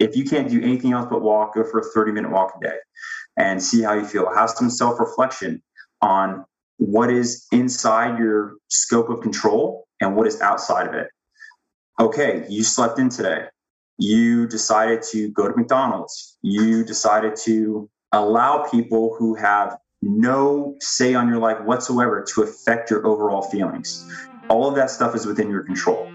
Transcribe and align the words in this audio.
if 0.00 0.16
you 0.16 0.24
can't 0.24 0.48
do 0.48 0.60
anything 0.62 0.92
else 0.92 1.06
but 1.08 1.20
walk, 1.22 1.54
go 1.54 1.62
for 1.62 1.78
a 1.78 1.84
30 1.84 2.12
minute 2.12 2.30
walk 2.32 2.54
a 2.56 2.64
day 2.66 2.76
and 3.36 3.62
see 3.62 3.82
how 3.82 3.92
you 3.92 4.04
feel. 4.04 4.34
Have 4.34 4.50
some 4.50 4.70
self 4.70 4.98
reflection 4.98 5.62
on 6.00 6.44
what 6.78 7.10
is 7.10 7.46
inside 7.52 8.18
your 8.18 8.54
scope 8.68 9.10
of 9.10 9.20
control 9.20 9.86
and 10.00 10.16
what 10.16 10.26
is 10.26 10.40
outside 10.40 10.86
of 10.88 10.94
it. 10.94 11.08
Okay, 12.00 12.46
you 12.48 12.64
slept 12.64 12.98
in 12.98 13.10
today. 13.10 13.44
You 13.98 14.48
decided 14.48 15.02
to 15.12 15.28
go 15.28 15.46
to 15.46 15.54
McDonald's. 15.54 16.38
You 16.40 16.82
decided 16.82 17.36
to 17.44 17.90
allow 18.12 18.66
people 18.70 19.14
who 19.18 19.34
have 19.34 19.76
no 20.00 20.76
say 20.80 21.12
on 21.12 21.28
your 21.28 21.38
life 21.38 21.60
whatsoever 21.60 22.24
to 22.34 22.42
affect 22.42 22.90
your 22.90 23.06
overall 23.06 23.42
feelings. 23.42 24.10
All 24.48 24.66
of 24.66 24.74
that 24.76 24.88
stuff 24.88 25.14
is 25.14 25.26
within 25.26 25.50
your 25.50 25.62
control. 25.62 26.10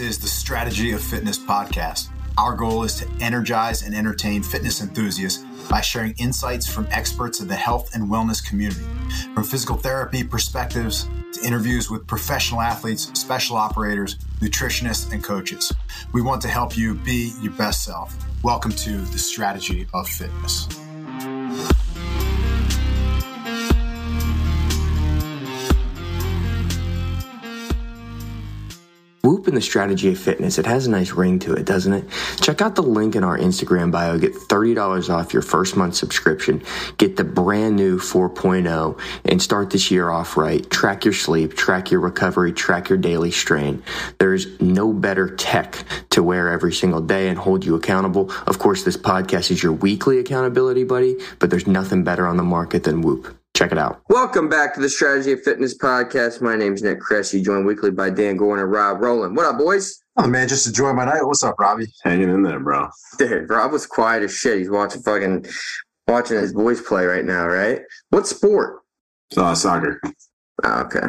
This 0.00 0.16
is 0.16 0.18
the 0.18 0.28
Strategy 0.28 0.92
of 0.92 1.02
Fitness 1.02 1.38
podcast. 1.38 2.08
Our 2.38 2.56
goal 2.56 2.84
is 2.84 2.94
to 3.00 3.08
energize 3.20 3.82
and 3.82 3.94
entertain 3.94 4.42
fitness 4.42 4.80
enthusiasts 4.80 5.44
by 5.68 5.82
sharing 5.82 6.12
insights 6.12 6.66
from 6.66 6.88
experts 6.90 7.40
in 7.40 7.48
the 7.48 7.54
health 7.54 7.94
and 7.94 8.08
wellness 8.08 8.42
community, 8.42 8.86
from 9.34 9.44
physical 9.44 9.76
therapy 9.76 10.24
perspectives 10.24 11.06
to 11.34 11.46
interviews 11.46 11.90
with 11.90 12.06
professional 12.06 12.62
athletes, 12.62 13.10
special 13.12 13.58
operators, 13.58 14.16
nutritionists, 14.40 15.12
and 15.12 15.22
coaches. 15.22 15.70
We 16.14 16.22
want 16.22 16.40
to 16.42 16.48
help 16.48 16.78
you 16.78 16.94
be 16.94 17.34
your 17.42 17.52
best 17.52 17.84
self. 17.84 18.16
Welcome 18.42 18.72
to 18.72 19.02
the 19.02 19.18
Strategy 19.18 19.86
of 19.92 20.08
Fitness. 20.08 20.66
In 29.50 29.54
the 29.54 29.60
strategy 29.60 30.10
of 30.12 30.18
fitness. 30.18 30.58
It 30.58 30.64
has 30.64 30.86
a 30.86 30.90
nice 30.90 31.10
ring 31.10 31.38
to 31.40 31.52
it, 31.52 31.66
doesn't 31.66 31.92
it? 31.92 32.04
Check 32.40 32.62
out 32.62 32.74
the 32.74 32.82
link 32.82 33.14
in 33.14 33.22
our 33.22 33.36
Instagram 33.36 33.92
bio. 33.92 34.18
Get 34.18 34.32
$30 34.32 35.10
off 35.10 35.34
your 35.34 35.42
first 35.42 35.76
month 35.76 35.96
subscription. 35.96 36.62
Get 36.96 37.16
the 37.16 37.24
brand 37.24 37.76
new 37.76 37.98
4.0 37.98 38.98
and 39.26 39.42
start 39.42 39.70
this 39.70 39.90
year 39.90 40.08
off 40.08 40.36
right. 40.36 40.68
Track 40.70 41.04
your 41.04 41.14
sleep, 41.14 41.54
track 41.54 41.90
your 41.90 42.00
recovery, 42.00 42.52
track 42.52 42.88
your 42.88 42.98
daily 42.98 43.30
strain. 43.30 43.82
There's 44.18 44.60
no 44.60 44.92
better 44.92 45.28
tech 45.28 45.84
to 46.10 46.22
wear 46.22 46.48
every 46.48 46.72
single 46.72 47.00
day 47.00 47.28
and 47.28 47.38
hold 47.38 47.64
you 47.64 47.74
accountable. 47.74 48.30
Of 48.46 48.58
course, 48.58 48.84
this 48.84 48.96
podcast 48.96 49.50
is 49.50 49.62
your 49.62 49.72
weekly 49.72 50.18
accountability 50.18 50.84
buddy, 50.84 51.16
but 51.38 51.50
there's 51.50 51.66
nothing 51.66 52.04
better 52.04 52.26
on 52.26 52.36
the 52.36 52.42
market 52.42 52.84
than 52.84 53.02
Whoop. 53.02 53.39
Check 53.60 53.72
it 53.72 53.78
out. 53.78 54.00
Welcome 54.08 54.48
back 54.48 54.72
to 54.72 54.80
the 54.80 54.88
Strategy 54.88 55.32
of 55.32 55.42
Fitness 55.42 55.76
podcast. 55.76 56.40
My 56.40 56.56
name 56.56 56.72
is 56.72 56.82
Nick 56.82 56.98
Cressy, 56.98 57.42
joined 57.42 57.66
weekly 57.66 57.90
by 57.90 58.08
Dan 58.08 58.38
Gorn 58.38 58.58
and 58.58 58.72
Rob 58.72 59.02
Roland. 59.02 59.36
What 59.36 59.44
up, 59.44 59.58
boys? 59.58 60.02
Oh 60.16 60.26
man, 60.26 60.48
just 60.48 60.66
enjoying 60.66 60.96
my 60.96 61.04
night. 61.04 61.20
What's 61.26 61.44
up, 61.44 61.60
Robbie? 61.60 61.88
Hanging 62.02 62.30
in 62.30 62.42
there, 62.42 62.58
bro. 62.58 62.88
Dude, 63.18 63.50
Rob 63.50 63.72
was 63.72 63.84
quiet 63.84 64.22
as 64.22 64.34
shit. 64.34 64.60
He's 64.60 64.70
watching 64.70 65.02
fucking 65.02 65.44
watching 66.08 66.38
his 66.38 66.54
boys 66.54 66.80
play 66.80 67.04
right 67.04 67.22
now, 67.22 67.46
right? 67.46 67.82
What 68.08 68.26
sport? 68.26 68.80
Uh, 69.36 69.54
soccer. 69.54 70.00
Oh, 70.64 70.80
okay, 70.80 71.08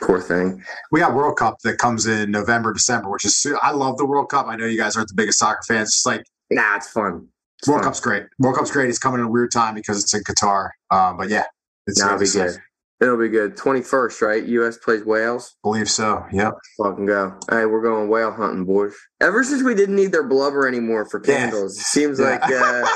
poor 0.00 0.22
thing. 0.22 0.64
We 0.90 1.00
got 1.00 1.12
World 1.12 1.36
Cup 1.36 1.58
that 1.64 1.76
comes 1.76 2.06
in 2.06 2.30
November, 2.30 2.72
December, 2.72 3.10
which 3.10 3.26
is 3.26 3.46
I 3.60 3.72
love 3.72 3.98
the 3.98 4.06
World 4.06 4.30
Cup. 4.30 4.46
I 4.46 4.56
know 4.56 4.64
you 4.64 4.78
guys 4.78 4.96
aren't 4.96 5.08
the 5.10 5.14
biggest 5.14 5.38
soccer 5.38 5.60
fans. 5.68 5.88
It's 5.88 6.06
like 6.06 6.24
Nah, 6.50 6.76
it's 6.76 6.88
fun. 6.88 7.28
It's 7.58 7.68
World 7.68 7.80
fun. 7.82 7.88
Cup's 7.90 8.00
great. 8.00 8.22
World 8.38 8.56
Cup's 8.56 8.70
great. 8.70 8.88
It's 8.88 8.98
coming 8.98 9.20
in 9.20 9.26
a 9.26 9.30
weird 9.30 9.52
time 9.52 9.74
because 9.74 10.02
it's 10.02 10.14
in 10.14 10.22
Qatar. 10.22 10.70
Um, 10.90 11.18
but 11.18 11.28
yeah, 11.28 11.44
it's 11.86 11.98
Nah, 12.00 12.06
it'll 12.14 12.18
be 12.20 12.26
good. 12.30 12.56
It'll 13.00 13.16
be 13.18 13.28
good. 13.30 13.56
Twenty 13.56 13.80
first, 13.80 14.20
right? 14.20 14.44
U.S. 14.44 14.76
plays 14.76 15.04
Wales. 15.04 15.56
Believe 15.62 15.88
so. 15.90 16.24
Yep. 16.32 16.52
Fucking 16.82 17.06
go. 17.06 17.38
Hey, 17.50 17.64
we're 17.64 17.82
going 17.82 18.08
whale 18.10 18.30
hunting, 18.32 18.64
boys. 18.66 18.94
Ever 19.22 19.42
since 19.42 19.62
we 19.62 19.74
didn't 19.74 19.96
need 19.96 20.12
their 20.12 20.26
blubber 20.28 20.68
anymore 20.68 21.06
for 21.06 21.22
Yeah. 21.24 21.38
candles, 21.50 21.78
it 21.78 21.84
seems 21.84 22.18
Yeah. 22.20 22.26
like 22.30 22.42
uh, 22.44 22.86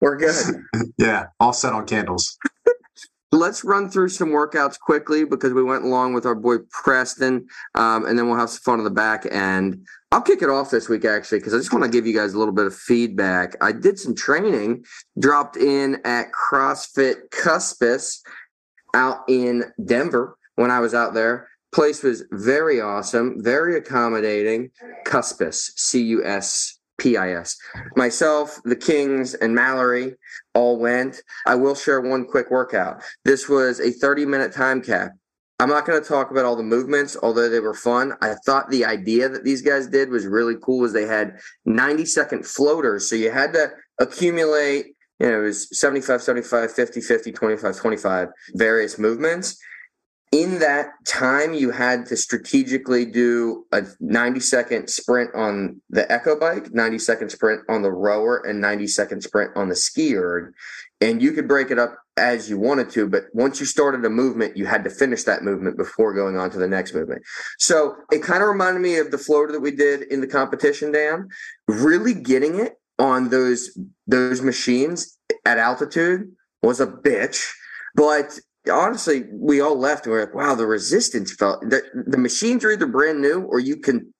we're 0.00 0.16
good. 0.16 0.34
Yeah. 0.98 1.26
All 1.40 1.52
set 1.52 1.72
on 1.74 1.86
candles. 1.86 2.38
Let's 3.32 3.62
run 3.62 3.88
through 3.88 4.08
some 4.08 4.30
workouts 4.30 4.78
quickly 4.78 5.24
because 5.24 5.52
we 5.52 5.62
went 5.62 5.84
along 5.84 6.14
with 6.14 6.26
our 6.26 6.34
boy 6.34 6.58
Preston, 6.70 7.46
um, 7.76 8.04
and 8.04 8.18
then 8.18 8.26
we'll 8.26 8.38
have 8.38 8.50
some 8.50 8.62
fun 8.62 8.78
on 8.80 8.84
the 8.84 8.90
back 8.90 9.24
end. 9.30 9.86
I'll 10.10 10.20
kick 10.20 10.42
it 10.42 10.50
off 10.50 10.72
this 10.72 10.88
week 10.88 11.04
actually 11.04 11.38
because 11.38 11.54
I 11.54 11.58
just 11.58 11.72
want 11.72 11.84
to 11.84 11.90
give 11.90 12.08
you 12.08 12.12
guys 12.12 12.34
a 12.34 12.38
little 12.38 12.54
bit 12.54 12.66
of 12.66 12.74
feedback. 12.74 13.54
I 13.60 13.70
did 13.70 14.00
some 14.00 14.16
training, 14.16 14.84
dropped 15.20 15.56
in 15.56 16.00
at 16.04 16.32
CrossFit 16.32 17.28
Cuspis 17.30 18.18
out 18.94 19.18
in 19.28 19.64
Denver 19.84 20.36
when 20.56 20.72
I 20.72 20.80
was 20.80 20.92
out 20.92 21.14
there. 21.14 21.48
Place 21.72 22.02
was 22.02 22.24
very 22.32 22.80
awesome, 22.80 23.36
very 23.38 23.76
accommodating. 23.76 24.70
Cuspis, 25.06 25.70
C 25.76 26.02
U 26.02 26.24
S 26.24 26.79
P 27.00 27.16
I 27.16 27.32
S. 27.32 27.56
Myself, 27.96 28.60
the 28.64 28.76
Kings, 28.76 29.34
and 29.34 29.54
Mallory 29.54 30.14
all 30.54 30.78
went. 30.78 31.22
I 31.46 31.56
will 31.56 31.74
share 31.74 32.00
one 32.00 32.26
quick 32.26 32.50
workout. 32.50 33.02
This 33.24 33.48
was 33.48 33.80
a 33.80 33.90
30 33.90 34.26
minute 34.26 34.52
time 34.52 34.82
cap. 34.82 35.12
I'm 35.58 35.68
not 35.68 35.84
going 35.84 36.00
to 36.00 36.08
talk 36.08 36.30
about 36.30 36.44
all 36.44 36.56
the 36.56 36.62
movements, 36.62 37.16
although 37.22 37.48
they 37.48 37.60
were 37.60 37.74
fun. 37.74 38.14
I 38.22 38.34
thought 38.46 38.70
the 38.70 38.84
idea 38.84 39.28
that 39.28 39.44
these 39.44 39.60
guys 39.60 39.88
did 39.88 40.10
was 40.10 40.26
really 40.26 40.56
cool. 40.62 40.78
Was 40.78 40.92
they 40.92 41.06
had 41.06 41.38
90 41.64 42.06
second 42.06 42.46
floaters, 42.46 43.08
so 43.08 43.16
you 43.16 43.30
had 43.30 43.52
to 43.54 43.70
accumulate. 43.98 44.94
You 45.18 45.30
know, 45.30 45.40
it 45.40 45.44
was 45.44 45.68
75, 45.78 46.22
75, 46.22 46.72
50, 46.72 47.00
50, 47.02 47.32
25, 47.32 47.76
25, 47.76 48.28
various 48.54 48.98
movements. 48.98 49.58
In 50.32 50.60
that 50.60 50.90
time, 51.06 51.54
you 51.54 51.72
had 51.72 52.06
to 52.06 52.16
strategically 52.16 53.04
do 53.04 53.66
a 53.72 53.82
90 53.98 54.38
second 54.38 54.88
sprint 54.88 55.34
on 55.34 55.80
the 55.90 56.10
Echo 56.10 56.38
bike, 56.38 56.72
90 56.72 56.98
second 57.00 57.30
sprint 57.30 57.62
on 57.68 57.82
the 57.82 57.90
rower, 57.90 58.38
and 58.46 58.60
90 58.60 58.86
second 58.86 59.22
sprint 59.22 59.50
on 59.56 59.68
the 59.68 59.74
ski 59.74 60.14
erg. 60.16 60.54
And 61.00 61.20
you 61.20 61.32
could 61.32 61.48
break 61.48 61.72
it 61.72 61.78
up 61.80 61.98
as 62.20 62.50
you 62.50 62.58
wanted 62.58 62.90
to 62.90 63.08
but 63.08 63.24
once 63.32 63.58
you 63.60 63.64
started 63.64 64.04
a 64.04 64.10
movement 64.10 64.54
you 64.54 64.66
had 64.66 64.84
to 64.84 64.90
finish 64.90 65.24
that 65.24 65.42
movement 65.42 65.76
before 65.78 66.12
going 66.12 66.36
on 66.36 66.50
to 66.50 66.58
the 66.58 66.68
next 66.68 66.94
movement. 66.94 67.22
So 67.58 67.96
it 68.12 68.22
kind 68.22 68.42
of 68.42 68.48
reminded 68.48 68.80
me 68.80 68.98
of 68.98 69.10
the 69.10 69.18
floater 69.18 69.52
that 69.52 69.60
we 69.60 69.70
did 69.70 70.02
in 70.02 70.20
the 70.20 70.26
competition 70.26 70.92
dam 70.92 71.28
really 71.66 72.12
getting 72.12 72.60
it 72.60 72.74
on 72.98 73.30
those 73.30 73.76
those 74.06 74.42
machines 74.42 75.16
at 75.46 75.56
altitude 75.56 76.30
was 76.62 76.80
a 76.80 76.86
bitch 76.86 77.50
but 77.94 78.38
honestly 78.70 79.24
we 79.32 79.60
all 79.60 79.78
left 79.78 80.04
and 80.04 80.12
we 80.12 80.18
are 80.18 80.26
like 80.26 80.34
wow 80.34 80.54
the 80.54 80.66
resistance 80.66 81.32
felt 81.34 81.60
the, 81.62 81.82
the 82.06 82.18
machines 82.18 82.64
are 82.64 82.70
either 82.70 82.86
brand 82.86 83.20
new 83.20 83.42
or 83.42 83.58
you 83.58 83.76
can 83.76 84.12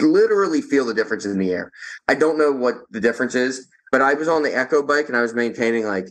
literally 0.00 0.60
feel 0.60 0.84
the 0.84 0.94
difference 0.94 1.24
in 1.24 1.38
the 1.38 1.50
air 1.50 1.72
i 2.08 2.14
don't 2.14 2.38
know 2.38 2.52
what 2.52 2.76
the 2.90 3.00
difference 3.00 3.34
is 3.34 3.68
but 3.94 4.02
I 4.02 4.14
was 4.14 4.26
on 4.26 4.42
the 4.42 4.52
Echo 4.52 4.82
bike 4.82 5.06
and 5.06 5.16
I 5.16 5.22
was 5.22 5.34
maintaining 5.34 5.86
like 5.86 6.08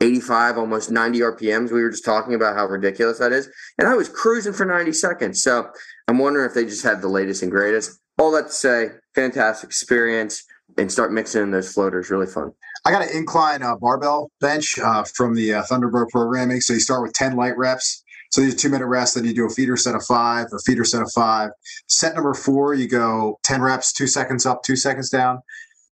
85, 0.00 0.56
almost 0.56 0.92
90 0.92 1.18
RPMs. 1.18 1.72
We 1.72 1.82
were 1.82 1.90
just 1.90 2.04
talking 2.04 2.32
about 2.32 2.54
how 2.54 2.66
ridiculous 2.66 3.18
that 3.18 3.32
is. 3.32 3.50
And 3.76 3.88
I 3.88 3.94
was 3.94 4.08
cruising 4.08 4.52
for 4.52 4.64
90 4.64 4.92
seconds. 4.92 5.42
So 5.42 5.66
I'm 6.06 6.18
wondering 6.18 6.46
if 6.48 6.54
they 6.54 6.64
just 6.64 6.84
had 6.84 7.02
the 7.02 7.08
latest 7.08 7.42
and 7.42 7.50
greatest. 7.50 7.98
All 8.20 8.30
that 8.30 8.46
to 8.46 8.52
say, 8.52 8.90
fantastic 9.16 9.68
experience 9.68 10.44
and 10.76 10.90
start 10.90 11.12
mixing 11.12 11.42
in 11.42 11.50
those 11.50 11.72
floaters. 11.72 12.10
Really 12.10 12.26
fun. 12.26 12.52
I 12.84 12.90
got 12.90 13.02
an 13.02 13.16
incline 13.16 13.62
uh, 13.62 13.76
barbell 13.76 14.30
bench 14.40 14.78
uh, 14.78 15.04
from 15.04 15.34
the 15.34 15.54
uh, 15.54 15.62
Thunderbird 15.62 16.10
programming. 16.10 16.60
So 16.60 16.74
you 16.74 16.80
start 16.80 17.02
with 17.02 17.12
10 17.14 17.36
light 17.36 17.56
reps. 17.56 18.02
So 18.34 18.42
do 18.42 18.50
two 18.50 18.68
minute 18.68 18.86
rest, 18.86 19.14
then 19.14 19.24
you 19.24 19.32
do 19.32 19.46
a 19.46 19.48
feeder 19.48 19.76
set 19.76 19.94
of 19.94 20.04
five, 20.04 20.48
a 20.52 20.58
feeder 20.66 20.84
set 20.84 21.02
of 21.02 21.10
five. 21.14 21.50
Set 21.86 22.16
number 22.16 22.34
four, 22.34 22.74
you 22.74 22.88
go 22.88 23.38
10 23.44 23.62
reps, 23.62 23.92
two 23.92 24.08
seconds 24.08 24.44
up, 24.44 24.64
two 24.64 24.74
seconds 24.74 25.08
down. 25.08 25.38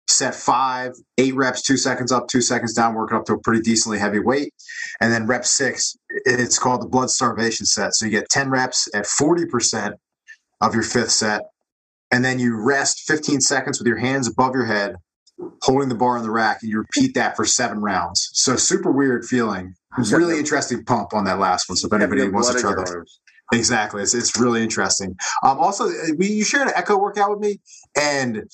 Set 0.09 0.35
five, 0.35 0.95
eight 1.17 1.37
reps, 1.37 1.63
two 1.63 1.77
seconds 1.77 2.11
up, 2.11 2.27
two 2.27 2.41
seconds 2.41 2.75
down, 2.75 2.95
working 2.95 3.17
up 3.17 3.25
to 3.27 3.35
a 3.35 3.39
pretty 3.39 3.63
decently 3.63 4.01
heavy 4.01 4.19
weight. 4.19 4.53
And 5.01 5.13
then 5.13 5.29
rep 5.29 5.45
six, 5.45 5.97
it's 6.09 6.59
called 6.59 6.83
the 6.83 6.89
blood 6.89 7.09
starvation 7.09 7.67
set. 7.67 7.95
So 7.95 8.05
you 8.05 8.10
get 8.10 8.28
10 8.28 8.51
reps 8.51 8.89
at 8.93 9.05
40% 9.05 9.93
of 10.60 10.75
your 10.75 10.83
fifth 10.83 11.13
set. 11.13 11.43
And 12.15 12.25
then 12.25 12.39
you 12.39 12.55
rest 12.55 13.01
15 13.09 13.41
seconds 13.41 13.81
with 13.81 13.89
your 13.89 13.97
hands 13.97 14.28
above 14.28 14.55
your 14.55 14.66
head, 14.66 14.95
holding 15.63 15.89
the 15.89 15.97
bar 15.97 16.16
on 16.16 16.22
the 16.22 16.31
rack, 16.31 16.59
and 16.63 16.71
you 16.71 16.78
repeat 16.78 17.13
that 17.15 17.34
for 17.34 17.45
seven 17.45 17.81
rounds. 17.81 18.31
So 18.34 18.55
super 18.55 18.93
weird 18.93 19.25
feeling. 19.25 19.75
Really 20.13 20.39
interesting 20.39 20.84
pump 20.84 21.13
on 21.13 21.25
that 21.25 21.41
last 21.41 21.69
one. 21.69 21.75
So 21.75 21.89
if 21.89 21.93
anybody 21.93 22.28
wants 22.28 22.55
to 22.55 22.61
try 22.61 22.71
that, 22.71 23.07
exactly, 23.53 24.01
it's, 24.01 24.15
it's 24.15 24.39
really 24.39 24.63
interesting. 24.63 25.16
Um, 25.43 25.59
also, 25.59 25.91
we 26.16 26.28
you 26.28 26.45
shared 26.45 26.69
an 26.69 26.75
echo 26.77 26.97
workout 26.97 27.31
with 27.31 27.41
me, 27.41 27.59
and 28.01 28.45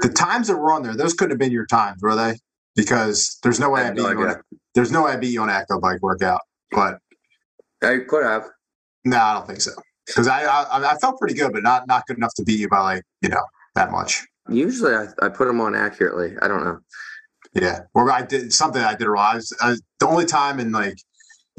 the 0.00 0.10
times 0.10 0.48
that 0.48 0.58
were 0.58 0.70
on 0.70 0.82
there, 0.82 0.94
those 0.94 1.14
couldn't 1.14 1.30
have 1.30 1.38
been 1.38 1.52
your 1.52 1.66
times, 1.66 2.02
were 2.02 2.16
they? 2.16 2.34
Because 2.74 3.38
there's 3.42 3.58
no 3.58 3.70
way 3.70 3.80
I 3.80 3.84
I 3.84 3.86
have 3.86 3.96
beat 3.96 4.02
no 4.02 4.10
you 4.10 4.28
on 4.28 4.42
there's 4.74 4.92
no 4.92 5.04
way 5.04 5.12
I 5.12 5.16
beat 5.16 5.32
you 5.32 5.40
on 5.40 5.48
an 5.48 5.56
echo 5.56 5.80
bike 5.80 6.02
workout. 6.02 6.42
But 6.70 6.98
I 7.82 8.00
could 8.06 8.24
have. 8.24 8.44
no, 9.06 9.16
I 9.16 9.32
don't 9.32 9.46
think 9.46 9.62
so. 9.62 9.72
Because 10.06 10.28
I, 10.28 10.44
I 10.44 10.92
I 10.92 10.96
felt 10.98 11.18
pretty 11.18 11.34
good, 11.34 11.52
but 11.52 11.62
not 11.62 11.86
not 11.86 12.06
good 12.06 12.16
enough 12.16 12.32
to 12.36 12.44
beat 12.44 12.60
you 12.60 12.68
by 12.68 12.80
like 12.80 13.02
you 13.22 13.28
know 13.28 13.42
that 13.74 13.90
much. 13.90 14.24
Usually 14.48 14.94
I, 14.94 15.06
I 15.20 15.28
put 15.28 15.46
them 15.46 15.60
on 15.60 15.74
accurately. 15.74 16.34
I 16.40 16.48
don't 16.48 16.64
know. 16.64 16.78
Yeah, 17.54 17.80
or 17.94 18.10
I 18.10 18.22
did 18.22 18.52
something 18.52 18.82
I 18.82 18.94
did 18.94 19.08
wrong. 19.08 19.26
I 19.32 19.34
was, 19.36 19.56
I 19.60 19.76
the 19.98 20.06
only 20.06 20.26
time 20.26 20.60
in 20.60 20.72
like 20.72 20.96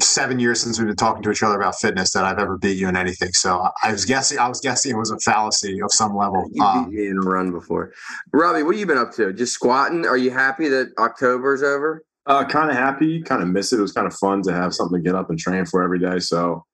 seven 0.00 0.38
years 0.38 0.60
since 0.60 0.78
we've 0.78 0.86
been 0.86 0.96
talking 0.96 1.22
to 1.24 1.30
each 1.30 1.42
other 1.42 1.56
about 1.56 1.74
fitness 1.74 2.12
that 2.12 2.24
I've 2.24 2.38
ever 2.38 2.56
beat 2.56 2.78
you 2.78 2.88
in 2.88 2.96
anything. 2.96 3.32
So 3.32 3.68
I 3.82 3.90
was 3.90 4.04
guessing, 4.04 4.38
I 4.38 4.48
was 4.48 4.60
guessing 4.60 4.92
it 4.92 4.96
was 4.96 5.10
a 5.10 5.18
fallacy 5.18 5.80
of 5.82 5.92
some 5.92 6.14
level. 6.16 6.48
You 6.52 6.62
Um, 6.62 6.84
beat 6.90 6.96
me 6.96 7.06
in 7.08 7.18
a 7.18 7.20
run 7.20 7.50
before. 7.50 7.92
Robbie, 8.32 8.62
what 8.62 8.76
have 8.76 8.80
you 8.80 8.86
been 8.86 8.96
up 8.98 9.12
to? 9.14 9.32
Just 9.32 9.54
squatting? 9.54 10.06
Are 10.06 10.16
you 10.16 10.30
happy 10.30 10.68
that 10.68 10.92
October's 10.98 11.64
over? 11.64 12.04
Uh, 12.26 12.44
kind 12.44 12.70
of 12.70 12.76
happy, 12.76 13.20
kind 13.22 13.42
of 13.42 13.48
miss 13.48 13.72
it. 13.72 13.78
It 13.78 13.82
was 13.82 13.92
kind 13.92 14.06
of 14.06 14.14
fun 14.14 14.42
to 14.42 14.52
have 14.52 14.72
something 14.72 14.98
to 14.98 15.02
get 15.02 15.16
up 15.16 15.30
and 15.30 15.38
train 15.38 15.64
for 15.64 15.82
every 15.82 15.98
day. 15.98 16.20
So 16.20 16.64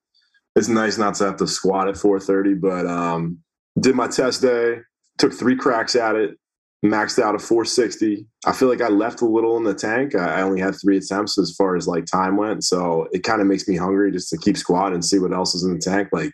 it's 0.56 0.68
nice 0.68 0.98
not 0.98 1.14
to 1.16 1.24
have 1.24 1.36
to 1.36 1.46
squat 1.46 1.88
at 1.88 1.96
4:30. 1.96 2.60
But 2.60 2.86
um, 2.86 3.38
did 3.78 3.94
my 3.94 4.08
test 4.08 4.42
day, 4.42 4.78
took 5.18 5.32
three 5.32 5.56
cracks 5.56 5.96
at 5.96 6.16
it, 6.16 6.38
maxed 6.84 7.20
out 7.20 7.34
at 7.34 7.40
460. 7.40 8.26
I 8.46 8.52
feel 8.52 8.68
like 8.68 8.80
I 8.80 8.88
left 8.88 9.22
a 9.22 9.26
little 9.26 9.56
in 9.56 9.64
the 9.64 9.74
tank. 9.74 10.14
I 10.14 10.42
only 10.42 10.60
had 10.60 10.74
three 10.80 10.96
attempts 10.96 11.38
as 11.38 11.54
far 11.56 11.76
as 11.76 11.88
like 11.88 12.06
time 12.06 12.36
went, 12.36 12.64
so 12.64 13.08
it 13.12 13.24
kind 13.24 13.40
of 13.40 13.46
makes 13.46 13.66
me 13.66 13.76
hungry 13.76 14.12
just 14.12 14.30
to 14.30 14.38
keep 14.38 14.56
squatting 14.56 14.94
and 14.94 15.04
see 15.04 15.18
what 15.18 15.32
else 15.32 15.54
is 15.54 15.64
in 15.64 15.74
the 15.74 15.80
tank. 15.80 16.08
Like 16.12 16.32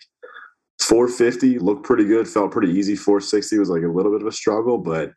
450 0.81 1.59
looked 1.59 1.85
pretty 1.85 2.05
good, 2.05 2.29
felt 2.29 2.53
pretty 2.53 2.73
easy. 2.73 2.97
460 2.97 3.59
was 3.59 3.71
like 3.71 3.83
a 3.83 3.89
little 3.89 4.13
bit 4.13 4.23
of 4.23 4.27
a 4.27 4.33
struggle, 4.33 4.79
but 4.79 5.13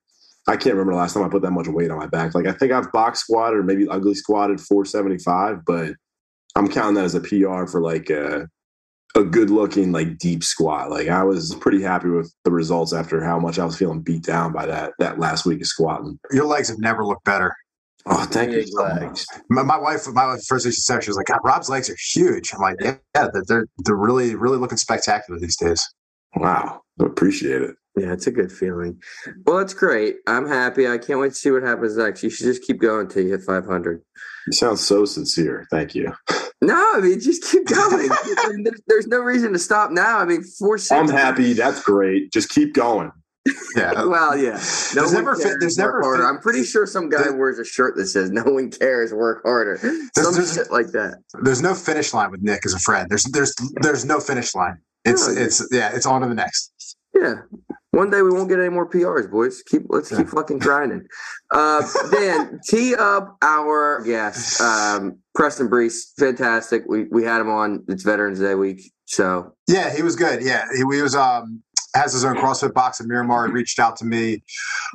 I 0.48 0.58
can't 0.58 0.76
remember 0.76 0.94
the 0.94 1.00
last 1.00 1.14
time 1.14 1.24
I 1.24 1.30
put 1.30 1.42
that 1.44 1.52
much 1.52 1.68
weight 1.68 1.90
on 1.90 1.98
my 1.98 2.08
back. 2.08 2.36
Like 2.36 2.48
I 2.48 2.52
think 2.52 2.72
I've 2.72 2.92
box 2.92 3.20
squatted 3.20 3.60
or 3.60 3.64
maybe 3.64 3.88
ugly 3.88 4.14
squatted 4.14 4.60
475, 4.60 5.66
but 5.66 5.94
I'm 6.56 6.68
counting 6.68 6.96
that 6.96 7.06
as 7.06 7.16
a 7.16 7.22
PR 7.22 7.66
for 7.66 7.82
like 7.82 8.10
a, 8.10 8.48
a 9.16 9.24
good 9.24 9.50
looking 9.50 9.92
like 9.92 10.18
deep 10.18 10.44
squat. 10.44 10.90
Like 10.90 11.08
I 11.08 11.24
was 11.24 11.56
pretty 11.56 11.82
happy 11.82 12.10
with 12.10 12.34
the 12.44 12.52
results 12.52 12.94
after 12.94 13.24
how 13.24 13.40
much 13.40 13.60
I 13.60 13.66
was 13.66 13.78
feeling 13.78 14.02
beat 14.02 14.24
down 14.24 14.52
by 14.52 14.66
that 14.66 14.94
that 15.00 15.20
last 15.20 15.46
week 15.46 15.62
of 15.62 15.68
squatting. 15.68 16.20
your 16.32 16.46
legs 16.46 16.70
have 16.70 16.80
never 16.80 17.06
looked 17.06 17.26
better. 17.26 17.54
Oh, 18.06 18.26
thank 18.26 18.52
you 18.52 18.68
so 18.68 18.84
legs. 18.84 19.26
My, 19.50 19.64
my 19.64 19.78
wife, 19.78 20.06
my 20.08 20.26
wife, 20.26 20.44
first 20.46 20.66
thing 20.66 20.74
she 20.74 20.82
said, 20.82 21.04
she 21.04 21.10
was 21.10 21.16
like, 21.16 21.28
God, 21.28 21.40
Rob's 21.44 21.70
legs 21.70 21.90
are 21.90 21.96
huge. 22.14 22.54
I'm 22.54 22.60
like, 22.60 22.76
yeah, 22.82 22.96
yeah 23.16 23.30
they're, 23.32 23.44
they're, 23.48 23.66
they're 23.78 23.96
really, 23.96 24.36
really 24.36 24.58
looking 24.58 24.78
spectacular 24.78 25.40
these 25.40 25.56
days. 25.56 25.88
Wow, 26.36 26.82
I 27.00 27.06
appreciate 27.06 27.62
it. 27.62 27.76
Yeah, 27.96 28.12
it's 28.12 28.28
a 28.28 28.32
good 28.32 28.52
feeling. 28.52 29.02
Well, 29.46 29.58
that's 29.58 29.74
great. 29.74 30.16
I'm 30.28 30.48
happy. 30.48 30.88
I 30.88 30.98
can't 30.98 31.20
wait 31.20 31.30
to 31.30 31.36
see 31.36 31.52
what 31.52 31.64
happens 31.64 31.96
next. 31.96 32.24
You 32.24 32.30
should 32.30 32.46
just 32.46 32.64
keep 32.64 32.82
going 32.82 33.02
until 33.02 33.24
you 33.24 33.30
hit 33.30 33.44
500. 33.44 34.02
You 34.48 34.54
sound 34.54 34.80
so 34.80 35.06
sincere. 35.06 35.66
Thank 35.72 35.96
you. 35.96 36.12
No, 36.66 36.92
I 36.96 37.00
mean, 37.02 37.20
just 37.20 37.44
keep 37.44 37.66
going. 37.68 38.10
I 38.12 38.50
mean, 38.50 38.64
there's, 38.64 38.82
there's 38.88 39.08
no 39.08 39.20
reason 39.20 39.54
to 39.54 39.60
stop 39.60 39.92
now. 39.92 40.18
I 40.20 40.26
mean, 40.26 40.44
four 40.44 40.78
six. 40.78 40.92
I'm 40.92 41.10
happy. 41.10 41.54
That's 41.54 41.82
great. 41.84 42.32
Just 42.32 42.50
keep 42.50 42.74
going. 42.74 43.12
Yeah. 43.76 43.92
Well, 44.06 44.38
yeah. 44.38 44.52
No 44.52 44.58
There's 44.58 45.14
one 45.14 45.14
never 45.26 45.36
fit- 45.36 45.44
cares, 45.44 45.58
there's 45.60 45.78
work 45.78 45.86
never 45.88 46.02
harder. 46.02 46.24
fit- 46.24 46.30
I'm 46.30 46.40
pretty 46.40 46.64
sure 46.64 46.86
some 46.86 47.10
guy 47.10 47.24
there- 47.24 47.36
wears 47.36 47.60
a 47.60 47.66
shirt 47.66 47.96
that 47.98 48.06
says 48.08 48.32
"No 48.32 48.44
one 48.44 48.70
cares, 48.72 49.14
work 49.14 49.42
harder." 49.44 49.78
Some 50.16 50.34
there's- 50.34 50.54
shit 50.56 50.72
like 50.72 50.88
that. 50.92 51.16
There's 51.42 51.62
no 51.62 51.74
finish 51.76 52.14
line 52.14 52.32
with 52.32 52.42
Nick 52.42 52.66
as 52.66 52.74
a 52.74 52.80
friend. 52.80 53.10
There's, 53.10 53.26
there's, 53.26 53.54
there's 53.82 54.06
no 54.06 54.20
finish 54.22 54.56
line. 54.56 54.78
It's, 55.06 55.28
No. 55.28 55.34
it's, 55.42 55.68
yeah, 55.72 55.92
it's 55.94 56.06
on 56.06 56.22
to 56.22 56.28
the 56.30 56.36
next. 56.36 56.96
Yeah. 57.14 57.36
One 57.94 58.10
day 58.10 58.24
we 58.24 58.32
won't 58.32 58.50
get 58.50 58.58
any 58.58 58.70
more 58.70 58.90
PRs, 58.90 59.30
boys. 59.30 59.62
Keep 59.62 59.84
let's 59.90 60.10
keep 60.10 60.28
fucking 60.28 60.58
grinding. 60.58 61.06
Uh, 61.52 61.88
Dan, 62.10 62.60
tee 62.68 62.96
up 62.96 63.38
our 63.44 64.02
guest, 64.04 64.60
um, 64.60 65.20
Preston 65.36 65.70
Breece. 65.70 66.12
Fantastic. 66.18 66.86
We 66.88 67.04
we 67.12 67.24
had 67.24 67.40
him 67.40 67.52
on. 67.52 67.84
It's 67.88 68.02
Veterans 68.02 68.40
Day 68.40 68.56
week, 68.56 68.92
so 69.06 69.54
Yeah, 69.68 69.96
he 69.96 70.02
was 70.02 70.16
good. 70.16 70.42
Yeah, 70.42 70.66
he, 70.72 70.80
he 70.80 71.02
was 71.04 71.14
um 71.14 71.62
has 71.96 72.14
his 72.14 72.26
own 72.26 72.36
CrossFit 72.36 72.74
box 72.74 73.00
in 73.00 73.08
Miramar. 73.08 73.46
He 73.46 73.54
reached 73.54 73.78
out 73.78 73.96
to 73.98 74.06
me. 74.06 74.42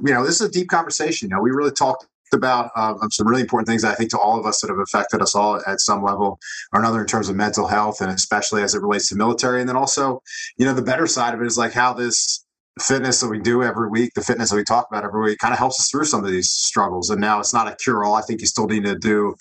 You 0.05 0.13
know, 0.13 0.27
this 0.27 0.41
is 0.41 0.49
a 0.49 0.51
deep 0.51 0.67
conversation. 0.67 1.29
You 1.29 1.37
know, 1.37 1.43
we 1.43 1.53
really 1.53 1.71
talked 1.71 2.05
about 2.33 2.73
uh, 2.75 2.95
some 3.11 3.29
really 3.29 3.43
important 3.43 3.69
things 3.69 3.83
that 3.83 3.93
I 3.93 3.95
think 3.95 4.11
to 4.11 4.19
all 4.19 4.41
of 4.41 4.45
us 4.45 4.61
that 4.61 4.71
have 4.71 4.81
affected 4.81 5.23
us 5.23 5.37
all 5.37 5.63
at 5.69 5.81
some 5.81 6.03
level 6.03 6.41
or 6.73 6.81
another 6.81 7.01
in 7.01 7.07
terms 7.07 7.29
of 7.29 7.37
mental 7.37 7.69
health 7.69 8.01
and 8.01 8.11
especially 8.11 8.63
as 8.63 8.75
it 8.75 8.83
relates 8.83 9.09
to 9.11 9.15
military. 9.15 9.61
And 9.61 9.69
then 9.69 9.77
also, 9.77 10.21
you 10.57 10.67
know, 10.67 10.75
the 10.75 10.83
better 10.83 11.07
side 11.07 11.33
of 11.33 11.41
it 11.41 11.47
is 11.47 11.57
like 11.57 11.73
how 11.73 11.93
this 11.93 12.45
fitness 12.79 13.21
that 13.21 13.29
we 13.29 13.39
do 13.39 13.63
every 13.63 13.89
week, 13.89 14.13
the 14.15 14.23
fitness 14.23 14.51
that 14.51 14.57
we 14.57 14.65
talk 14.65 14.87
about 14.91 15.05
every 15.05 15.23
week 15.23 15.39
kind 15.39 15.53
of 15.53 15.59
helps 15.59 15.81
us 15.81 15.91
through 15.91 16.05
some 16.05 16.25
of 16.25 16.31
these 16.31 16.51
struggles. 16.51 17.11
And 17.11 17.21
now 17.21 17.41
it's 17.41 17.55
not 17.55 17.69
a 17.69 17.77
cure 17.77 18.05
all. 18.05 18.15
I 18.15 18.23
think 18.23 18.41
you 18.41 18.47
still 18.47 18.67
need 18.67 18.85
to 18.85 18.97
do 18.97 19.35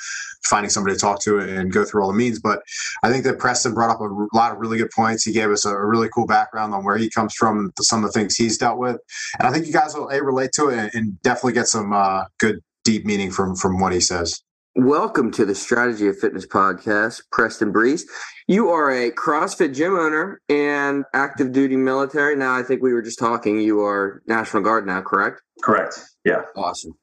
finding 0.45 0.69
somebody 0.69 0.95
to 0.95 0.99
talk 0.99 1.21
to 1.23 1.39
and 1.39 1.71
go 1.71 1.83
through 1.83 2.01
all 2.01 2.11
the 2.11 2.17
means. 2.17 2.39
But 2.39 2.61
I 3.03 3.11
think 3.11 3.23
that 3.25 3.39
Preston 3.39 3.73
brought 3.73 3.89
up 3.89 3.99
a 3.99 4.35
lot 4.35 4.51
of 4.51 4.57
really 4.57 4.77
good 4.77 4.91
points. 4.95 5.23
He 5.23 5.31
gave 5.31 5.49
us 5.49 5.65
a 5.65 5.77
really 5.77 6.09
cool 6.09 6.25
background 6.25 6.73
on 6.73 6.83
where 6.83 6.97
he 6.97 7.09
comes 7.09 7.33
from, 7.33 7.71
some 7.81 8.03
of 8.03 8.11
the 8.11 8.19
things 8.19 8.35
he's 8.35 8.57
dealt 8.57 8.77
with, 8.77 8.97
and 9.39 9.47
I 9.47 9.51
think 9.51 9.67
you 9.67 9.73
guys 9.73 9.93
will 9.93 10.09
a 10.09 10.23
relate 10.23 10.51
to 10.53 10.69
it 10.69 10.93
and, 10.93 11.21
definitely 11.21 11.53
get 11.53 11.67
some 11.67 11.93
uh, 11.93 12.25
good 12.39 12.59
deep 12.83 13.05
meaning 13.05 13.31
from 13.31 13.55
from 13.55 13.79
what 13.79 13.91
he 13.91 13.99
says. 13.99 14.41
welcome 14.75 15.31
to 15.31 15.45
the 15.45 15.55
Strategy 15.55 16.07
of 16.07 16.17
Fitness 16.17 16.45
podcast, 16.45 17.21
Preston 17.31 17.73
Breece. 17.73 18.03
You 18.49 18.69
are 18.69 18.89
a 18.89 19.11
CrossFit 19.11 19.75
gym 19.75 19.93
owner 19.93 20.41
and 20.47 21.03
active 21.13 21.51
duty 21.51 21.75
military. 21.75 22.37
Now, 22.37 22.55
I 22.55 22.63
think 22.63 22.81
we 22.81 22.93
were 22.93 23.01
just 23.01 23.19
talking. 23.19 23.59
You 23.59 23.81
are 23.81 24.23
National 24.25 24.63
Guard 24.63 24.87
now, 24.87 25.01
correct? 25.01 25.41
Correct. 25.61 25.99
Yeah. 26.23 26.43
Awesome. 26.55 26.93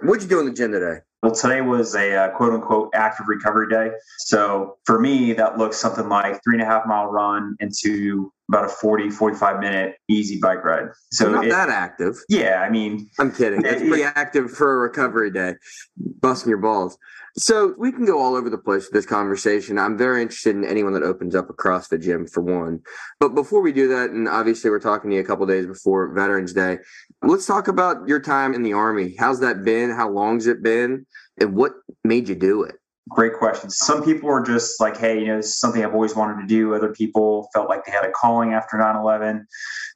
What'd 0.00 0.24
you 0.24 0.28
do 0.28 0.40
in 0.40 0.46
the 0.46 0.52
gym 0.52 0.72
today? 0.72 1.02
Well, 1.22 1.30
today 1.30 1.60
was 1.60 1.94
a 1.94 2.16
uh, 2.16 2.36
quote 2.36 2.52
unquote 2.52 2.90
active 2.94 3.28
recovery 3.28 3.68
day. 3.68 3.90
So 4.18 4.78
for 4.86 4.98
me, 4.98 5.34
that 5.34 5.56
looks 5.56 5.76
something 5.76 6.08
like 6.08 6.40
three 6.42 6.56
and 6.56 6.62
a 6.62 6.66
half 6.66 6.84
mile 6.84 7.06
run 7.06 7.56
into 7.60 8.32
about 8.48 8.64
a 8.64 8.68
40, 8.68 9.10
45 9.10 9.60
minute 9.60 9.96
easy 10.08 10.38
bike 10.40 10.64
ride. 10.64 10.88
So 11.12 11.26
So 11.26 11.32
not 11.32 11.46
it- 11.46 11.50
that 11.50 11.68
active. 11.68 12.16
yeah, 12.28 12.62
I 12.66 12.70
mean, 12.70 13.08
I'm 13.18 13.30
kidding. 13.32 13.62
That's 13.62 13.82
pretty 13.82 14.02
active 14.16 14.50
for 14.50 14.74
a 14.74 14.78
recovery 14.78 15.30
day, 15.30 15.54
busting 16.20 16.48
your 16.48 16.58
balls. 16.58 16.96
So 17.36 17.74
we 17.78 17.92
can 17.92 18.04
go 18.04 18.18
all 18.20 18.34
over 18.34 18.50
the 18.50 18.58
place 18.58 18.84
with 18.86 18.92
this 18.94 19.06
conversation. 19.06 19.78
I'm 19.78 19.96
very 19.96 20.22
interested 20.22 20.56
in 20.56 20.64
anyone 20.64 20.92
that 20.94 21.02
opens 21.04 21.36
up 21.36 21.48
a 21.50 21.52
CrossFit 21.52 22.00
gym 22.02 22.26
for 22.26 22.40
one. 22.40 22.80
But 23.20 23.34
before 23.34 23.60
we 23.60 23.70
do 23.70 23.86
that, 23.88 24.10
and 24.10 24.26
obviously 24.28 24.70
we're 24.70 24.80
talking 24.80 25.10
to 25.10 25.16
you 25.16 25.22
a 25.22 25.26
couple 25.26 25.46
days 25.46 25.66
before 25.66 26.12
Veterans 26.14 26.52
Day, 26.52 26.78
let's 27.22 27.46
talk 27.46 27.68
about 27.68 28.08
your 28.08 28.18
time 28.18 28.54
in 28.54 28.62
the 28.62 28.72
Army. 28.72 29.14
How's 29.18 29.38
that 29.40 29.62
been? 29.62 29.90
How 29.90 30.08
long's 30.08 30.46
it 30.48 30.62
been? 30.62 31.06
And 31.40 31.54
what 31.54 31.74
made 32.02 32.28
you 32.28 32.34
do 32.34 32.62
it? 32.64 32.76
Great 33.08 33.34
question. 33.34 33.70
Some 33.70 34.04
people 34.04 34.28
are 34.30 34.42
just 34.42 34.80
like, 34.80 34.96
hey, 34.96 35.18
you 35.20 35.26
know, 35.26 35.36
this 35.36 35.46
is 35.46 35.58
something 35.58 35.84
I've 35.84 35.94
always 35.94 36.14
wanted 36.14 36.40
to 36.40 36.46
do. 36.46 36.74
Other 36.74 36.92
people 36.92 37.48
felt 37.54 37.68
like 37.68 37.84
they 37.84 37.92
had 37.92 38.04
a 38.04 38.10
calling 38.10 38.52
after 38.52 38.76
9 38.76 38.96
11. 38.96 39.46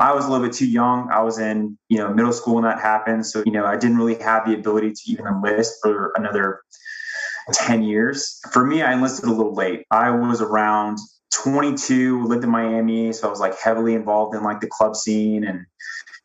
I 0.00 0.14
was 0.14 0.24
a 0.24 0.30
little 0.30 0.46
bit 0.46 0.54
too 0.54 0.66
young. 0.66 1.10
I 1.10 1.20
was 1.22 1.38
in, 1.38 1.78
you 1.88 1.98
know, 1.98 2.12
middle 2.12 2.32
school 2.32 2.54
when 2.54 2.64
that 2.64 2.80
happened. 2.80 3.26
So, 3.26 3.42
you 3.44 3.52
know, 3.52 3.66
I 3.66 3.76
didn't 3.76 3.96
really 3.98 4.16
have 4.16 4.46
the 4.46 4.54
ability 4.54 4.92
to 4.92 5.00
even 5.06 5.26
enlist 5.26 5.74
for 5.82 6.12
another 6.16 6.60
10 7.52 7.82
years. 7.82 8.40
For 8.52 8.64
me, 8.64 8.82
I 8.82 8.92
enlisted 8.92 9.24
a 9.24 9.32
little 9.32 9.54
late. 9.54 9.84
I 9.90 10.10
was 10.10 10.40
around 10.40 10.98
22, 11.32 12.24
lived 12.24 12.44
in 12.44 12.50
Miami. 12.50 13.12
So 13.12 13.26
I 13.26 13.30
was 13.30 13.40
like 13.40 13.58
heavily 13.58 13.94
involved 13.94 14.34
in 14.34 14.42
like 14.42 14.60
the 14.60 14.68
club 14.68 14.96
scene 14.96 15.44
and, 15.44 15.66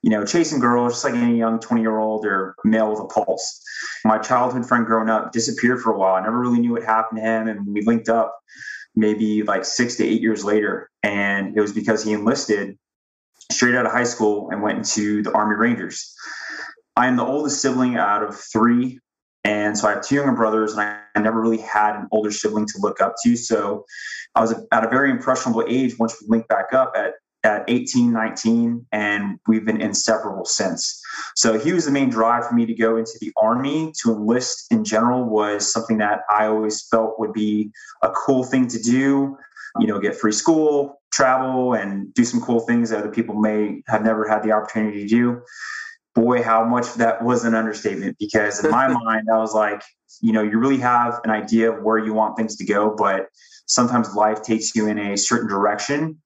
you 0.03 0.09
know, 0.09 0.25
chasing 0.25 0.59
girls, 0.59 0.93
just 0.93 1.03
like 1.03 1.15
any 1.15 1.37
young 1.37 1.59
20 1.59 1.81
year 1.81 1.97
old 1.97 2.25
or 2.25 2.55
male 2.63 2.91
with 2.91 2.99
a 2.99 3.05
pulse. 3.05 3.61
My 4.05 4.17
childhood 4.17 4.67
friend 4.67 4.85
growing 4.85 5.09
up 5.09 5.31
disappeared 5.31 5.81
for 5.81 5.93
a 5.93 5.97
while. 5.97 6.15
I 6.15 6.21
never 6.21 6.39
really 6.39 6.59
knew 6.59 6.73
what 6.73 6.83
happened 6.83 7.19
to 7.19 7.23
him. 7.23 7.47
And 7.47 7.65
we 7.67 7.81
linked 7.81 8.09
up 8.09 8.37
maybe 8.95 9.43
like 9.43 9.65
six 9.65 9.95
to 9.95 10.05
eight 10.05 10.21
years 10.21 10.43
later. 10.43 10.89
And 11.03 11.57
it 11.57 11.61
was 11.61 11.73
because 11.73 12.03
he 12.03 12.13
enlisted 12.13 12.77
straight 13.51 13.75
out 13.75 13.85
of 13.85 13.91
high 13.91 14.03
school 14.03 14.49
and 14.51 14.61
went 14.61 14.77
into 14.77 15.23
the 15.23 15.31
Army 15.31 15.55
Rangers. 15.55 16.13
I 16.95 17.07
am 17.07 17.15
the 17.15 17.25
oldest 17.25 17.61
sibling 17.61 17.95
out 17.95 18.23
of 18.23 18.35
three. 18.35 18.99
And 19.43 19.77
so 19.77 19.87
I 19.87 19.91
have 19.91 20.05
two 20.05 20.15
younger 20.15 20.33
brothers, 20.33 20.73
and 20.73 20.81
I, 20.81 20.99
I 21.15 21.21
never 21.21 21.39
really 21.39 21.59
had 21.59 21.95
an 21.95 22.07
older 22.11 22.31
sibling 22.31 22.65
to 22.65 22.79
look 22.79 22.99
up 22.99 23.15
to. 23.23 23.37
So 23.37 23.85
I 24.35 24.41
was 24.41 24.53
at 24.73 24.83
a 24.83 24.89
very 24.89 25.09
impressionable 25.09 25.63
age 25.67 25.97
once 25.97 26.21
we 26.21 26.27
linked 26.27 26.49
back 26.49 26.73
up 26.73 26.93
at 26.97 27.13
at 27.47 27.63
18, 27.69 28.11
19, 28.11 28.85
and 28.91 29.39
we've 29.47 29.65
been 29.65 29.81
inseparable 29.81 30.45
since. 30.45 31.01
So 31.35 31.57
he 31.57 31.71
was 31.71 31.85
the 31.85 31.91
main 31.91 32.09
drive 32.09 32.45
for 32.45 32.53
me 32.53 32.65
to 32.65 32.73
go 32.73 32.97
into 32.97 33.13
the 33.21 33.31
army. 33.37 33.93
To 34.03 34.11
enlist 34.11 34.71
in 34.71 34.83
general 34.83 35.23
was 35.23 35.71
something 35.71 35.97
that 35.99 36.21
I 36.29 36.47
always 36.47 36.85
felt 36.89 37.17
would 37.19 37.33
be 37.33 37.71
a 38.03 38.11
cool 38.11 38.43
thing 38.43 38.67
to 38.67 38.79
do. 38.79 39.37
You 39.79 39.87
know, 39.87 39.99
get 39.99 40.15
free 40.15 40.33
school, 40.33 41.01
travel, 41.13 41.73
and 41.73 42.13
do 42.13 42.25
some 42.25 42.41
cool 42.41 42.59
things 42.61 42.89
that 42.89 42.99
other 42.99 43.11
people 43.11 43.35
may 43.35 43.81
have 43.87 44.03
never 44.03 44.27
had 44.27 44.43
the 44.43 44.51
opportunity 44.51 45.03
to 45.03 45.07
do. 45.07 45.41
Boy, 46.15 46.43
how 46.43 46.65
much 46.65 46.95
that 46.95 47.23
was 47.23 47.45
an 47.45 47.53
understatement 47.53 48.17
because 48.19 48.63
in 48.63 48.71
my 48.71 48.87
mind, 49.03 49.27
I 49.31 49.37
was 49.37 49.53
like, 49.53 49.83
you 50.19 50.33
know, 50.33 50.41
you 50.41 50.59
really 50.59 50.79
have 50.79 51.21
an 51.23 51.29
idea 51.29 51.71
of 51.71 51.83
where 51.83 51.97
you 51.97 52.13
want 52.13 52.35
things 52.35 52.57
to 52.57 52.65
go, 52.65 52.93
but 52.97 53.27
sometimes 53.67 54.15
life 54.15 54.41
takes 54.41 54.75
you 54.75 54.87
in 54.87 54.97
a 54.97 55.15
certain 55.15 55.47
direction 55.47 56.17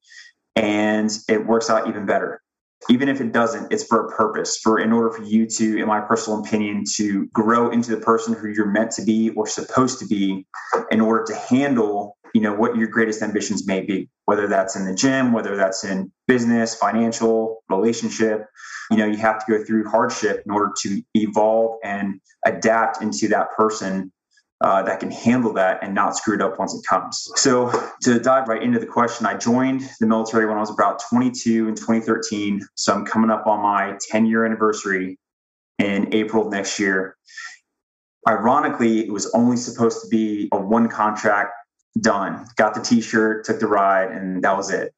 and 0.55 1.11
it 1.27 1.45
works 1.45 1.69
out 1.69 1.87
even 1.87 2.05
better. 2.05 2.41
Even 2.89 3.09
if 3.09 3.21
it 3.21 3.31
doesn't 3.31 3.71
it's 3.71 3.83
for 3.83 4.07
a 4.07 4.09
purpose 4.09 4.57
for 4.57 4.79
in 4.79 4.91
order 4.91 5.11
for 5.11 5.23
you 5.23 5.45
to 5.45 5.77
in 5.77 5.87
my 5.87 6.01
personal 6.01 6.39
opinion 6.39 6.83
to 6.95 7.27
grow 7.27 7.69
into 7.69 7.91
the 7.91 8.01
person 8.01 8.33
who 8.33 8.47
you're 8.47 8.71
meant 8.71 8.91
to 8.91 9.03
be 9.03 9.29
or 9.31 9.45
supposed 9.45 9.99
to 9.99 10.05
be 10.07 10.47
in 10.89 10.99
order 10.99 11.23
to 11.25 11.35
handle 11.35 12.17
you 12.33 12.41
know 12.41 12.53
what 12.53 12.75
your 12.75 12.87
greatest 12.87 13.21
ambitions 13.21 13.67
may 13.67 13.81
be 13.81 14.09
whether 14.25 14.47
that's 14.47 14.75
in 14.75 14.85
the 14.85 14.95
gym 14.95 15.31
whether 15.31 15.55
that's 15.55 15.83
in 15.83 16.11
business 16.27 16.73
financial 16.73 17.63
relationship. 17.69 18.47
You 18.89 18.97
know 18.97 19.05
you 19.05 19.17
have 19.17 19.45
to 19.45 19.51
go 19.51 19.63
through 19.63 19.87
hardship 19.87 20.41
in 20.43 20.51
order 20.51 20.73
to 20.81 21.01
evolve 21.13 21.77
and 21.83 22.19
adapt 22.47 23.03
into 23.03 23.27
that 23.27 23.51
person 23.55 24.11
uh, 24.61 24.83
that 24.83 24.99
can 24.99 25.11
handle 25.11 25.51
that 25.53 25.79
and 25.81 25.93
not 25.93 26.15
screw 26.15 26.35
it 26.35 26.41
up 26.41 26.59
once 26.59 26.73
it 26.73 26.85
comes. 26.87 27.31
So, 27.35 27.71
to 28.03 28.19
dive 28.19 28.47
right 28.47 28.61
into 28.61 28.79
the 28.79 28.85
question, 28.85 29.25
I 29.25 29.35
joined 29.35 29.89
the 29.99 30.07
military 30.07 30.45
when 30.45 30.57
I 30.57 30.59
was 30.59 30.69
about 30.69 31.01
22 31.09 31.67
in 31.67 31.75
2013. 31.75 32.61
So, 32.75 32.93
I'm 32.93 33.05
coming 33.05 33.31
up 33.31 33.47
on 33.47 33.61
my 33.61 33.97
10 34.09 34.25
year 34.25 34.45
anniversary 34.45 35.17
in 35.79 36.13
April 36.13 36.45
of 36.45 36.51
next 36.51 36.79
year. 36.79 37.17
Ironically, 38.29 38.99
it 38.99 39.11
was 39.11 39.31
only 39.33 39.57
supposed 39.57 40.03
to 40.03 40.07
be 40.09 40.47
a 40.51 40.57
one 40.57 40.87
contract 40.87 41.53
done. 41.99 42.45
Got 42.55 42.75
the 42.75 42.81
t 42.81 43.01
shirt, 43.01 43.45
took 43.45 43.59
the 43.59 43.67
ride, 43.67 44.11
and 44.11 44.43
that 44.43 44.55
was 44.55 44.69
it. 44.69 44.93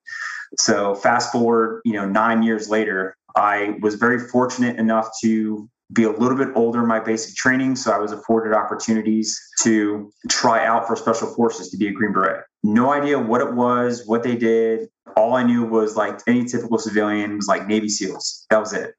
So, 0.57 0.93
fast 0.93 1.31
forward, 1.31 1.81
you 1.85 1.93
know, 1.93 2.05
nine 2.05 2.43
years 2.43 2.69
later, 2.69 3.15
I 3.35 3.77
was 3.81 3.95
very 3.95 4.19
fortunate 4.19 4.77
enough 4.77 5.09
to 5.23 5.69
be 5.91 6.03
a 6.03 6.11
little 6.11 6.37
bit 6.37 6.49
older 6.55 6.81
in 6.81 6.87
my 6.87 6.99
basic 6.99 7.35
training. 7.35 7.75
So 7.75 7.91
I 7.91 7.97
was 7.97 8.11
afforded 8.11 8.55
opportunities 8.55 9.39
to 9.63 10.11
try 10.29 10.65
out 10.65 10.87
for 10.87 10.95
special 10.95 11.33
forces 11.33 11.69
to 11.69 11.77
be 11.77 11.87
a 11.87 11.91
Green 11.91 12.13
Beret. 12.13 12.43
No 12.63 12.91
idea 12.93 13.19
what 13.19 13.41
it 13.41 13.53
was, 13.53 14.05
what 14.05 14.23
they 14.23 14.35
did. 14.35 14.87
All 15.17 15.35
I 15.35 15.43
knew 15.43 15.65
was 15.65 15.95
like 15.95 16.19
any 16.27 16.45
typical 16.45 16.77
civilian 16.77 17.35
was 17.35 17.47
like 17.47 17.67
Navy 17.67 17.89
SEALs. 17.89 18.45
That 18.49 18.59
was 18.59 18.73
it. 18.73 18.95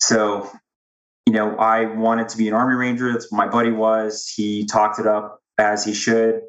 So, 0.00 0.50
you 1.26 1.32
know, 1.32 1.56
I 1.56 1.86
wanted 1.86 2.28
to 2.30 2.36
be 2.36 2.48
an 2.48 2.54
Army 2.54 2.74
Ranger. 2.74 3.12
That's 3.12 3.30
what 3.30 3.38
my 3.38 3.48
buddy 3.48 3.70
was. 3.70 4.30
He 4.34 4.66
talked 4.66 4.98
it 4.98 5.06
up 5.06 5.40
as 5.58 5.84
he 5.84 5.94
should, 5.94 6.40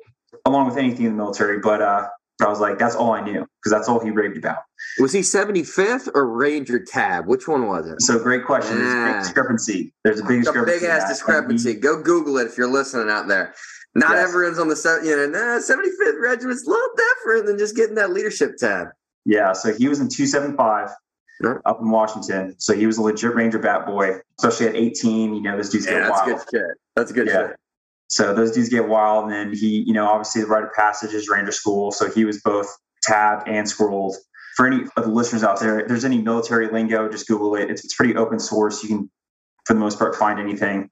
along 0.46 0.68
with 0.68 0.78
anything 0.78 1.06
in 1.06 1.12
the 1.12 1.18
military. 1.18 1.60
But 1.60 1.82
uh, 1.82 2.08
I 2.42 2.50
was 2.50 2.60
like, 2.60 2.78
that's 2.78 2.96
all 2.96 3.12
I 3.12 3.22
knew 3.22 3.48
because 3.60 3.72
that's 3.72 3.88
all 3.88 4.00
he 4.00 4.12
raved 4.12 4.38
about. 4.38 4.60
Was 5.00 5.14
he 5.14 5.20
75th 5.20 6.10
or 6.14 6.28
Ranger 6.28 6.84
Tab? 6.84 7.28
Which 7.28 7.48
one 7.48 7.68
was 7.68 7.88
it? 7.88 8.02
So 8.02 8.20
great 8.20 8.46
question. 8.46 8.80
There's 8.80 8.94
a 8.94 9.14
big 9.14 9.22
discrepancy. 9.24 9.94
There's 10.04 10.20
a 10.20 10.26
big 10.26 10.42
discrepancy. 10.42 10.80
big 10.80 10.90
ass 10.90 11.10
discrepancy. 11.10 11.74
Go 11.76 12.02
Google 12.02 12.38
it 12.38 12.48
if 12.48 12.58
you're 12.58 12.72
listening 12.72 13.10
out 13.10 13.28
there. 13.28 13.54
Not 13.94 14.12
yes. 14.12 14.30
everyone's 14.30 14.60
on 14.60 14.70
the 14.70 15.02
you 15.04 15.16
know, 15.16 15.28
nah, 15.28 15.60
75th 15.60 16.22
regiment's 16.22 16.66
a 16.66 16.70
little 16.70 16.90
different 16.96 17.46
than 17.46 17.58
just 17.58 17.76
getting 17.76 17.96
that 17.96 18.12
leadership 18.12 18.56
tab. 18.58 18.88
Yeah, 19.26 19.54
so 19.54 19.74
he 19.74 19.88
was 19.88 20.00
in 20.00 20.08
275 20.08 20.90
sure. 21.42 21.62
up 21.66 21.82
in 21.82 21.90
Washington. 21.90 22.56
So 22.58 22.74
he 22.74 22.86
was 22.86 22.98
a 22.98 23.02
legit 23.02 23.36
Ranger 23.36 23.60
bat 23.60 23.86
boy, 23.86 24.20
especially 24.40 24.68
at 24.68 24.76
18. 24.76 25.36
You 25.36 25.42
know, 25.42 25.58
this 25.58 25.70
dude's 25.70 25.88
yeah, 25.88 26.00
that's 26.00 26.10
wild. 26.12 26.26
good 26.26 26.40
shit. 26.52 26.78
That's 26.96 27.12
good 27.12 27.28
yeah. 27.28 27.48
shit. 27.50 27.58
So 28.12 28.34
those 28.34 28.52
dudes 28.52 28.68
get 28.68 28.90
wild. 28.90 29.24
And 29.24 29.34
then 29.34 29.54
he, 29.54 29.84
you 29.88 29.94
know, 29.94 30.06
obviously 30.06 30.42
the 30.42 30.48
rite 30.48 30.64
of 30.64 30.74
passage 30.74 31.14
is 31.14 31.30
Ranger 31.30 31.54
School. 31.54 31.92
So 31.92 32.10
he 32.12 32.26
was 32.26 32.42
both 32.42 32.68
tabbed 33.04 33.48
and 33.48 33.68
scrolled. 33.68 34.18
For 34.58 34.68
any 34.68 34.84
of 34.98 35.06
the 35.06 35.10
listeners 35.10 35.44
out 35.44 35.62
there, 35.62 35.80
if 35.80 35.88
there's 35.88 36.04
any 36.04 36.22
military 36.22 36.70
lingo, 36.70 37.10
just 37.10 37.26
Google 37.26 37.56
it. 37.56 37.72
It's, 37.72 37.86
it's 37.86 37.96
pretty 37.96 38.18
open 38.18 38.38
source. 38.38 38.84
You 38.84 38.90
can, 38.90 39.12
for 39.66 39.74
the 39.74 39.80
most 39.80 39.98
part, 39.98 40.14
find 40.16 40.42
anything. 40.42 40.90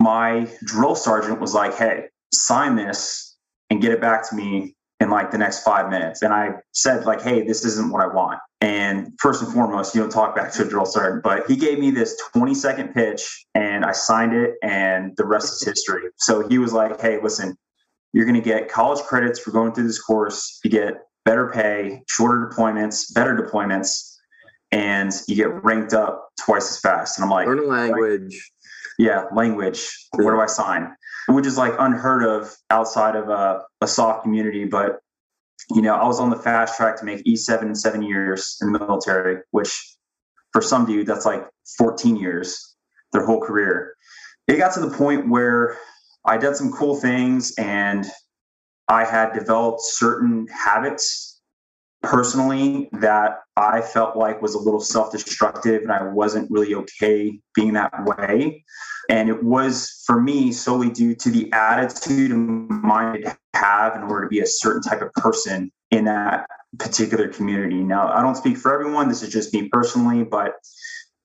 My 0.00 0.48
drill 0.64 0.96
sergeant 0.96 1.40
was 1.40 1.54
like, 1.54 1.76
hey, 1.76 2.08
sign 2.34 2.74
this 2.74 3.36
and 3.70 3.80
get 3.80 3.92
it 3.92 4.00
back 4.00 4.28
to 4.30 4.34
me 4.34 4.74
in 4.98 5.08
like 5.08 5.30
the 5.30 5.38
next 5.38 5.62
five 5.62 5.88
minutes. 5.88 6.22
And 6.22 6.34
I 6.34 6.54
said, 6.72 7.06
like, 7.06 7.22
hey, 7.22 7.46
this 7.46 7.64
isn't 7.64 7.92
what 7.92 8.02
I 8.02 8.08
want. 8.08 8.40
And 8.60 9.12
first 9.20 9.42
and 9.42 9.52
foremost, 9.52 9.94
you 9.94 10.00
don't 10.00 10.10
talk 10.10 10.34
back 10.34 10.52
to 10.52 10.64
a 10.64 10.68
drill 10.68 10.86
sergeant, 10.86 11.22
but 11.22 11.46
he 11.46 11.56
gave 11.56 11.78
me 11.78 11.90
this 11.90 12.18
20 12.32 12.54
second 12.54 12.94
pitch 12.94 13.46
and 13.54 13.84
I 13.84 13.92
signed 13.92 14.32
it 14.32 14.54
and 14.62 15.14
the 15.16 15.26
rest 15.26 15.52
is 15.52 15.62
history. 15.62 16.04
So 16.16 16.48
he 16.48 16.58
was 16.58 16.72
like, 16.72 17.00
hey, 17.00 17.20
listen, 17.22 17.56
you're 18.12 18.24
going 18.24 18.40
to 18.40 18.48
get 18.48 18.70
college 18.70 19.00
credits 19.00 19.38
for 19.38 19.50
going 19.50 19.72
through 19.72 19.86
this 19.86 20.00
course. 20.00 20.58
You 20.64 20.70
get 20.70 20.94
better 21.26 21.50
pay, 21.50 22.02
shorter 22.08 22.50
deployments, 22.50 23.12
better 23.14 23.36
deployments, 23.36 24.16
and 24.72 25.12
you 25.28 25.36
get 25.36 25.62
ranked 25.62 25.92
up 25.92 26.30
twice 26.42 26.70
as 26.70 26.80
fast. 26.80 27.18
And 27.18 27.24
I'm 27.24 27.30
like, 27.30 27.46
learn 27.46 27.58
a 27.58 27.62
language. 27.62 28.52
yeah, 28.98 29.24
language. 29.34 29.86
Where 30.14 30.34
do 30.34 30.40
I 30.40 30.46
sign? 30.46 30.96
Which 31.28 31.46
is 31.46 31.58
like 31.58 31.74
unheard 31.78 32.22
of 32.22 32.56
outside 32.70 33.16
of 33.16 33.28
a, 33.28 33.64
a 33.82 33.86
soft 33.86 34.22
community, 34.22 34.64
but 34.64 35.00
you 35.70 35.82
know, 35.82 35.94
I 35.94 36.06
was 36.06 36.20
on 36.20 36.30
the 36.30 36.36
fast 36.36 36.76
track 36.76 36.98
to 36.98 37.04
make 37.04 37.24
E7 37.24 37.62
in 37.62 37.74
seven 37.74 38.02
years 38.02 38.56
in 38.60 38.72
the 38.72 38.78
military, 38.78 39.42
which 39.50 39.96
for 40.52 40.62
some 40.62 40.86
dude, 40.86 41.06
that's 41.06 41.26
like 41.26 41.46
14 41.78 42.16
years, 42.16 42.76
their 43.12 43.26
whole 43.26 43.40
career. 43.40 43.94
It 44.46 44.58
got 44.58 44.74
to 44.74 44.80
the 44.80 44.96
point 44.96 45.28
where 45.28 45.76
I 46.24 46.38
did 46.38 46.56
some 46.56 46.72
cool 46.72 46.96
things 46.96 47.52
and 47.58 48.06
I 48.88 49.04
had 49.04 49.32
developed 49.32 49.80
certain 49.82 50.46
habits 50.48 51.35
personally 52.06 52.88
that 52.92 53.40
I 53.56 53.80
felt 53.80 54.16
like 54.16 54.40
was 54.40 54.54
a 54.54 54.58
little 54.58 54.80
self 54.80 55.12
destructive 55.12 55.82
and 55.82 55.92
I 55.92 56.04
wasn't 56.04 56.50
really 56.50 56.74
okay 56.74 57.38
being 57.54 57.72
that 57.74 57.92
way. 58.04 58.64
And 59.08 59.28
it 59.28 59.42
was 59.42 60.02
for 60.06 60.20
me 60.20 60.52
solely 60.52 60.90
due 60.90 61.14
to 61.16 61.30
the 61.30 61.52
attitude 61.52 62.30
and 62.30 62.68
mind 62.68 63.24
to 63.24 63.36
have 63.54 63.96
in 63.96 64.02
order 64.02 64.26
to 64.26 64.28
be 64.28 64.40
a 64.40 64.46
certain 64.46 64.82
type 64.82 65.02
of 65.02 65.12
person 65.14 65.70
in 65.90 66.04
that 66.04 66.46
particular 66.78 67.28
community. 67.28 67.82
Now, 67.82 68.08
I 68.08 68.22
don't 68.22 68.36
speak 68.36 68.56
for 68.56 68.72
everyone. 68.72 69.08
This 69.08 69.22
is 69.22 69.32
just 69.32 69.52
me 69.52 69.68
personally, 69.70 70.24
but 70.24 70.54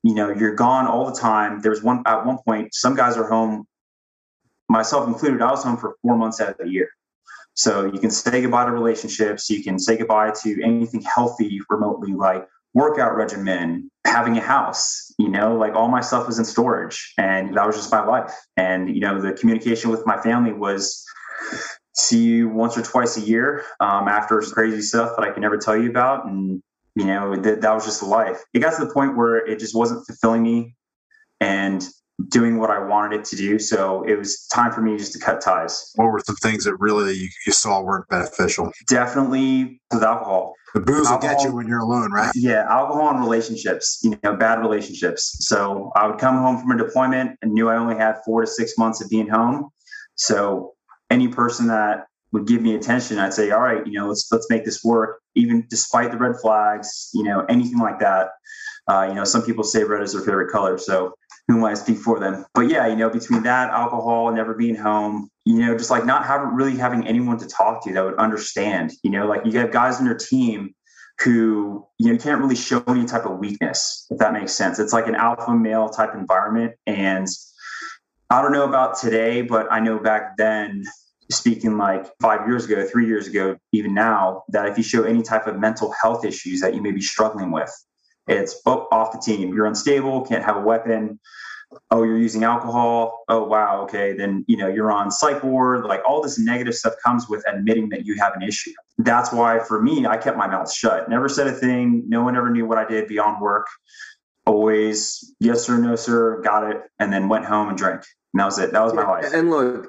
you 0.03 0.15
know, 0.15 0.31
you're 0.31 0.55
gone 0.55 0.87
all 0.87 1.05
the 1.05 1.19
time. 1.19 1.61
There's 1.61 1.83
one 1.83 2.03
at 2.05 2.25
one 2.25 2.39
point, 2.45 2.73
some 2.73 2.95
guys 2.95 3.17
are 3.17 3.27
home, 3.27 3.65
myself 4.69 5.07
included. 5.07 5.41
I 5.41 5.51
was 5.51 5.63
home 5.63 5.77
for 5.77 5.95
four 6.01 6.17
months 6.17 6.41
out 6.41 6.49
of 6.49 6.57
the 6.57 6.67
year. 6.67 6.89
So 7.61 7.85
you 7.85 7.99
can 7.99 8.09
say 8.09 8.41
goodbye 8.41 8.65
to 8.65 8.71
relationships. 8.71 9.47
You 9.47 9.63
can 9.63 9.77
say 9.77 9.95
goodbye 9.95 10.31
to 10.41 10.63
anything 10.63 11.03
healthy 11.03 11.61
remotely, 11.69 12.13
like 12.13 12.47
workout 12.73 13.15
regimen, 13.15 13.91
having 14.03 14.35
a 14.35 14.41
house, 14.41 15.13
you 15.19 15.29
know, 15.29 15.55
like 15.55 15.75
all 15.75 15.87
my 15.87 16.01
stuff 16.01 16.25
was 16.25 16.39
in 16.39 16.45
storage 16.45 17.13
and 17.19 17.55
that 17.55 17.67
was 17.67 17.75
just 17.75 17.91
my 17.91 18.03
life. 18.03 18.33
And, 18.57 18.89
you 18.89 19.01
know, 19.01 19.21
the 19.21 19.33
communication 19.33 19.91
with 19.91 20.07
my 20.07 20.19
family 20.19 20.53
was 20.53 21.05
see 21.93 22.23
you 22.23 22.49
once 22.49 22.79
or 22.79 22.81
twice 22.81 23.15
a 23.17 23.21
year 23.21 23.63
um, 23.79 24.07
after 24.07 24.41
some 24.41 24.53
crazy 24.53 24.81
stuff 24.81 25.15
that 25.15 25.23
I 25.23 25.29
can 25.29 25.43
never 25.43 25.59
tell 25.59 25.77
you 25.77 25.91
about. 25.91 26.25
And, 26.25 26.63
you 26.95 27.05
know, 27.05 27.35
that, 27.35 27.61
that 27.61 27.73
was 27.75 27.85
just 27.85 28.01
life. 28.01 28.41
It 28.55 28.59
got 28.61 28.75
to 28.79 28.85
the 28.87 28.91
point 28.91 29.15
where 29.15 29.37
it 29.37 29.59
just 29.59 29.75
wasn't 29.75 30.03
fulfilling 30.07 30.41
me 30.41 30.73
and 31.39 31.87
doing 32.29 32.57
what 32.59 32.69
I 32.69 32.79
wanted 32.79 33.19
it 33.19 33.25
to 33.25 33.35
do. 33.35 33.59
So 33.59 34.03
it 34.03 34.17
was 34.17 34.45
time 34.47 34.71
for 34.71 34.81
me 34.81 34.97
just 34.97 35.13
to 35.13 35.19
cut 35.19 35.41
ties. 35.41 35.91
What 35.95 36.05
were 36.05 36.19
some 36.19 36.35
things 36.37 36.63
that 36.65 36.75
really 36.75 37.13
you, 37.13 37.29
you 37.45 37.53
saw 37.53 37.81
weren't 37.81 38.07
beneficial? 38.09 38.71
Definitely 38.87 39.81
with 39.91 40.03
alcohol. 40.03 40.53
The 40.73 40.79
booze 40.79 41.07
alcohol, 41.07 41.35
will 41.35 41.35
get 41.35 41.43
you 41.43 41.55
when 41.55 41.67
you're 41.67 41.79
alone, 41.79 42.11
right? 42.11 42.31
Yeah, 42.33 42.65
alcohol 42.69 43.09
and 43.09 43.19
relationships, 43.19 43.99
you 44.03 44.17
know, 44.23 44.35
bad 44.35 44.59
relationships. 44.59 45.37
So 45.39 45.91
I 45.95 46.07
would 46.07 46.17
come 46.17 46.37
home 46.37 46.59
from 46.59 46.71
a 46.71 46.77
deployment 46.77 47.37
and 47.41 47.51
knew 47.53 47.69
I 47.69 47.75
only 47.75 47.95
had 47.95 48.15
four 48.25 48.41
to 48.41 48.47
six 48.47 48.77
months 48.77 49.01
of 49.01 49.09
being 49.09 49.27
home. 49.27 49.69
So 50.15 50.73
any 51.09 51.27
person 51.27 51.67
that 51.67 52.05
would 52.31 52.47
give 52.47 52.61
me 52.61 52.75
attention, 52.75 53.19
I'd 53.19 53.33
say, 53.33 53.51
all 53.51 53.59
right, 53.59 53.85
you 53.85 53.93
know, 53.93 54.07
let's 54.07 54.29
let's 54.31 54.47
make 54.49 54.63
this 54.63 54.83
work, 54.83 55.19
even 55.35 55.65
despite 55.69 56.11
the 56.11 56.17
red 56.17 56.37
flags, 56.41 57.09
you 57.13 57.23
know, 57.23 57.45
anything 57.49 57.79
like 57.79 57.99
that. 57.99 58.29
Uh, 58.87 59.05
you 59.09 59.13
know, 59.13 59.23
some 59.25 59.43
people 59.43 59.63
say 59.63 59.83
red 59.83 60.01
is 60.01 60.13
their 60.13 60.21
favorite 60.21 60.51
color, 60.51 60.77
so 60.77 61.13
who 61.47 61.57
am 61.57 61.63
I 61.63 61.71
to 61.71 61.75
speak 61.75 61.97
for 61.97 62.19
them? 62.19 62.45
But 62.53 62.69
yeah, 62.69 62.87
you 62.87 62.95
know, 62.95 63.09
between 63.09 63.43
that, 63.43 63.71
alcohol, 63.71 64.31
never 64.31 64.53
being 64.53 64.75
home, 64.75 65.29
you 65.45 65.59
know, 65.59 65.77
just 65.77 65.89
like 65.89 66.05
not 66.05 66.25
having 66.25 66.49
really 66.49 66.77
having 66.77 67.07
anyone 67.07 67.37
to 67.39 67.47
talk 67.47 67.83
to 67.85 67.93
that 67.93 68.03
would 68.03 68.15
understand. 68.15 68.93
You 69.03 69.11
know, 69.11 69.27
like 69.27 69.41
you 69.45 69.57
have 69.59 69.71
guys 69.71 69.99
in 69.99 70.05
your 70.05 70.17
team 70.17 70.73
who 71.23 71.85
you 71.97 72.07
know 72.07 72.13
you 72.13 72.19
can't 72.19 72.41
really 72.41 72.55
show 72.55 72.83
any 72.87 73.05
type 73.05 73.25
of 73.25 73.37
weakness, 73.39 74.07
if 74.09 74.17
that 74.19 74.33
makes 74.33 74.53
sense. 74.53 74.79
It's 74.79 74.93
like 74.93 75.07
an 75.07 75.15
alpha 75.15 75.53
male 75.53 75.89
type 75.89 76.13
environment, 76.15 76.73
and 76.87 77.27
I 78.29 78.41
don't 78.41 78.53
know 78.53 78.63
about 78.63 78.97
today, 78.97 79.41
but 79.41 79.71
I 79.71 79.79
know 79.79 79.99
back 79.99 80.37
then 80.37 80.83
speaking 81.29 81.77
like 81.77 82.05
five 82.21 82.47
years 82.47 82.65
ago, 82.65 82.85
three 82.85 83.07
years 83.07 83.27
ago, 83.27 83.57
even 83.71 83.93
now, 83.93 84.43
that 84.49 84.67
if 84.67 84.77
you 84.77 84.83
show 84.83 85.03
any 85.03 85.21
type 85.21 85.47
of 85.47 85.59
mental 85.59 85.93
health 86.01 86.25
issues 86.25 86.61
that 86.61 86.73
you 86.73 86.81
may 86.81 86.91
be 86.91 87.01
struggling 87.01 87.51
with, 87.51 87.71
it's 88.27 88.61
oh, 88.65 88.87
off 88.91 89.11
the 89.11 89.19
team. 89.19 89.53
You're 89.53 89.65
unstable, 89.65 90.21
can't 90.21 90.43
have 90.43 90.57
a 90.57 90.61
weapon. 90.61 91.19
Oh, 91.89 92.03
you're 92.03 92.17
using 92.17 92.43
alcohol. 92.43 93.23
Oh, 93.29 93.45
wow. 93.45 93.81
Okay. 93.83 94.13
Then, 94.13 94.43
you 94.47 94.57
know, 94.57 94.67
you're 94.67 94.91
on 94.91 95.09
psych 95.09 95.41
ward. 95.41 95.85
Like 95.85 96.01
all 96.07 96.21
this 96.21 96.37
negative 96.37 96.75
stuff 96.75 96.95
comes 97.03 97.29
with 97.29 97.45
admitting 97.47 97.89
that 97.89 98.05
you 98.05 98.17
have 98.19 98.33
an 98.35 98.41
issue. 98.41 98.73
That's 98.97 99.31
why 99.31 99.59
for 99.59 99.81
me, 99.81 100.05
I 100.05 100.17
kept 100.17 100.37
my 100.37 100.47
mouth 100.47 100.71
shut. 100.71 101.09
Never 101.09 101.29
said 101.29 101.47
a 101.47 101.53
thing. 101.53 102.03
No 102.07 102.23
one 102.23 102.35
ever 102.35 102.49
knew 102.49 102.65
what 102.65 102.77
I 102.77 102.85
did 102.85 103.07
beyond 103.07 103.41
work. 103.41 103.67
Always, 104.45 105.33
yes, 105.39 105.63
sir, 105.63 105.77
no, 105.77 105.95
sir, 105.95 106.41
got 106.41 106.69
it. 106.69 106.81
And 106.99 107.13
then 107.13 107.29
went 107.29 107.45
home 107.45 107.69
and 107.69 107.77
drank. 107.77 108.03
And 108.33 108.41
that 108.41 108.45
was 108.45 108.59
it. 108.59 108.73
That 108.73 108.83
was 108.83 108.93
my 108.93 109.07
life. 109.07 109.31
And 109.33 109.49
look, 109.49 109.87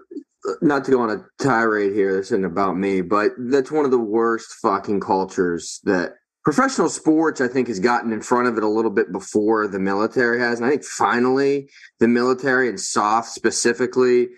not 0.60 0.84
to 0.84 0.90
go 0.90 1.00
on 1.00 1.10
a 1.10 1.24
tirade 1.42 1.94
here, 1.94 2.14
this 2.14 2.26
isn't 2.26 2.44
about 2.44 2.76
me, 2.76 3.00
but 3.00 3.32
that's 3.38 3.72
one 3.72 3.84
of 3.84 3.90
the 3.90 3.98
worst 3.98 4.54
fucking 4.62 5.00
cultures 5.00 5.80
that 5.84 6.14
professional 6.44 6.88
sports, 6.88 7.40
I 7.40 7.48
think, 7.48 7.68
has 7.68 7.80
gotten 7.80 8.12
in 8.12 8.20
front 8.20 8.48
of 8.48 8.56
it 8.56 8.64
a 8.64 8.68
little 8.68 8.90
bit 8.90 9.12
before 9.12 9.68
the 9.68 9.78
military 9.78 10.40
has. 10.40 10.58
And 10.58 10.66
I 10.66 10.70
think 10.70 10.84
finally 10.84 11.70
the 12.00 12.08
military 12.08 12.68
and 12.68 12.80
soft 12.80 13.30
specifically 13.30 14.28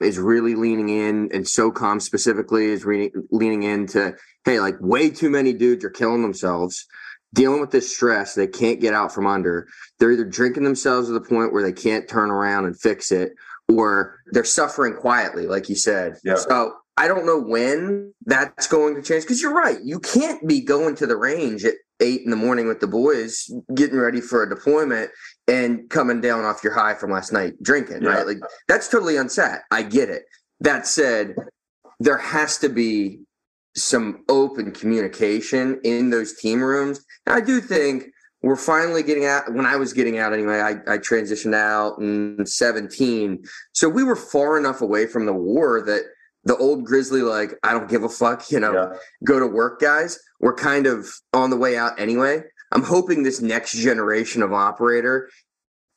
is 0.00 0.18
really 0.18 0.54
leaning 0.54 0.88
in 0.88 1.30
and 1.32 1.44
SOCOM 1.44 2.00
specifically 2.02 2.66
is 2.66 2.84
re- 2.84 3.12
leaning 3.30 3.62
into, 3.62 4.14
hey, 4.44 4.60
like 4.60 4.76
way 4.80 5.10
too 5.10 5.30
many 5.30 5.52
dudes 5.52 5.84
are 5.84 5.90
killing 5.90 6.22
themselves 6.22 6.86
dealing 7.34 7.60
with 7.60 7.70
this 7.70 7.94
stress 7.94 8.34
they 8.34 8.46
can't 8.46 8.80
get 8.80 8.94
out 8.94 9.12
from 9.12 9.26
under. 9.26 9.68
They're 9.98 10.12
either 10.12 10.24
drinking 10.24 10.64
themselves 10.64 11.08
to 11.08 11.12
the 11.12 11.20
point 11.20 11.52
where 11.52 11.62
they 11.62 11.72
can't 11.72 12.08
turn 12.08 12.30
around 12.30 12.64
and 12.64 12.78
fix 12.78 13.12
it, 13.12 13.32
or 13.68 14.20
they're 14.32 14.44
suffering 14.44 14.94
quietly, 14.94 15.46
like 15.46 15.68
you 15.68 15.76
said. 15.76 16.16
Yeah. 16.24 16.36
So 16.36 16.74
I 16.96 17.08
don't 17.08 17.26
know 17.26 17.38
when 17.38 18.14
that's 18.24 18.66
going 18.66 18.94
to 18.94 19.02
change 19.02 19.24
because 19.24 19.42
you're 19.42 19.54
right. 19.54 19.78
You 19.84 20.00
can't 20.00 20.46
be 20.48 20.60
going 20.60 20.94
to 20.96 21.06
the 21.06 21.16
range 21.16 21.64
at 21.64 21.74
eight 22.00 22.22
in 22.22 22.30
the 22.30 22.36
morning 22.36 22.68
with 22.68 22.80
the 22.80 22.86
boys, 22.86 23.50
getting 23.74 23.98
ready 23.98 24.20
for 24.20 24.42
a 24.42 24.48
deployment 24.48 25.10
and 25.46 25.88
coming 25.90 26.20
down 26.20 26.44
off 26.44 26.64
your 26.64 26.72
high 26.72 26.94
from 26.94 27.10
last 27.10 27.32
night 27.32 27.52
drinking, 27.62 28.02
Yeah. 28.02 28.10
right? 28.10 28.26
Like 28.26 28.38
that's 28.68 28.88
totally 28.88 29.14
unsat. 29.14 29.60
I 29.70 29.82
get 29.82 30.08
it. 30.08 30.24
That 30.60 30.86
said, 30.86 31.34
there 32.00 32.18
has 32.18 32.58
to 32.58 32.68
be 32.68 33.20
some 33.74 34.24
open 34.28 34.72
communication 34.72 35.78
in 35.84 36.08
those 36.10 36.34
team 36.34 36.62
rooms. 36.62 37.04
And 37.26 37.34
I 37.36 37.40
do 37.44 37.60
think 37.60 38.04
we're 38.42 38.56
finally 38.56 39.02
getting 39.02 39.26
out 39.26 39.52
when 39.52 39.66
I 39.66 39.76
was 39.76 39.92
getting 39.92 40.18
out 40.18 40.32
anyway, 40.32 40.60
I, 40.60 40.70
I 40.94 40.98
transitioned 40.98 41.54
out 41.54 41.98
in 41.98 42.44
17. 42.46 43.42
So 43.72 43.88
we 43.88 44.02
were 44.02 44.16
far 44.16 44.56
enough 44.56 44.80
away 44.80 45.06
from 45.06 45.26
the 45.26 45.32
war 45.34 45.82
that 45.82 46.04
the 46.46 46.56
old 46.56 46.84
grizzly, 46.84 47.22
like, 47.22 47.50
I 47.62 47.72
don't 47.72 47.90
give 47.90 48.02
a 48.02 48.08
fuck, 48.08 48.50
you 48.50 48.58
know, 48.60 48.72
Yeah. 48.72 48.96
go 49.24 49.38
to 49.38 49.46
work 49.46 49.80
guys 49.80 50.18
we're 50.40 50.54
kind 50.54 50.86
of 50.86 51.08
on 51.32 51.50
the 51.50 51.56
way 51.56 51.76
out 51.76 51.98
anyway. 51.98 52.42
I'm 52.72 52.82
hoping 52.82 53.22
this 53.22 53.40
next 53.40 53.72
generation 53.72 54.42
of 54.42 54.52
operator, 54.52 55.30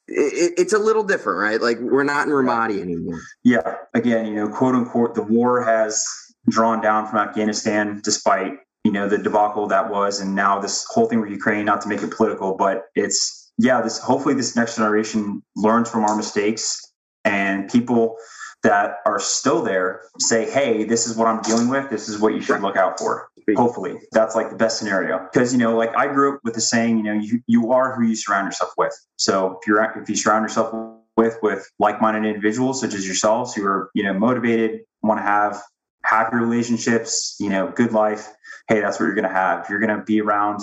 it, 0.08 0.54
it's 0.58 0.74
a 0.74 0.80
little 0.80 1.04
different, 1.04 1.40
right? 1.40 1.62
Like 1.62 1.78
we're 1.80 2.04
not 2.04 2.28
in 2.28 2.34
Ramadi 2.34 2.82
anymore. 2.82 3.20
Yeah. 3.44 3.76
Again, 3.94 4.28
you 4.28 4.36
know, 4.36 4.50
quote 4.50 4.76
unquote, 4.76 5.16
the 5.16 5.24
war 5.24 5.64
has 5.64 6.04
drawn 6.48 6.82
down 6.82 7.08
from 7.08 7.20
Afghanistan 7.20 8.02
despite, 8.04 8.54
you 8.84 8.92
know, 8.92 9.10
the 9.10 9.18
debacle 9.18 9.68
that 9.68 9.90
was. 9.90 10.20
And 10.22 10.36
now 10.36 10.60
this 10.60 10.86
whole 10.90 11.08
thing 11.08 11.20
with 11.22 11.30
Ukraine, 11.30 11.66
not 11.66 11.82
to 11.82 11.90
make 11.90 12.02
it 12.02 12.12
political, 12.12 12.56
but 12.56 12.86
it's, 12.96 13.52
yeah, 13.58 13.82
this 13.82 14.00
hopefully 14.00 14.36
this 14.36 14.56
next 14.56 14.78
generation 14.78 15.44
learns 15.56 15.90
from 15.90 16.06
our 16.06 16.16
mistakes 16.16 16.80
and 17.26 17.70
people 17.70 18.16
that 18.64 18.98
are 19.06 19.20
still 19.20 19.64
there 19.64 20.02
say, 20.20 20.50
hey, 20.50 20.84
this 20.84 21.08
is 21.08 21.16
what 21.16 21.28
I'm 21.28 21.42
dealing 21.42 21.70
with. 21.70 21.90
This 21.90 22.10
is 22.10 22.20
what 22.20 22.34
you 22.34 22.42
should 22.42 22.62
look 22.62 22.76
out 22.76 23.00
for. 23.00 23.30
Hopefully, 23.56 24.00
that's 24.12 24.36
like 24.36 24.52
the 24.52 24.56
best 24.56 24.78
scenario. 24.78 25.28
Because 25.32 25.52
you 25.54 25.58
know, 25.58 25.76
like 25.76 25.96
I 25.96 26.08
grew 26.08 26.36
up 26.36 26.42
with 26.44 26.54
the 26.54 26.62
saying, 26.62 26.98
you 26.98 27.04
know, 27.04 27.14
you 27.14 27.42
you 27.48 27.72
are 27.72 27.96
who 27.96 28.04
you 28.04 28.16
surround 28.16 28.46
yourself 28.46 28.72
with. 28.78 28.94
So 29.16 29.58
if 29.60 29.68
you're 29.68 29.82
if 30.00 30.08
you 30.08 30.16
surround 30.16 30.44
yourself 30.44 30.74
with 31.18 31.38
with 31.42 31.68
like-minded 31.80 32.28
individuals 32.28 32.80
such 32.80 32.94
as 32.94 33.08
yourselves 33.08 33.56
who 33.56 33.66
are 33.66 33.90
you 33.96 34.04
know 34.04 34.14
motivated, 34.14 34.82
want 35.02 35.20
to 35.20 35.24
have 35.24 35.62
happy 36.04 36.38
relationships, 36.38 37.36
you 37.40 37.50
know, 37.50 37.72
good 37.76 37.92
life. 37.92 38.28
Hey, 38.68 38.82
that's 38.82 39.00
what 39.00 39.08
you're 39.08 39.16
going 39.16 39.28
to 39.28 39.34
have. 39.34 39.68
You're 39.70 39.80
going 39.80 39.98
to 39.98 40.04
be 40.04 40.22
around 40.22 40.62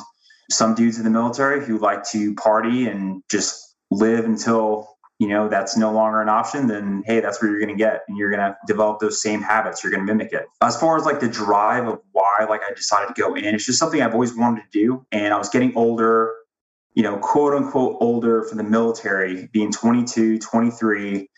some 0.51 0.75
dudes 0.75 0.99
in 0.99 1.05
the 1.05 1.11
military 1.11 1.65
who 1.65 1.79
like 1.79 2.05
to 2.11 2.35
party 2.35 2.87
and 2.87 3.23
just 3.31 3.75
live 3.91 4.25
until 4.25 4.96
you 5.19 5.29
know 5.29 5.49
that's 5.49 5.77
no 5.77 5.93
longer 5.93 6.21
an 6.21 6.29
option 6.29 6.67
then 6.67 7.03
hey 7.07 7.21
that's 7.21 7.41
where 7.41 7.51
you're 7.51 7.61
going 7.61 7.75
to 7.75 7.79
get 7.79 8.03
and 8.09 8.17
you're 8.17 8.31
going 8.31 8.41
to 8.41 8.57
develop 8.67 8.99
those 9.01 9.21
same 9.21 9.43
habits 9.43 9.83
you're 9.83 9.93
going 9.93 10.05
to 10.05 10.13
mimic 10.13 10.33
it 10.33 10.47
as 10.63 10.79
far 10.79 10.97
as 10.97 11.05
like 11.05 11.21
the 11.21 11.29
drive 11.29 11.87
of 11.87 12.01
why 12.13 12.47
like 12.49 12.61
i 12.69 12.73
decided 12.75 13.15
to 13.15 13.21
go 13.21 13.35
in 13.35 13.55
it's 13.55 13.67
just 13.67 13.79
something 13.79 14.03
i've 14.03 14.13
always 14.13 14.35
wanted 14.35 14.63
to 14.63 14.79
do 14.79 15.07
and 15.13 15.33
i 15.33 15.39
was 15.39 15.49
getting 15.49 15.75
older 15.77 16.35
you 16.95 17.03
know 17.03 17.17
quote 17.19 17.55
unquote 17.55 17.97
older 18.01 18.43
for 18.43 18.57
the 18.57 18.65
military 18.65 19.49
being 19.53 19.73
22 19.73 20.39
23 20.39 21.29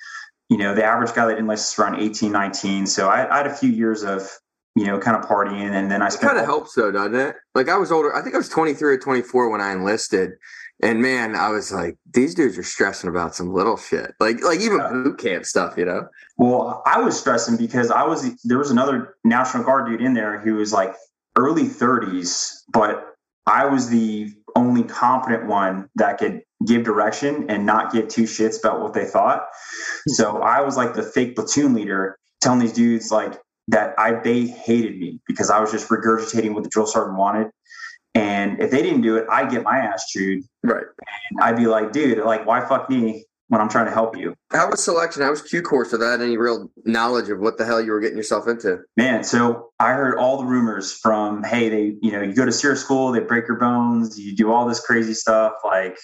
you 0.49 0.57
know 0.57 0.75
the 0.75 0.85
average 0.85 1.15
guy 1.15 1.27
that 1.27 1.39
enlists 1.39 1.73
is 1.73 1.79
around 1.79 2.01
18 2.01 2.33
19 2.33 2.87
so 2.87 3.09
I, 3.09 3.33
I 3.33 3.37
had 3.39 3.47
a 3.47 3.55
few 3.55 3.71
years 3.71 4.03
of 4.03 4.29
you 4.75 4.87
know 4.87 4.99
kind 4.99 5.17
of 5.17 5.29
partying 5.29 5.71
and 5.71 5.91
then 5.91 6.03
i 6.03 6.09
spent 6.09 6.29
kind 6.29 6.39
of 6.39 6.45
helps 6.45 6.75
though, 6.75 6.91
doesn't 6.91 7.15
it? 7.15 7.37
Like 7.55 7.69
I 7.69 7.77
was 7.77 7.91
older. 7.91 8.15
I 8.15 8.23
think 8.23 8.35
I 8.35 8.39
was 8.39 8.49
23 8.49 8.95
or 8.95 8.99
24 8.99 9.51
when 9.51 9.61
I 9.61 9.73
enlisted. 9.73 10.33
And 10.83 11.03
man, 11.03 11.35
I 11.35 11.49
was 11.51 11.73
like, 11.73 11.97
these 12.15 12.35
dudes 12.35 12.57
are 12.57 12.63
stressing 12.63 13.11
about 13.11 13.35
some 13.35 13.53
little 13.53 13.77
shit. 13.77 14.13
Like 14.21 14.43
like 14.43 14.61
even 14.61 14.79
Yeah. 14.79 14.91
boot 14.91 15.19
camp 15.19 15.45
stuff, 15.45 15.75
you 15.77 15.85
know? 15.85 16.09
Well, 16.37 16.83
I 16.87 17.01
was 17.01 17.19
stressing 17.19 17.57
because 17.57 17.91
I 17.91 18.05
was 18.05 18.31
there 18.45 18.59
was 18.59 18.71
another 18.71 19.17
National 19.25 19.65
Guard 19.65 19.89
dude 19.89 20.01
in 20.01 20.15
there 20.15 20.39
who 20.39 20.55
was 20.55 20.73
like 20.73 20.95
early 21.37 21.65
30s, 21.65 22.63
but 22.73 23.15
I 23.47 23.67
was 23.67 23.89
the 23.89 24.33
only 24.57 24.83
competent 24.85 25.47
one 25.47 25.89
that 25.97 26.19
could 26.19 26.43
give 26.67 26.85
direction 26.85 27.49
and 27.49 27.65
not 27.65 27.93
give 27.93 28.09
two 28.09 28.25
shits 28.25 28.59
about 28.59 28.81
what 28.81 28.93
they 28.93 29.05
thought. 29.05 29.47
Hmm. 30.07 30.13
So 30.13 30.39
I 30.43 30.61
was 30.61 30.77
like 30.77 30.95
the 30.95 31.03
fake 31.03 31.35
platoon 31.37 31.75
leader 31.75 32.19
telling 32.41 32.61
these 32.61 32.73
dudes 32.73 33.11
like 33.11 33.39
that 33.69 33.95
I 33.99 34.15
they 34.23 34.47
hated 34.47 34.99
me 34.99 35.21
because 35.27 35.51
I 35.51 35.61
was 35.61 35.71
just 35.71 35.89
regurgitating 35.89 36.55
what 36.55 36.63
the 36.63 36.71
drill 36.71 36.87
sergeant 36.87 37.19
wanted. 37.19 37.51
And 38.19 38.61
if 38.61 38.71
they 38.71 38.83
didn't 38.83 39.03
do 39.03 39.17
it, 39.17 39.27
I'd 39.31 39.51
get 39.51 39.63
my 39.63 39.79
ass 39.79 40.07
chewed. 40.09 40.45
Right. 40.63 40.85
And 41.31 41.41
I'd 41.41 41.57
be 41.57 41.67
like, 41.67 41.93
dude, 41.93 42.19
like, 42.19 42.47
why 42.47 42.65
fuck 42.67 42.91
me 42.91 43.25
when 43.49 43.61
I'm 43.61 43.69
trying 43.69 43.87
to 43.87 43.93
help 43.93 44.17
you? 44.17 44.35
How 44.51 44.71
was 44.71 44.83
selection? 44.83 45.23
How 45.23 45.31
was 45.31 45.43
Q 45.43 45.63
course 45.63 45.93
without 45.93 46.21
any 46.21 46.37
real 46.37 46.71
knowledge 46.85 47.29
of 47.29 47.41
what 47.41 47.59
the 47.59 47.65
hell 47.65 47.81
you 47.81 47.93
were 47.93 48.01
getting 48.01 48.17
yourself 48.17 48.47
into? 48.47 48.81
Man, 48.97 49.25
so 49.25 49.71
I 49.79 49.93
heard 49.93 50.19
all 50.19 50.39
the 50.39 50.45
rumors 50.45 50.93
from, 50.93 51.43
hey, 51.43 51.69
they, 51.69 51.97
you 52.03 52.13
know, 52.13 52.23
you 52.23 52.35
go 52.35 52.45
to 52.45 52.53
SERE 52.53 52.77
school, 52.77 53.13
they 53.13 53.21
break 53.21 53.49
your 53.49 53.59
bones, 53.59 54.19
you 54.19 54.35
do 54.35 54.53
all 54.53 54.67
this 54.67 54.81
crazy 54.81 55.15
stuff. 55.15 55.53
Like, 55.65 55.97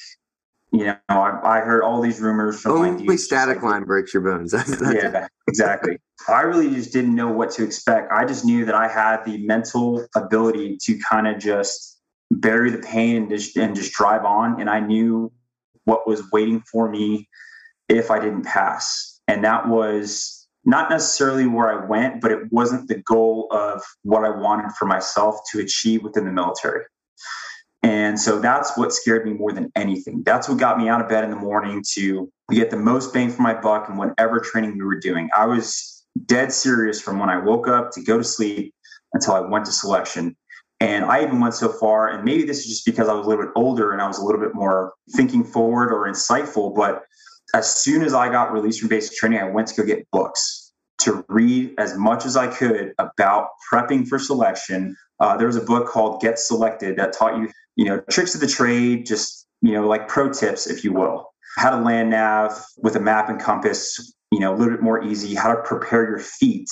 you 0.73 0.87
know, 0.87 0.97
I, 1.09 1.59
I 1.59 1.61
heard 1.61 1.83
all 1.83 2.01
these 2.01 2.21
rumors 2.21 2.61
from 2.61 2.73
Only 2.73 3.17
static 3.17 3.57
like, 3.57 3.65
line 3.65 3.85
breaks 3.85 4.13
your 4.13 4.23
bones. 4.23 4.55
Yeah, 4.81 5.29
exactly. 5.47 5.99
I 6.29 6.43
really 6.43 6.71
just 6.71 6.93
didn't 6.93 7.15
know 7.15 7.29
what 7.29 7.51
to 7.53 7.65
expect. 7.65 8.11
I 8.11 8.25
just 8.25 8.45
knew 8.45 8.65
that 8.65 8.75
I 8.75 8.89
had 8.89 9.25
the 9.25 9.45
mental 9.47 10.07
ability 10.17 10.79
to 10.83 10.99
kind 11.11 11.29
of 11.29 11.39
just 11.39 11.95
bury 12.31 12.71
the 12.71 12.79
pain 12.79 13.17
and 13.17 13.29
just 13.29 13.57
and 13.57 13.75
just 13.75 13.93
drive 13.93 14.25
on. 14.25 14.61
And 14.61 14.69
I 14.71 14.81
knew 14.81 15.33
what 15.85 16.07
was 16.07 16.31
waiting 16.33 16.61
for 16.61 16.89
me 16.89 17.29
if 17.89 18.11
I 18.11 18.19
didn't 18.19 18.45
pass. 18.45 19.21
And 19.29 19.45
that 19.45 19.69
was 19.69 20.47
not 20.65 20.91
necessarily 20.91 21.47
where 21.47 21.71
I 21.71 21.87
went, 21.87 22.21
but 22.21 22.33
it 22.33 22.51
wasn't 22.51 22.89
the 22.89 23.03
goal 23.03 23.49
of 23.51 23.83
what 24.03 24.25
I 24.25 24.31
wanted 24.31 24.73
for 24.73 24.87
myself 24.87 25.39
to 25.53 25.61
achieve 25.61 26.03
within 26.03 26.25
the 26.25 26.33
military. 26.33 26.85
And 27.83 28.19
so 28.19 28.39
that's 28.39 28.79
what 28.79 28.95
scared 28.95 29.27
me 29.27 29.35
more 29.35 29.53
than 29.53 29.71
anything. 29.77 30.23
That's 30.25 30.49
what 30.49 30.59
got 30.59 30.79
me 30.79 30.89
out 30.89 31.03
of 31.03 31.09
bed 31.09 31.23
in 31.23 31.29
the 31.29 31.37
morning 31.37 31.85
to 31.93 32.33
get 32.51 32.71
the 32.71 32.79
most 32.79 33.13
bang 33.13 33.31
for 33.31 33.43
my 33.43 33.53
buck 33.53 33.91
in 33.91 33.99
whatever 33.99 34.41
training 34.41 34.79
we 34.79 34.85
were 34.85 34.99
doing. 34.99 35.29
I 35.37 35.45
was 35.45 36.03
dead 36.25 36.51
serious 36.51 37.01
from 37.01 37.19
when 37.19 37.29
I 37.29 37.39
woke 37.39 37.69
up 37.69 37.91
to 37.93 38.03
go 38.03 38.17
to 38.17 38.25
sleep 38.25 38.75
until 39.13 39.35
I 39.35 39.41
went 39.41 39.67
to 39.67 39.73
selection. 39.73 40.35
And 40.85 41.07
I 41.07 41.23
even 41.23 41.41
went 41.41 41.55
so 41.55 41.71
far, 41.71 42.11
and 42.11 42.25
maybe 42.25 42.45
this 42.45 42.59
is 42.59 42.67
just 42.67 42.85
because 42.85 43.09
I 43.09 43.15
was 43.15 43.25
a 43.25 43.29
little 43.31 43.47
bit 43.47 43.53
older 43.57 43.93
and 43.93 44.03
I 44.03 44.07
was 44.07 44.19
a 44.19 44.23
little 44.23 44.41
bit 44.41 44.55
more 44.55 44.93
thinking 45.13 45.43
forward 45.43 45.91
or 45.91 46.07
insightful. 46.07 46.77
But 46.77 47.05
as 47.55 47.75
soon 47.75 48.03
as 48.03 48.13
I 48.13 48.29
got 48.29 48.53
released 48.53 48.81
from 48.81 48.91
basic 48.91 49.17
training, 49.17 49.39
I 49.39 49.49
went 49.49 49.69
to 49.69 49.75
go 49.81 49.87
get 49.87 50.07
books 50.11 50.73
to 50.99 51.25
read 51.31 51.73
as 51.79 51.97
much 51.97 52.27
as 52.27 52.37
I 52.37 52.49
could 52.49 52.93
about 52.99 53.49
prepping 53.73 54.07
for 54.07 54.19
selection. 54.19 54.95
Uh, 55.21 55.39
there 55.39 55.47
was 55.47 55.57
a 55.57 55.63
book 55.63 55.89
called 55.89 56.21
Get 56.21 56.39
Selected 56.39 56.99
that 56.99 57.15
taught 57.15 57.39
you, 57.39 57.51
you 57.77 57.87
know, 57.87 58.03
tricks 58.11 58.35
of 58.35 58.43
the 58.43 58.47
trade, 58.47 59.07
just, 59.07 59.47
you 59.63 59.73
know, 59.73 59.89
like 59.89 60.07
pro 60.07 60.31
tips, 60.31 60.67
if 60.67 60.85
you 60.85 60.93
will. 60.93 61.31
How 61.57 61.71
to 61.71 61.83
land 61.83 62.11
nav 62.11 62.63
with 62.77 62.95
a 62.95 63.01
map 63.01 63.31
and 63.31 63.41
compass, 63.41 64.15
you 64.31 64.39
know, 64.39 64.55
a 64.55 64.57
little 64.57 64.75
bit 64.75 64.83
more 64.83 65.03
easy, 65.03 65.35
how 65.35 65.55
to 65.55 65.63
prepare 65.63 66.07
your 66.07 66.19
feet 66.19 66.69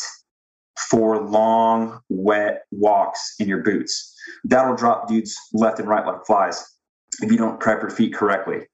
for 0.78 1.20
long, 1.20 2.00
wet 2.08 2.62
walks 2.70 3.34
in 3.38 3.48
your 3.48 3.62
boots. 3.62 4.14
That'll 4.44 4.76
drop 4.76 5.08
dudes 5.08 5.36
left 5.52 5.78
and 5.78 5.88
right 5.88 6.06
like 6.06 6.24
flies 6.26 6.64
if 7.20 7.30
you 7.30 7.36
don't 7.36 7.60
prep 7.60 7.80
your 7.82 7.90
feet 7.90 8.14
correctly. 8.14 8.66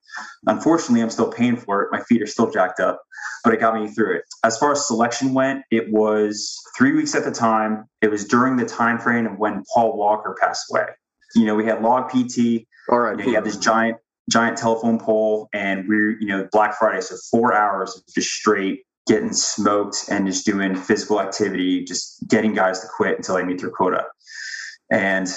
Unfortunately, 0.47 1.03
I'm 1.03 1.11
still 1.11 1.31
paying 1.31 1.57
for 1.57 1.83
it. 1.83 1.89
My 1.93 2.01
feet 2.03 2.23
are 2.23 2.27
still 2.27 2.51
jacked 2.51 2.81
up, 2.81 3.01
but 3.45 3.53
it 3.53 3.61
got 3.61 3.75
me 3.75 3.89
through 3.89 4.17
it. 4.17 4.23
As 4.45 4.57
far 4.59 4.73
as 4.73 4.87
selection 4.87 5.35
went, 5.35 5.65
it 5.71 5.91
was 5.91 6.57
three 6.77 6.93
weeks 6.93 7.15
at 7.15 7.25
the 7.25 7.33
time. 7.33 7.85
It 8.01 8.11
was 8.11 8.25
during 8.25 8.57
the 8.57 8.65
time 8.65 8.99
frame 8.99 9.27
of 9.27 9.39
when 9.39 9.63
Paul 9.75 9.97
Walker 9.97 10.37
passed 10.41 10.67
away. 10.71 10.87
You 11.35 11.45
know, 11.45 11.55
we 11.55 11.65
had 11.65 11.83
log 11.83 12.09
PT. 12.11 12.67
all 12.91 13.01
right. 13.01 13.19
You, 13.19 13.25
know, 13.25 13.31
you 13.31 13.35
had 13.35 13.45
this 13.45 13.59
giant, 13.59 13.99
giant 14.31 14.57
telephone 14.57 14.99
pole, 14.99 15.49
and 15.53 15.87
we're, 15.89 16.19
you 16.21 16.27
know, 16.27 16.49
Black 16.53 16.79
Friday, 16.79 17.01
so 17.01 17.17
four 17.31 17.55
hours 17.55 17.97
of 17.97 18.03
just 18.15 18.31
straight 18.31 18.85
getting 19.09 19.33
smoked 19.33 20.05
and 20.11 20.27
just 20.27 20.47
doing 20.47 20.77
physical 20.77 21.21
activity, 21.21 21.85
just 21.85 22.29
getting 22.29 22.55
guys 22.55 22.81
to 22.81 22.87
quit 22.97 23.17
until 23.17 23.35
they 23.35 23.43
meet 23.43 23.61
their 23.61 23.71
quota. 23.71 24.05
And 24.91 25.29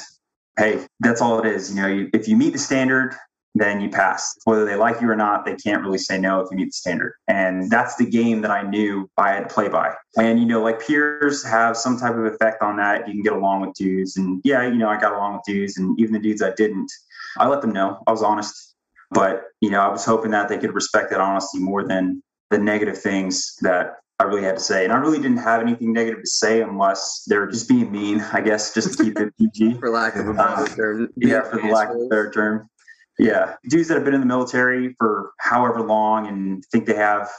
hey, 0.58 0.86
that's 1.00 1.22
all 1.22 1.40
it 1.40 1.46
is. 1.46 1.74
You 1.74 1.82
know, 1.82 1.88
you, 1.88 2.10
if 2.14 2.28
you 2.28 2.38
meet 2.38 2.54
the 2.54 2.60
standard, 2.60 3.16
then 3.56 3.82
you 3.82 3.90
pass. 3.90 4.38
Whether 4.46 4.66
they 4.66 4.76
like 4.76 5.02
you 5.02 5.10
or 5.10 5.16
not, 5.16 5.46
they 5.46 5.56
can't 5.56 5.82
really 5.82 5.98
say 5.98 6.18
no 6.18 6.40
if 6.40 6.48
you 6.52 6.58
meet 6.58 6.68
the 6.68 6.74
standard. 6.74 7.14
And 7.28 7.70
that's 7.70 7.96
the 7.96 8.06
game 8.06 8.42
that 8.42 8.52
I 8.52 8.62
knew 8.62 9.10
I 9.18 9.34
had 9.34 9.50
to 9.50 9.54
play 9.54 9.68
by. 9.68 9.94
And, 10.18 10.40
you 10.40 10.46
know, 10.46 10.62
like 10.62 10.86
peers 10.86 11.44
have 11.44 11.76
some 11.76 11.98
type 11.98 12.16
of 12.16 12.26
effect 12.26 12.62
on 12.62 12.78
that. 12.78 13.08
You 13.08 13.14
can 13.14 13.24
get 13.24 13.34
along 13.34 13.62
with 13.62 13.74
dudes. 13.74 14.16
And 14.16 14.42
yeah, 14.44 14.66
you 14.68 14.78
know, 14.78 14.88
I 14.88 15.00
got 15.00 15.14
along 15.14 15.34
with 15.34 15.44
dudes. 15.46 15.78
And 15.78 16.00
even 16.00 16.14
the 16.14 16.20
dudes 16.20 16.42
I 16.42 16.54
didn't, 16.56 16.92
I 17.38 17.48
let 17.48 17.62
them 17.62 17.74
know 17.74 18.02
I 18.08 18.12
was 18.12 18.24
honest. 18.24 18.76
But, 19.10 19.44
you 19.60 19.70
know, 19.70 19.82
I 19.82 19.90
was 19.90 20.06
hoping 20.06 20.32
that 20.32 20.48
they 20.48 20.58
could 20.58 20.74
respect 20.74 21.10
that 21.10 21.20
honesty 21.20 21.60
more 21.60 21.86
than 21.86 22.24
the 22.52 22.60
negative 22.60 23.02
things 23.02 23.56
that 23.62 23.96
I 24.20 24.26
really 24.26 24.44
had 24.44 24.58
to 24.58 24.62
say. 24.62 24.84
And 24.84 24.94
I 24.94 24.98
really 24.98 25.18
didn't 25.18 25.38
have 25.38 25.62
anything 25.62 25.92
negative 25.94 26.22
to 26.22 26.30
say 26.30 26.62
unless 26.62 27.24
they're 27.26 27.48
just 27.48 27.68
being 27.68 27.92
mean, 27.92 28.22
I 28.22 28.42
guess, 28.42 28.74
just 28.74 28.96
to 28.98 29.04
keep 29.04 29.20
it 29.20 29.34
PG. 29.40 29.80
for 29.80 29.90
lack 29.90 30.16
of 30.16 30.28
a 30.28 30.30
um, 30.30 30.36
better 30.36 30.68
term. 30.76 31.10
yeah, 31.16 31.42
for 31.42 31.60
the 31.60 31.68
lack 31.70 31.90
of 31.90 31.96
a 31.96 32.08
better 32.08 32.30
term. 32.30 32.70
Yeah. 33.18 33.56
Dudes 33.68 33.88
that 33.88 33.96
have 33.96 34.06
been 34.06 34.14
in 34.14 34.20
the 34.20 34.28
military 34.28 34.96
for 35.00 35.32
however 35.40 35.82
long 35.82 36.28
and 36.28 36.64
think 36.72 36.86
they 36.86 36.96
have 36.96 37.30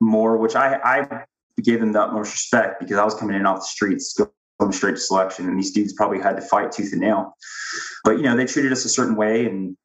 more, 0.00 0.36
which 0.36 0.54
I, 0.54 0.76
I 0.84 1.24
gave 1.60 1.80
them 1.80 1.92
the 1.92 2.02
utmost 2.02 2.32
respect 2.32 2.80
because 2.80 2.98
I 2.98 3.04
was 3.04 3.14
coming 3.14 3.34
in 3.34 3.46
off 3.46 3.58
the 3.58 3.64
streets, 3.64 4.16
going 4.60 4.72
straight 4.72 4.94
to 4.94 5.00
selection, 5.00 5.48
and 5.48 5.58
these 5.58 5.72
dudes 5.72 5.92
probably 5.92 6.20
had 6.20 6.36
to 6.36 6.42
fight 6.42 6.72
tooth 6.72 6.92
and 6.92 7.00
nail. 7.00 7.34
But 8.04 8.18
you 8.18 8.22
know, 8.22 8.36
they 8.36 8.46
treated 8.46 8.72
us 8.72 8.84
a 8.84 8.88
certain 8.88 9.16
way, 9.16 9.46
and 9.46 9.76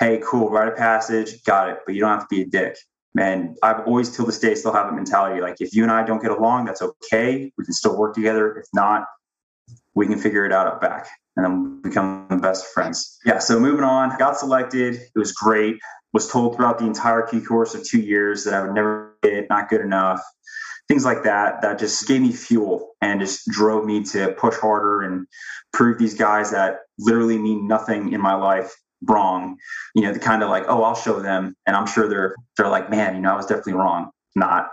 hey, 0.00 0.20
cool, 0.24 0.50
rite 0.50 0.68
a 0.68 0.72
passage, 0.72 1.42
got 1.44 1.68
it. 1.68 1.78
But 1.84 1.94
you 1.94 2.00
don't 2.00 2.10
have 2.10 2.28
to 2.28 2.34
be 2.34 2.42
a 2.42 2.46
dick. 2.46 2.76
And 3.18 3.56
I've 3.62 3.80
always, 3.80 4.14
till 4.14 4.26
this 4.26 4.38
day, 4.38 4.54
still 4.54 4.72
have 4.72 4.86
that 4.86 4.94
mentality. 4.94 5.40
Like, 5.40 5.60
if 5.60 5.74
you 5.74 5.82
and 5.82 5.90
I 5.90 6.04
don't 6.04 6.22
get 6.22 6.30
along, 6.30 6.66
that's 6.66 6.82
okay. 6.82 7.52
We 7.58 7.64
can 7.64 7.74
still 7.74 7.98
work 7.98 8.14
together. 8.14 8.56
If 8.58 8.66
not, 8.72 9.06
we 9.94 10.06
can 10.06 10.18
figure 10.18 10.44
it 10.46 10.52
out 10.52 10.66
up 10.66 10.80
back 10.80 11.08
and 11.36 11.44
then 11.44 11.82
become 11.82 12.28
best 12.40 12.66
friends. 12.72 13.18
Yeah. 13.24 13.38
So 13.38 13.58
moving 13.58 13.84
on, 13.84 14.16
got 14.18 14.36
selected. 14.36 14.94
It 14.94 15.18
was 15.18 15.32
great. 15.32 15.78
Was 16.12 16.30
told 16.30 16.56
throughout 16.56 16.78
the 16.78 16.86
entire 16.86 17.22
Q 17.22 17.44
course 17.44 17.74
of 17.74 17.84
two 17.84 18.00
years 18.00 18.44
that 18.44 18.54
I 18.54 18.62
would 18.62 18.74
never 18.74 19.16
get 19.22 19.48
not 19.50 19.68
good 19.68 19.80
enough. 19.80 20.22
Things 20.86 21.04
like 21.04 21.22
that, 21.24 21.60
that 21.60 21.78
just 21.78 22.06
gave 22.08 22.22
me 22.22 22.32
fuel 22.32 22.94
and 23.02 23.20
just 23.20 23.46
drove 23.48 23.84
me 23.84 24.02
to 24.04 24.32
push 24.32 24.56
harder 24.56 25.02
and 25.02 25.26
prove 25.72 25.98
these 25.98 26.14
guys 26.14 26.50
that 26.52 26.78
literally 26.98 27.36
mean 27.36 27.66
nothing 27.66 28.12
in 28.12 28.20
my 28.22 28.34
life 28.34 28.74
wrong. 29.06 29.56
You 29.94 30.02
know, 30.02 30.12
the 30.12 30.18
kind 30.18 30.42
of 30.42 30.50
like, 30.50 30.64
oh, 30.68 30.82
I'll 30.82 30.94
show 30.94 31.20
them, 31.20 31.54
and 31.66 31.76
I'm 31.76 31.86
sure 31.86 32.08
they're 32.08 32.34
they're 32.56 32.68
like, 32.68 32.90
man, 32.90 33.14
you 33.14 33.20
know, 33.20 33.32
I 33.32 33.36
was 33.36 33.46
definitely 33.46 33.74
wrong. 33.74 34.10
Not, 34.34 34.68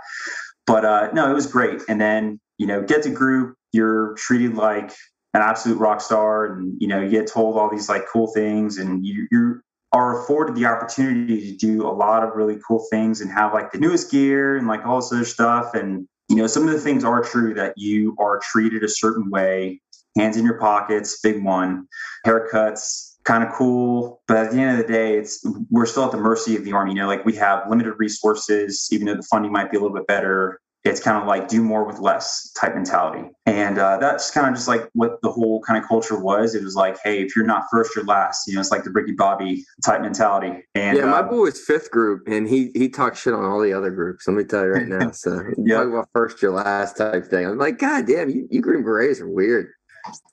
but 0.67 0.85
uh, 0.85 1.09
no, 1.13 1.29
it 1.29 1.33
was 1.33 1.47
great. 1.47 1.81
And 1.89 1.99
then 1.99 2.39
you 2.57 2.67
know, 2.67 2.81
get 2.81 3.03
to 3.03 3.09
group, 3.09 3.55
you're 3.73 4.13
treated 4.17 4.55
like 4.55 4.91
an 5.33 5.41
absolute 5.41 5.77
rock 5.77 6.01
star, 6.01 6.45
and 6.45 6.75
you 6.79 6.87
know, 6.87 7.01
you 7.01 7.09
get 7.09 7.27
told 7.27 7.57
all 7.57 7.69
these 7.69 7.89
like 7.89 8.05
cool 8.11 8.27
things, 8.27 8.77
and 8.77 9.05
you 9.05 9.27
you 9.31 9.61
are 9.95 10.21
afforded 10.21 10.55
the 10.55 10.65
opportunity 10.65 11.51
to 11.51 11.57
do 11.57 11.87
a 11.87 11.89
lot 11.89 12.21
of 12.21 12.35
really 12.35 12.59
cool 12.67 12.85
things 12.89 13.21
and 13.21 13.31
have 13.31 13.53
like 13.53 13.71
the 13.71 13.77
newest 13.77 14.11
gear 14.11 14.57
and 14.57 14.67
like 14.67 14.85
all 14.85 14.97
this 14.97 15.11
other 15.11 15.23
stuff 15.23 15.73
and 15.73 16.05
you 16.27 16.35
know 16.35 16.47
some 16.47 16.67
of 16.67 16.73
the 16.73 16.79
things 16.79 17.05
are 17.05 17.23
true 17.23 17.53
that 17.53 17.73
you 17.77 18.13
are 18.19 18.39
treated 18.43 18.83
a 18.83 18.89
certain 18.89 19.29
way 19.29 19.79
hands 20.17 20.35
in 20.35 20.43
your 20.43 20.59
pockets 20.59 21.19
big 21.21 21.41
one 21.45 21.87
haircuts 22.27 23.14
kind 23.25 23.43
of 23.43 23.51
cool. 23.53 24.21
But 24.27 24.37
at 24.37 24.51
the 24.51 24.59
end 24.59 24.79
of 24.79 24.87
the 24.87 24.91
day, 24.91 25.17
it's 25.17 25.45
we're 25.69 25.85
still 25.85 26.05
at 26.05 26.11
the 26.11 26.17
mercy 26.17 26.55
of 26.55 26.63
the 26.63 26.71
army. 26.71 26.91
You 26.91 26.99
know, 26.99 27.07
like 27.07 27.25
we 27.25 27.35
have 27.35 27.69
limited 27.69 27.95
resources, 27.97 28.87
even 28.91 29.07
though 29.07 29.15
the 29.15 29.23
funding 29.23 29.51
might 29.51 29.71
be 29.71 29.77
a 29.77 29.81
little 29.81 29.95
bit 29.95 30.07
better. 30.07 30.61
It's 30.83 30.99
kind 30.99 31.17
of 31.17 31.27
like 31.27 31.47
do 31.47 31.63
more 31.63 31.83
with 31.83 31.97
less 31.97 32.51
type 32.51 32.75
mentality. 32.75 33.27
And 33.47 33.79
uh, 33.79 33.97
that's 33.97 34.29
kind 34.29 34.47
of 34.47 34.53
just 34.53 34.67
like 34.67 34.87
what 34.93 35.19
the 35.23 35.31
whole 35.31 35.59
kind 35.61 35.81
of 35.81 35.89
culture 35.89 36.19
was. 36.19 36.53
It 36.53 36.63
was 36.63 36.75
like, 36.75 36.99
hey, 37.03 37.23
if 37.23 37.35
you're 37.35 37.43
not 37.43 37.63
first, 37.71 37.95
you're 37.95 38.05
last. 38.05 38.47
You 38.47 38.53
know, 38.53 38.59
it's 38.59 38.69
like 38.69 38.83
the 38.83 38.91
Ricky 38.91 39.13
Bobby 39.13 39.65
type 39.83 40.01
mentality. 40.01 40.63
And 40.75 40.99
yeah, 40.99 41.05
my 41.05 41.17
uh, 41.17 41.23
boy 41.23 41.39
was 41.39 41.59
fifth 41.59 41.89
group, 41.89 42.27
and 42.27 42.47
he 42.47 42.69
he 42.75 42.87
talked 42.87 43.17
shit 43.17 43.33
on 43.33 43.43
all 43.43 43.59
the 43.59 43.73
other 43.73 43.89
groups. 43.89 44.27
Let 44.27 44.37
me 44.37 44.43
tell 44.43 44.63
you 44.63 44.73
right 44.73 44.87
now. 44.87 45.09
So 45.15 45.41
yeah. 45.57 45.77
talk 45.77 45.87
about 45.87 46.09
first, 46.13 46.41
your 46.41 46.51
last 46.51 46.97
type 46.97 47.25
thing. 47.25 47.47
I'm 47.47 47.57
like, 47.57 47.79
God 47.79 48.05
damn, 48.05 48.29
you, 48.29 48.47
you 48.51 48.61
Green 48.61 48.83
Berets 48.83 49.21
are 49.21 49.27
weird. 49.27 49.69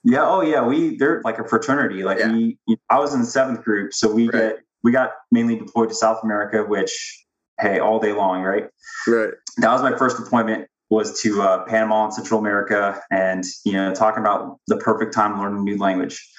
Yeah. 0.03 0.23
Oh, 0.23 0.41
yeah. 0.41 0.65
We 0.65 0.97
they're 0.97 1.21
like 1.23 1.39
a 1.39 1.47
fraternity. 1.47 2.03
Like 2.03 2.19
yeah. 2.19 2.31
we, 2.31 2.57
I 2.89 2.99
was 2.99 3.13
in 3.13 3.21
the 3.21 3.25
seventh 3.25 3.63
group, 3.63 3.93
so 3.93 4.11
we 4.11 4.29
right. 4.29 4.33
get 4.33 4.59
we 4.83 4.91
got 4.91 5.11
mainly 5.31 5.57
deployed 5.57 5.89
to 5.89 5.95
South 5.95 6.19
America, 6.23 6.63
which 6.63 7.25
hey, 7.59 7.79
all 7.79 7.99
day 7.99 8.13
long, 8.13 8.41
right? 8.41 8.67
Right. 9.07 9.33
That 9.57 9.71
was 9.71 9.81
my 9.81 9.97
first 9.97 10.17
deployment 10.17 10.67
was 10.89 11.21
to 11.21 11.41
uh, 11.41 11.65
Panama 11.65 12.05
and 12.05 12.13
Central 12.13 12.39
America, 12.39 13.01
and 13.09 13.43
you 13.65 13.73
know, 13.73 13.93
talking 13.93 14.21
about 14.21 14.59
the 14.67 14.77
perfect 14.77 15.13
time 15.13 15.33
to 15.33 15.41
learn 15.41 15.57
a 15.57 15.61
new 15.61 15.77
language. 15.77 16.29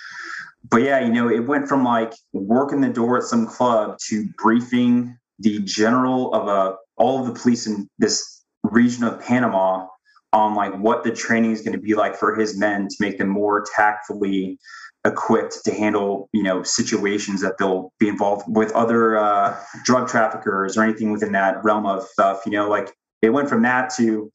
But 0.71 0.83
yeah, 0.83 1.01
you 1.01 1.13
know, 1.13 1.29
it 1.29 1.41
went 1.41 1.69
from 1.69 1.85
like 1.85 2.13
working 2.33 2.81
the 2.81 2.89
door 2.89 3.19
at 3.19 3.25
some 3.25 3.47
club 3.47 3.99
to 4.09 4.29
briefing 4.39 5.19
the 5.39 5.59
general 5.61 6.33
of 6.33 6.47
a 6.47 6.51
uh, 6.51 6.77
all 6.97 7.21
of 7.21 7.27
the 7.27 7.39
police 7.39 7.67
in 7.67 7.89
this 7.99 8.45
region 8.63 9.03
of 9.03 9.21
Panama 9.21 9.87
on 10.35 10.55
like 10.55 10.75
what 10.75 11.05
the 11.05 11.13
training 11.13 11.53
is 11.53 11.63
going 11.63 11.73
to 11.73 11.81
be 11.81 11.95
like 11.95 12.17
for 12.17 12.35
his 12.35 12.59
men 12.59 12.89
to 12.89 12.97
make 13.01 13.17
them 13.19 13.29
more 13.29 13.65
tactfully 13.75 14.59
equipped 15.07 15.65
to 15.65 15.73
handle 15.73 16.29
you 16.33 16.43
know 16.43 16.63
situations 16.63 17.41
that 17.41 17.57
they'll 17.59 17.93
be 17.99 18.09
involved 18.09 18.45
with 18.49 18.73
other 18.73 19.17
uh, 19.17 19.57
drug 19.85 20.09
traffickers 20.09 20.77
or 20.77 20.83
anything 20.83 21.13
within 21.13 21.33
that 21.33 21.63
realm 21.63 21.87
of 21.87 22.03
stuff 22.03 22.43
you 22.45 22.53
know? 22.53 22.69
Like 22.69 22.93
it 23.23 23.31
went 23.31 23.49
from 23.49 23.63
that 23.63 23.91
to 23.97 24.31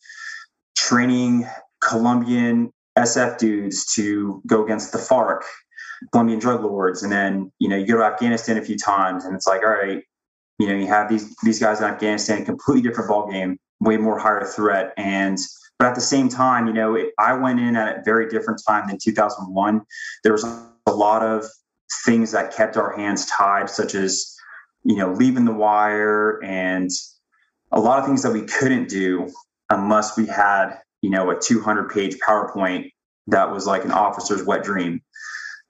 training 0.76 1.46
colombian 1.82 2.72
sf 2.98 3.38
dudes 3.38 3.86
to 3.94 4.42
go 4.48 4.64
against 4.64 4.92
the 4.92 4.98
farc 4.98 5.42
colombian 6.12 6.40
drug 6.40 6.64
lords 6.64 7.04
and 7.04 7.12
then 7.12 7.52
you 7.60 7.68
know 7.68 7.76
you 7.76 7.86
go 7.86 7.98
to 7.98 8.04
afghanistan 8.04 8.58
a 8.58 8.62
few 8.62 8.78
times 8.78 9.26
and 9.26 9.36
it's 9.36 9.48
like 9.48 9.62
all 9.64 9.70
right 9.70 10.04
you 10.60 10.68
know 10.68 10.74
you 10.74 10.88
have 10.88 11.10
these 11.10 11.36
these 11.44 11.60
guys 11.60 11.80
in 11.80 11.86
afghanistan 11.86 12.46
completely 12.46 12.82
different 12.82 13.10
ball 13.10 13.30
game 13.30 13.58
way 13.80 13.98
more 13.98 14.20
higher 14.20 14.46
threat 14.46 14.94
and 14.98 15.38
but 15.80 15.88
at 15.88 15.96
the 15.96 16.02
same 16.02 16.28
time, 16.28 16.68
you 16.68 16.74
know, 16.74 16.96
it, 16.96 17.13
I 17.18 17.34
went 17.34 17.60
in 17.60 17.78
at 17.78 18.00
a 18.00 18.02
very 18.04 18.28
different 18.28 18.62
time 18.68 18.88
than 18.88 18.98
2001. 19.02 19.82
There 20.24 20.34
was 20.34 20.44
a 20.44 20.92
lot 20.92 21.24
of 21.24 21.46
things 22.06 22.34
that 22.34 22.54
kept 22.54 22.76
our 22.76 22.96
hands 22.96 23.26
tied, 23.28 23.70
such 23.70 23.96
as, 23.96 24.36
you 24.84 24.98
know, 24.98 25.13
leaving 25.13 25.46
the 25.46 25.54
wire 25.54 26.44
and 26.44 26.92
a 27.72 27.80
lot 27.80 27.98
of 27.98 28.06
things 28.06 28.22
that 28.24 28.34
we 28.34 28.42
couldn't 28.42 28.89
do 28.89 29.32
unless 29.70 30.18
we 30.18 30.26
had, 30.26 30.80
you 31.02 31.10
know, 31.10 31.30
a 31.30 31.39
200 31.39 31.89
page 31.89 32.18
PowerPoint 32.28 32.92
that 33.28 33.50
was 33.50 33.65
like 33.65 33.86
an 33.86 33.92
officer's 33.92 34.44
wet 34.44 34.63
dream. 34.63 35.02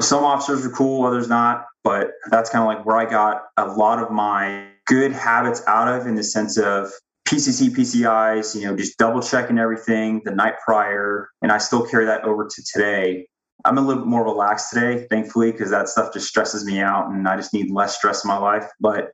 Some 0.02 0.24
officers 0.24 0.66
were 0.66 0.72
cool, 0.74 1.06
others 1.06 1.28
not, 1.28 1.66
but 1.84 2.12
that's 2.32 2.50
kind 2.50 2.64
of 2.64 2.68
like 2.68 2.86
where 2.86 2.96
I 2.96 3.06
got 3.06 3.44
a 3.58 3.66
lot 3.68 4.02
of 4.02 4.10
my 4.10 4.66
good 4.88 5.12
habits 5.12 5.62
out 5.68 5.88
of 5.88 6.08
in 6.08 6.16
the 6.16 6.24
sense 6.24 6.58
of 6.58 6.92
PCC, 7.30 7.70
PCIs, 7.70 8.56
you 8.56 8.66
know, 8.66 8.76
just 8.76 8.98
double 8.98 9.22
checking 9.22 9.60
everything 9.60 10.20
the 10.26 10.32
night 10.32 10.56
prior. 10.66 11.30
And 11.44 11.52
I 11.52 11.60
still 11.60 11.86
carry 11.86 12.06
that 12.06 12.24
over 12.24 12.48
to 12.48 12.64
today. 12.64 13.28
I'm 13.66 13.78
a 13.78 13.82
little 13.82 14.02
bit 14.02 14.10
more 14.10 14.24
relaxed 14.24 14.74
today, 14.74 15.06
thankfully, 15.12 15.52
because 15.52 15.70
that 15.70 15.90
stuff 15.90 16.12
just 16.12 16.28
stresses 16.28 16.66
me 16.66 16.80
out 16.80 17.10
and 17.10 17.28
I 17.28 17.36
just 17.36 17.54
need 17.54 17.70
less 17.70 17.96
stress 17.96 18.24
in 18.24 18.30
my 18.30 18.38
life. 18.38 18.66
But 18.80 19.12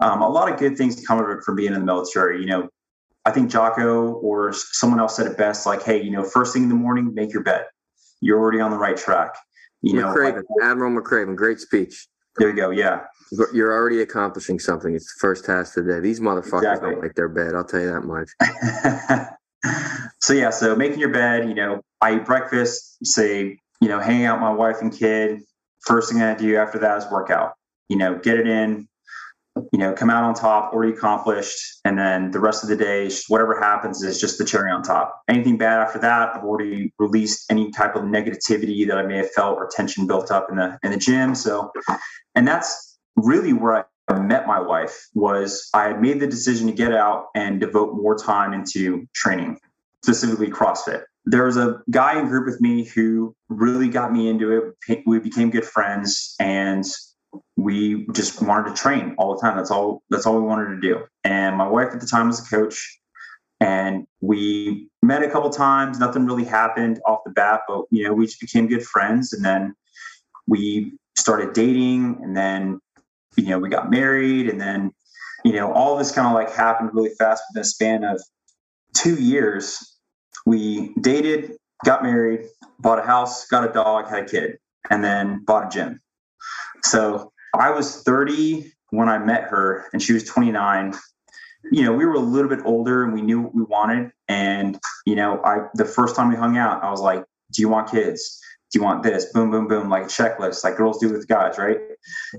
um, 0.00 0.22
a 0.22 0.28
lot 0.28 0.50
of 0.50 0.58
good 0.58 0.78
things 0.78 1.04
come 1.06 1.18
of 1.18 1.28
it 1.28 1.44
from 1.44 1.56
being 1.56 1.74
in 1.74 1.80
the 1.80 1.84
military. 1.84 2.40
You 2.40 2.46
know, 2.46 2.68
I 3.26 3.32
think 3.32 3.50
Jocko 3.50 4.12
or 4.12 4.54
someone 4.54 4.98
else 4.98 5.16
said 5.16 5.26
it 5.26 5.36
best 5.36 5.66
like, 5.66 5.82
hey, 5.82 6.00
you 6.00 6.10
know, 6.10 6.24
first 6.24 6.54
thing 6.54 6.62
in 6.62 6.68
the 6.70 6.74
morning, 6.74 7.12
make 7.12 7.34
your 7.34 7.42
bed. 7.42 7.66
You're 8.22 8.38
already 8.38 8.60
on 8.60 8.70
the 8.70 8.78
right 8.78 8.96
track. 8.96 9.34
You 9.82 9.94
McRaven, 9.94 10.34
know, 10.36 10.42
like, 10.56 10.70
Admiral 10.70 10.98
McRaven, 10.98 11.36
great 11.36 11.60
speech. 11.60 12.06
There 12.38 12.48
you 12.48 12.56
go. 12.56 12.70
Yeah. 12.70 13.04
You're 13.52 13.72
already 13.72 14.00
accomplishing 14.00 14.58
something. 14.58 14.94
It's 14.94 15.12
the 15.12 15.18
first 15.20 15.44
task 15.44 15.76
of 15.76 15.84
the 15.84 15.94
day. 15.94 16.00
These 16.00 16.20
motherfuckers 16.20 16.58
exactly. 16.58 16.90
don't 16.90 17.02
like 17.02 17.14
their 17.14 17.28
bed. 17.28 17.54
I'll 17.54 17.64
tell 17.64 17.80
you 17.80 17.92
that 17.92 18.02
much. 18.02 18.30
so 20.20 20.32
yeah, 20.32 20.50
so 20.50 20.74
making 20.74 20.98
your 20.98 21.10
bed, 21.10 21.48
you 21.48 21.54
know, 21.54 21.82
I 22.00 22.16
eat 22.16 22.24
breakfast, 22.24 23.04
say, 23.04 23.58
you 23.80 23.88
know, 23.88 24.00
hang 24.00 24.24
out 24.24 24.36
with 24.36 24.42
my 24.42 24.52
wife 24.52 24.76
and 24.80 24.96
kid. 24.96 25.42
First 25.80 26.10
thing 26.10 26.22
I 26.22 26.34
do 26.34 26.56
after 26.56 26.78
that 26.78 26.98
is 26.98 27.10
work 27.10 27.30
out. 27.30 27.52
You 27.88 27.96
know, 27.96 28.18
get 28.18 28.38
it 28.38 28.46
in, 28.46 28.88
you 29.72 29.78
know, 29.78 29.92
come 29.92 30.10
out 30.10 30.24
on 30.24 30.34
top, 30.34 30.72
already 30.72 30.92
accomplished. 30.92 31.80
And 31.84 31.98
then 31.98 32.30
the 32.30 32.40
rest 32.40 32.62
of 32.62 32.68
the 32.68 32.76
day, 32.76 33.10
whatever 33.28 33.58
happens 33.58 34.02
is 34.02 34.20
just 34.20 34.38
the 34.38 34.44
cherry 34.44 34.70
on 34.70 34.82
top. 34.82 35.22
Anything 35.28 35.58
bad 35.58 35.80
after 35.80 35.98
that, 36.00 36.36
I've 36.36 36.44
already 36.44 36.92
released 36.98 37.50
any 37.50 37.70
type 37.70 37.96
of 37.96 38.02
negativity 38.02 38.86
that 38.86 38.98
I 38.98 39.02
may 39.02 39.18
have 39.18 39.30
felt 39.32 39.56
or 39.56 39.68
tension 39.70 40.06
built 40.06 40.30
up 40.30 40.48
in 40.50 40.56
the 40.56 40.78
in 40.82 40.90
the 40.90 40.96
gym. 40.96 41.34
So 41.34 41.72
and 42.34 42.46
that's 42.46 42.98
really 43.16 43.52
where 43.52 43.86
I 44.08 44.18
met 44.18 44.46
my 44.46 44.60
wife 44.60 45.08
was 45.14 45.68
I 45.74 45.88
had 45.88 46.00
made 46.00 46.20
the 46.20 46.26
decision 46.26 46.66
to 46.66 46.72
get 46.72 46.92
out 46.92 47.26
and 47.34 47.60
devote 47.60 47.94
more 47.94 48.16
time 48.16 48.52
into 48.52 49.06
training, 49.14 49.58
specifically 50.02 50.48
CrossFit. 50.48 51.02
There 51.26 51.44
was 51.44 51.58
a 51.58 51.82
guy 51.90 52.18
in 52.18 52.28
group 52.28 52.46
with 52.46 52.60
me 52.60 52.84
who 52.84 53.34
really 53.50 53.88
got 53.88 54.12
me 54.12 54.28
into 54.28 54.72
it. 54.88 55.02
We 55.06 55.18
became 55.18 55.50
good 55.50 55.66
friends 55.66 56.34
and 56.40 56.84
we 57.56 58.06
just 58.12 58.42
wanted 58.42 58.74
to 58.74 58.80
train 58.80 59.14
all 59.18 59.34
the 59.34 59.40
time. 59.40 59.56
That's 59.56 59.70
all 59.70 60.02
that's 60.10 60.26
all 60.26 60.36
we 60.36 60.46
wanted 60.46 60.74
to 60.74 60.80
do. 60.80 61.04
And 61.24 61.56
my 61.56 61.68
wife 61.68 61.88
at 61.92 62.00
the 62.00 62.06
time 62.06 62.28
was 62.28 62.40
a 62.40 62.48
coach 62.48 62.98
and 63.60 64.06
we 64.20 64.88
met 65.02 65.22
a 65.22 65.30
couple 65.30 65.50
times. 65.50 65.98
Nothing 65.98 66.26
really 66.26 66.44
happened 66.44 67.00
off 67.06 67.20
the 67.24 67.32
bat, 67.32 67.62
but 67.68 67.84
you 67.90 68.04
know, 68.04 68.12
we 68.12 68.26
just 68.26 68.40
became 68.40 68.68
good 68.68 68.84
friends 68.84 69.32
and 69.32 69.44
then 69.44 69.74
we 70.46 70.92
started 71.16 71.52
dating 71.52 72.18
and 72.22 72.36
then 72.36 72.80
you 73.36 73.46
know 73.46 73.58
we 73.58 73.68
got 73.68 73.90
married 73.90 74.48
and 74.48 74.60
then 74.60 74.90
you 75.44 75.52
know 75.52 75.72
all 75.72 75.96
this 75.96 76.10
kind 76.10 76.26
of 76.26 76.32
like 76.32 76.50
happened 76.50 76.90
really 76.92 77.10
fast 77.18 77.42
within 77.50 77.60
a 77.60 77.64
span 77.64 78.04
of 78.04 78.20
two 78.94 79.16
years 79.16 79.96
we 80.46 80.94
dated 81.00 81.52
got 81.84 82.02
married 82.02 82.40
bought 82.80 82.98
a 82.98 83.02
house 83.02 83.46
got 83.48 83.68
a 83.68 83.72
dog 83.72 84.08
had 84.08 84.24
a 84.24 84.24
kid 84.24 84.58
and 84.90 85.04
then 85.04 85.44
bought 85.44 85.66
a 85.66 85.68
gym 85.68 86.00
so 86.82 87.32
i 87.54 87.70
was 87.70 88.02
30 88.02 88.72
when 88.90 89.08
i 89.08 89.18
met 89.18 89.44
her 89.44 89.86
and 89.92 90.02
she 90.02 90.12
was 90.12 90.24
29 90.24 90.94
you 91.70 91.84
know 91.84 91.92
we 91.92 92.04
were 92.06 92.14
a 92.14 92.20
little 92.20 92.48
bit 92.48 92.60
older 92.64 93.04
and 93.04 93.12
we 93.12 93.22
knew 93.22 93.40
what 93.40 93.54
we 93.54 93.62
wanted 93.62 94.10
and 94.28 94.78
you 95.06 95.16
know 95.16 95.42
i 95.44 95.66
the 95.74 95.84
first 95.84 96.16
time 96.16 96.28
we 96.28 96.36
hung 96.36 96.56
out 96.56 96.82
i 96.82 96.90
was 96.90 97.00
like 97.00 97.24
do 97.52 97.62
you 97.62 97.68
want 97.68 97.90
kids 97.90 98.40
do 98.70 98.78
you 98.78 98.84
want 98.84 99.02
this? 99.02 99.32
Boom, 99.32 99.50
boom, 99.50 99.66
boom, 99.66 99.88
like 99.88 100.04
a 100.04 100.08
checklist, 100.08 100.62
like 100.62 100.76
girls 100.76 100.98
do 100.98 101.10
with 101.10 101.26
guys, 101.26 101.56
right? 101.56 101.78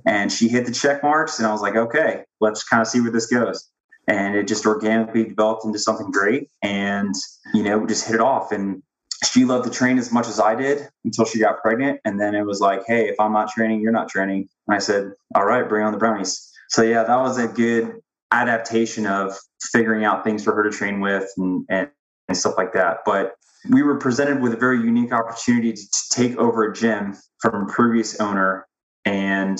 And 0.05 0.31
she 0.31 0.47
hit 0.47 0.65
the 0.65 0.71
check 0.71 1.01
marks, 1.01 1.39
and 1.39 1.47
I 1.47 1.51
was 1.51 1.61
like, 1.61 1.75
okay, 1.75 2.23
let's 2.39 2.63
kind 2.63 2.81
of 2.81 2.87
see 2.87 3.01
where 3.01 3.11
this 3.11 3.25
goes. 3.25 3.69
and 4.07 4.35
it 4.35 4.47
just 4.47 4.65
organically 4.65 5.23
developed 5.23 5.65
into 5.65 5.77
something 5.77 6.09
great. 6.09 6.49
And, 6.63 7.13
you 7.53 7.61
know, 7.61 7.77
we 7.77 7.87
just 7.87 8.07
hit 8.07 8.15
it 8.15 8.21
off. 8.21 8.51
And 8.51 8.81
she 9.25 9.43
loved 9.45 9.65
to 9.65 9.71
train 9.71 9.97
as 9.97 10.11
much 10.11 10.27
as 10.27 10.39
I 10.39 10.55
did 10.55 10.87
until 11.03 11.25
she 11.25 11.39
got 11.39 11.61
pregnant. 11.61 11.99
And 12.05 12.19
then 12.19 12.35
it 12.35 12.45
was 12.45 12.61
like, 12.61 12.83
hey, 12.87 13.09
if 13.09 13.15
I'm 13.19 13.33
not 13.33 13.49
training, 13.49 13.81
you're 13.81 13.91
not 13.91 14.09
training. 14.09 14.47
And 14.67 14.75
I 14.75 14.79
said, 14.79 15.11
all 15.35 15.45
right, 15.45 15.67
bring 15.67 15.85
on 15.85 15.91
the 15.91 15.97
brownies. 15.97 16.49
So, 16.69 16.83
yeah, 16.83 17.03
that 17.03 17.17
was 17.17 17.37
a 17.37 17.47
good 17.47 17.95
adaptation 18.31 19.05
of 19.05 19.37
figuring 19.71 20.05
out 20.05 20.23
things 20.23 20.43
for 20.43 20.53
her 20.55 20.63
to 20.63 20.69
train 20.69 21.01
with 21.01 21.29
and, 21.37 21.65
and, 21.69 21.89
and 22.27 22.37
stuff 22.37 22.55
like 22.57 22.73
that. 22.73 22.99
But 23.05 23.33
we 23.69 23.83
were 23.83 23.97
presented 23.97 24.41
with 24.41 24.53
a 24.53 24.57
very 24.57 24.77
unique 24.77 25.11
opportunity 25.11 25.73
to, 25.73 25.81
to 25.81 26.09
take 26.11 26.37
over 26.37 26.63
a 26.63 26.73
gym 26.73 27.17
from 27.41 27.63
a 27.63 27.65
previous 27.65 28.19
owner. 28.21 28.67
And 29.03 29.59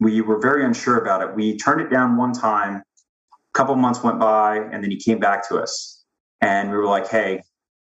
we 0.00 0.20
were 0.20 0.38
very 0.38 0.64
unsure 0.64 0.96
about 0.98 1.22
it. 1.22 1.34
We 1.34 1.58
turned 1.58 1.80
it 1.80 1.90
down 1.90 2.16
one 2.16 2.32
time, 2.32 2.76
a 2.76 2.82
couple 3.54 3.74
months 3.76 4.02
went 4.02 4.18
by, 4.18 4.56
and 4.56 4.82
then 4.82 4.90
he 4.90 4.98
came 4.98 5.18
back 5.18 5.46
to 5.48 5.58
us. 5.58 6.04
And 6.40 6.70
we 6.70 6.76
were 6.76 6.86
like, 6.86 7.08
hey, 7.08 7.42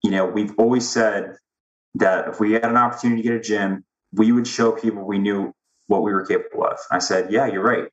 you 0.03 0.11
know, 0.11 0.27
we've 0.27 0.55
always 0.59 0.89
said 0.89 1.37
that 1.95 2.29
if 2.29 2.41
we 2.41 2.53
had 2.53 2.65
an 2.65 2.77
opportunity 2.77 3.23
to 3.23 3.29
get 3.29 3.37
a 3.37 3.41
gym, 3.41 3.85
we 4.13 4.33
would 4.33 4.47
show 4.47 4.73
people 4.73 5.05
we 5.05 5.19
knew 5.19 5.53
what 5.87 6.03
we 6.03 6.13
were 6.13 6.25
capable 6.25 6.65
of. 6.65 6.79
I 6.91 6.99
said, 6.99 7.33
yeah, 7.33 7.47
you're 7.47 7.63
right. 7.63 7.89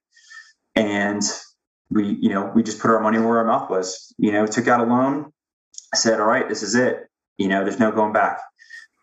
And 0.76 1.22
we, 1.90 2.18
you 2.22 2.30
know, 2.30 2.52
we 2.54 2.64
just 2.64 2.80
put 2.80 2.92
our 2.92 3.00
money 3.00 3.18
where 3.20 3.40
our 3.40 3.46
mouth 3.46 3.70
was, 3.70 4.14
you 4.18 4.32
know, 4.32 4.46
took 4.46 4.68
out 4.68 4.80
a 4.80 4.84
loan, 4.84 5.32
said, 5.96 6.20
all 6.20 6.28
right, 6.28 6.48
this 6.48 6.64
is 6.64 6.76
it. 6.76 7.08
You 7.38 7.48
know, 7.48 7.64
there's 7.64 7.80
no 7.80 7.92
going 7.92 8.14
back. 8.14 8.40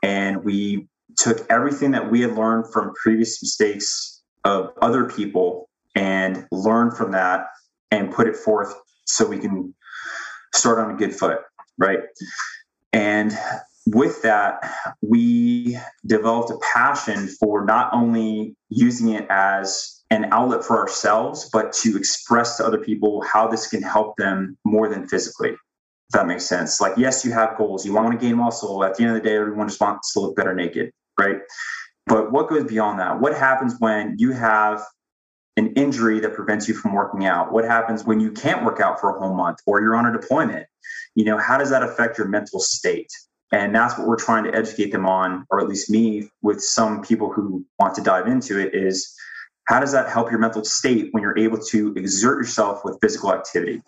And 0.02 0.44
we 0.44 0.88
took 1.16 1.46
everything 1.50 1.92
that 1.92 2.10
we 2.10 2.20
had 2.20 2.32
learned 2.34 2.72
from 2.72 2.92
previous 2.94 3.42
mistakes 3.42 4.22
of 4.44 4.72
other 4.82 5.08
people 5.08 5.68
and 5.94 6.46
learned 6.52 6.96
from 6.96 7.12
that 7.12 7.46
and 7.90 8.12
put 8.12 8.26
it 8.26 8.36
forth 8.36 8.74
so 9.06 9.26
we 9.26 9.38
can 9.38 9.74
start 10.54 10.78
on 10.78 10.90
a 10.90 10.96
good 10.96 11.14
foot. 11.14 11.38
Right. 11.78 12.00
And 12.94 13.36
with 13.86 14.22
that, 14.22 14.72
we 15.02 15.76
developed 16.06 16.50
a 16.50 16.58
passion 16.72 17.26
for 17.26 17.64
not 17.64 17.92
only 17.92 18.56
using 18.70 19.10
it 19.10 19.26
as 19.28 20.02
an 20.10 20.26
outlet 20.30 20.64
for 20.64 20.78
ourselves, 20.78 21.50
but 21.52 21.72
to 21.72 21.96
express 21.96 22.56
to 22.56 22.64
other 22.64 22.78
people 22.78 23.22
how 23.22 23.48
this 23.48 23.68
can 23.68 23.82
help 23.82 24.16
them 24.16 24.56
more 24.64 24.88
than 24.88 25.08
physically. 25.08 25.50
If 25.50 26.12
that 26.12 26.26
makes 26.26 26.46
sense. 26.46 26.80
Like, 26.80 26.96
yes, 26.96 27.24
you 27.24 27.32
have 27.32 27.56
goals. 27.58 27.84
You 27.84 27.92
want 27.92 28.18
to 28.18 28.26
gain 28.26 28.36
muscle. 28.36 28.84
At 28.84 28.94
the 28.94 29.02
end 29.02 29.16
of 29.16 29.22
the 29.22 29.28
day, 29.28 29.36
everyone 29.36 29.68
just 29.68 29.80
wants 29.80 30.12
to 30.12 30.20
look 30.20 30.36
better 30.36 30.54
naked, 30.54 30.92
right? 31.18 31.38
But 32.06 32.30
what 32.30 32.48
goes 32.48 32.64
beyond 32.64 33.00
that? 33.00 33.20
What 33.20 33.36
happens 33.36 33.74
when 33.80 34.14
you 34.18 34.32
have 34.32 34.82
an 35.56 35.72
injury 35.74 36.20
that 36.20 36.34
prevents 36.34 36.68
you 36.68 36.74
from 36.74 36.92
working 36.92 37.26
out? 37.26 37.52
What 37.52 37.64
happens 37.64 38.04
when 38.04 38.20
you 38.20 38.32
can't 38.32 38.64
work 38.64 38.80
out 38.80 39.00
for 39.00 39.14
a 39.14 39.18
whole 39.18 39.34
month 39.34 39.58
or 39.66 39.80
you're 39.80 39.96
on 39.96 40.06
a 40.06 40.12
deployment? 40.12 40.66
You 41.14 41.24
know, 41.24 41.38
how 41.38 41.58
does 41.58 41.70
that 41.70 41.82
affect 41.82 42.18
your 42.18 42.28
mental 42.28 42.58
state? 42.58 43.10
And 43.52 43.74
that's 43.74 43.96
what 43.96 44.08
we're 44.08 44.16
trying 44.16 44.44
to 44.44 44.54
educate 44.54 44.90
them 44.90 45.06
on, 45.06 45.46
or 45.50 45.60
at 45.60 45.68
least 45.68 45.88
me 45.88 46.28
with 46.42 46.60
some 46.60 47.02
people 47.02 47.32
who 47.32 47.64
want 47.78 47.94
to 47.94 48.02
dive 48.02 48.26
into 48.26 48.58
it 48.58 48.74
is 48.74 49.14
how 49.68 49.78
does 49.78 49.92
that 49.92 50.08
help 50.08 50.30
your 50.30 50.40
mental 50.40 50.64
state 50.64 51.08
when 51.12 51.22
you're 51.22 51.38
able 51.38 51.58
to 51.58 51.94
exert 51.94 52.38
yourself 52.38 52.84
with 52.84 52.98
physical 53.00 53.32
activity? 53.32 53.80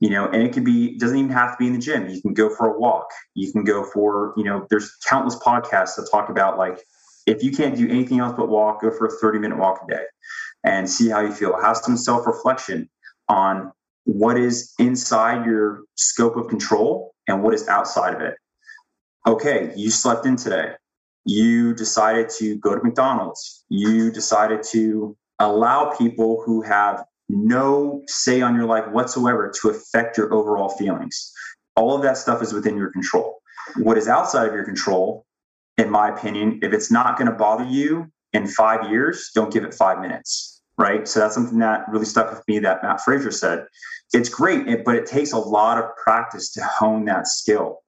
You 0.00 0.10
know, 0.10 0.26
and 0.26 0.42
it 0.42 0.52
can 0.52 0.64
be 0.64 0.98
doesn't 0.98 1.16
even 1.16 1.30
have 1.30 1.52
to 1.52 1.56
be 1.58 1.68
in 1.68 1.74
the 1.74 1.78
gym. 1.78 2.08
You 2.08 2.20
can 2.20 2.34
go 2.34 2.52
for 2.54 2.74
a 2.74 2.78
walk. 2.78 3.06
You 3.34 3.52
can 3.52 3.62
go 3.62 3.84
for, 3.84 4.34
you 4.36 4.42
know, 4.42 4.66
there's 4.68 4.90
countless 5.08 5.36
podcasts 5.36 5.94
that 5.96 6.08
talk 6.10 6.28
about 6.28 6.58
like 6.58 6.82
if 7.26 7.44
you 7.44 7.52
can't 7.52 7.76
do 7.76 7.88
anything 7.88 8.18
else 8.18 8.34
but 8.36 8.48
walk, 8.48 8.82
go 8.82 8.90
for 8.90 9.06
a 9.06 9.10
30 9.10 9.38
minute 9.38 9.58
walk 9.58 9.80
a 9.84 9.92
day 9.92 10.02
and 10.64 10.88
see 10.88 11.08
how 11.08 11.20
you 11.20 11.32
feel. 11.32 11.60
Have 11.60 11.76
some 11.76 11.96
self 11.96 12.26
reflection 12.26 12.88
on 13.28 13.72
what 14.04 14.36
is 14.36 14.72
inside 14.78 15.46
your 15.46 15.82
scope 15.96 16.36
of 16.36 16.48
control 16.48 17.14
and 17.28 17.42
what 17.42 17.54
is 17.54 17.68
outside 17.68 18.14
of 18.14 18.20
it. 18.20 18.34
Okay, 19.26 19.72
you 19.76 19.90
slept 19.90 20.26
in 20.26 20.36
today. 20.36 20.72
You 21.24 21.74
decided 21.74 22.28
to 22.38 22.56
go 22.58 22.74
to 22.74 22.82
McDonald's. 22.82 23.64
You 23.68 24.10
decided 24.10 24.64
to 24.70 25.16
allow 25.38 25.94
people 25.96 26.42
who 26.44 26.62
have 26.62 27.04
no 27.28 28.02
say 28.08 28.40
on 28.40 28.54
your 28.56 28.66
life 28.66 28.88
whatsoever 28.90 29.52
to 29.60 29.70
affect 29.70 30.18
your 30.18 30.32
overall 30.34 30.68
feelings. 30.68 31.32
All 31.76 31.94
of 31.94 32.02
that 32.02 32.16
stuff 32.16 32.42
is 32.42 32.52
within 32.52 32.76
your 32.76 32.90
control. 32.90 33.40
What 33.76 33.96
is 33.96 34.08
outside 34.08 34.48
of 34.48 34.54
your 34.54 34.64
control, 34.64 35.24
in 35.78 35.88
my 35.90 36.08
opinion, 36.08 36.58
if 36.62 36.72
it's 36.72 36.90
not 36.90 37.16
going 37.16 37.30
to 37.30 37.36
bother 37.36 37.64
you 37.64 38.11
in 38.32 38.46
five 38.46 38.90
years, 38.90 39.30
don't 39.34 39.52
give 39.52 39.64
it 39.64 39.74
five 39.74 40.00
minutes 40.00 40.52
right? 40.78 41.06
So 41.06 41.20
that's 41.20 41.34
something 41.34 41.58
that 41.58 41.88
really 41.88 42.04
stuck 42.04 42.30
with 42.30 42.42
me 42.48 42.58
that 42.60 42.82
Matt 42.82 43.00
Fraser 43.00 43.30
said. 43.30 43.66
It's 44.12 44.28
great, 44.28 44.84
but 44.84 44.94
it 44.94 45.06
takes 45.06 45.32
a 45.32 45.38
lot 45.38 45.78
of 45.78 45.84
practice 45.96 46.52
to 46.52 46.64
hone 46.64 47.04
that 47.06 47.26
skill. 47.26 47.78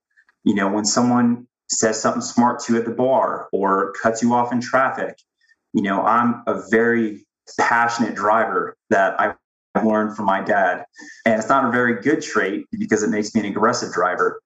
You 0.44 0.54
know, 0.54 0.70
when 0.70 0.85
someone 0.85 1.46
says 1.68 2.00
something 2.00 2.22
smart 2.22 2.61
to 2.61 2.72
you 2.72 2.78
at 2.78 2.85
the 2.85 2.92
bar 2.92 3.48
or 3.52 3.92
cuts 4.00 4.22
you 4.22 4.33
off 4.33 4.52
in 4.52 4.61
traffic, 4.61 5.16
you 5.72 5.83
know, 5.83 6.02
I'm 6.02 6.42
a 6.46 6.62
very 6.70 7.26
passionate 7.59 8.14
driver 8.14 8.76
that 8.90 9.18
I 9.20 9.35
learned 9.83 10.16
from 10.16 10.26
my 10.26 10.40
dad. 10.40 10.85
And 11.26 11.38
it's 11.38 11.48
not 11.48 11.64
a 11.64 11.70
very 11.70 12.00
good 12.00 12.22
trait 12.22 12.66
because 12.78 13.02
it 13.02 13.11
makes 13.11 13.35
me 13.35 13.40
an 13.40 13.46
aggressive 13.46 13.92
driver. 13.92 14.40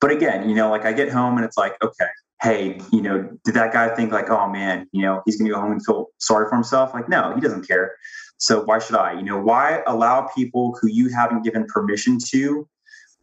But 0.00 0.12
again, 0.12 0.48
you 0.48 0.54
know, 0.54 0.70
like 0.70 0.84
I 0.84 0.92
get 0.92 1.08
home 1.08 1.36
and 1.36 1.44
it's 1.44 1.56
like, 1.56 1.74
okay, 1.82 2.06
hey, 2.42 2.80
you 2.92 3.02
know, 3.02 3.28
did 3.44 3.54
that 3.54 3.72
guy 3.72 3.88
think 3.94 4.12
like, 4.12 4.30
oh 4.30 4.48
man, 4.48 4.86
you 4.92 5.02
know, 5.02 5.22
he's 5.24 5.36
gonna 5.38 5.50
go 5.50 5.60
home 5.60 5.72
and 5.72 5.84
feel 5.84 6.06
sorry 6.18 6.48
for 6.48 6.54
himself? 6.54 6.94
Like, 6.94 7.08
no, 7.08 7.34
he 7.34 7.40
doesn't 7.40 7.66
care. 7.66 7.96
So 8.38 8.62
why 8.64 8.78
should 8.78 8.96
I? 8.96 9.14
You 9.14 9.22
know, 9.22 9.38
why 9.38 9.82
allow 9.86 10.28
people 10.34 10.76
who 10.80 10.88
you 10.88 11.08
haven't 11.08 11.42
given 11.42 11.66
permission 11.66 12.18
to 12.30 12.68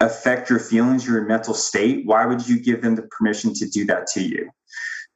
affect 0.02 0.50
your 0.50 0.60
feelings, 0.60 1.08
your 1.08 1.26
mental 1.26 1.54
state? 1.54 2.06
Why 2.06 2.26
would 2.26 2.48
you 2.48 2.60
give 2.60 2.82
them 2.82 2.96
the 2.96 3.04
permission 3.04 3.54
to 3.54 3.70
do 3.70 3.86
that 3.86 4.08
to 4.08 4.22
you? 4.22 4.50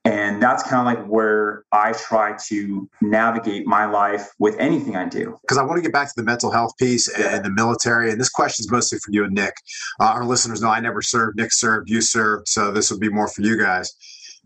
And 0.09 0.41
that's 0.41 0.63
kind 0.63 0.79
of 0.79 0.85
like 0.85 1.05
where 1.07 1.65
I 1.71 1.93
try 1.93 2.35
to 2.47 2.89
navigate 2.99 3.67
my 3.67 3.85
life 3.85 4.29
with 4.39 4.55
anything 4.57 4.95
I 4.95 5.07
do. 5.07 5.37
Because 5.41 5.57
I 5.59 5.63
want 5.63 5.77
to 5.77 5.83
get 5.83 5.93
back 5.93 6.07
to 6.07 6.13
the 6.15 6.23
mental 6.23 6.51
health 6.51 6.75
piece 6.77 7.07
yeah. 7.17 7.35
and 7.35 7.45
the 7.45 7.51
military. 7.51 8.11
And 8.11 8.19
this 8.19 8.29
question 8.29 8.63
is 8.63 8.71
mostly 8.71 8.97
for 8.97 9.11
you 9.11 9.23
and 9.23 9.33
Nick. 9.33 9.53
Uh, 9.99 10.05
our 10.05 10.25
listeners 10.25 10.61
know 10.61 10.69
I 10.69 10.79
never 10.79 11.03
served, 11.03 11.37
Nick 11.37 11.51
served, 11.51 11.91
you 11.91 12.01
served. 12.01 12.47
So 12.47 12.71
this 12.71 12.89
would 12.89 12.99
be 12.99 13.09
more 13.09 13.27
for 13.27 13.43
you 13.43 13.55
guys. 13.55 13.93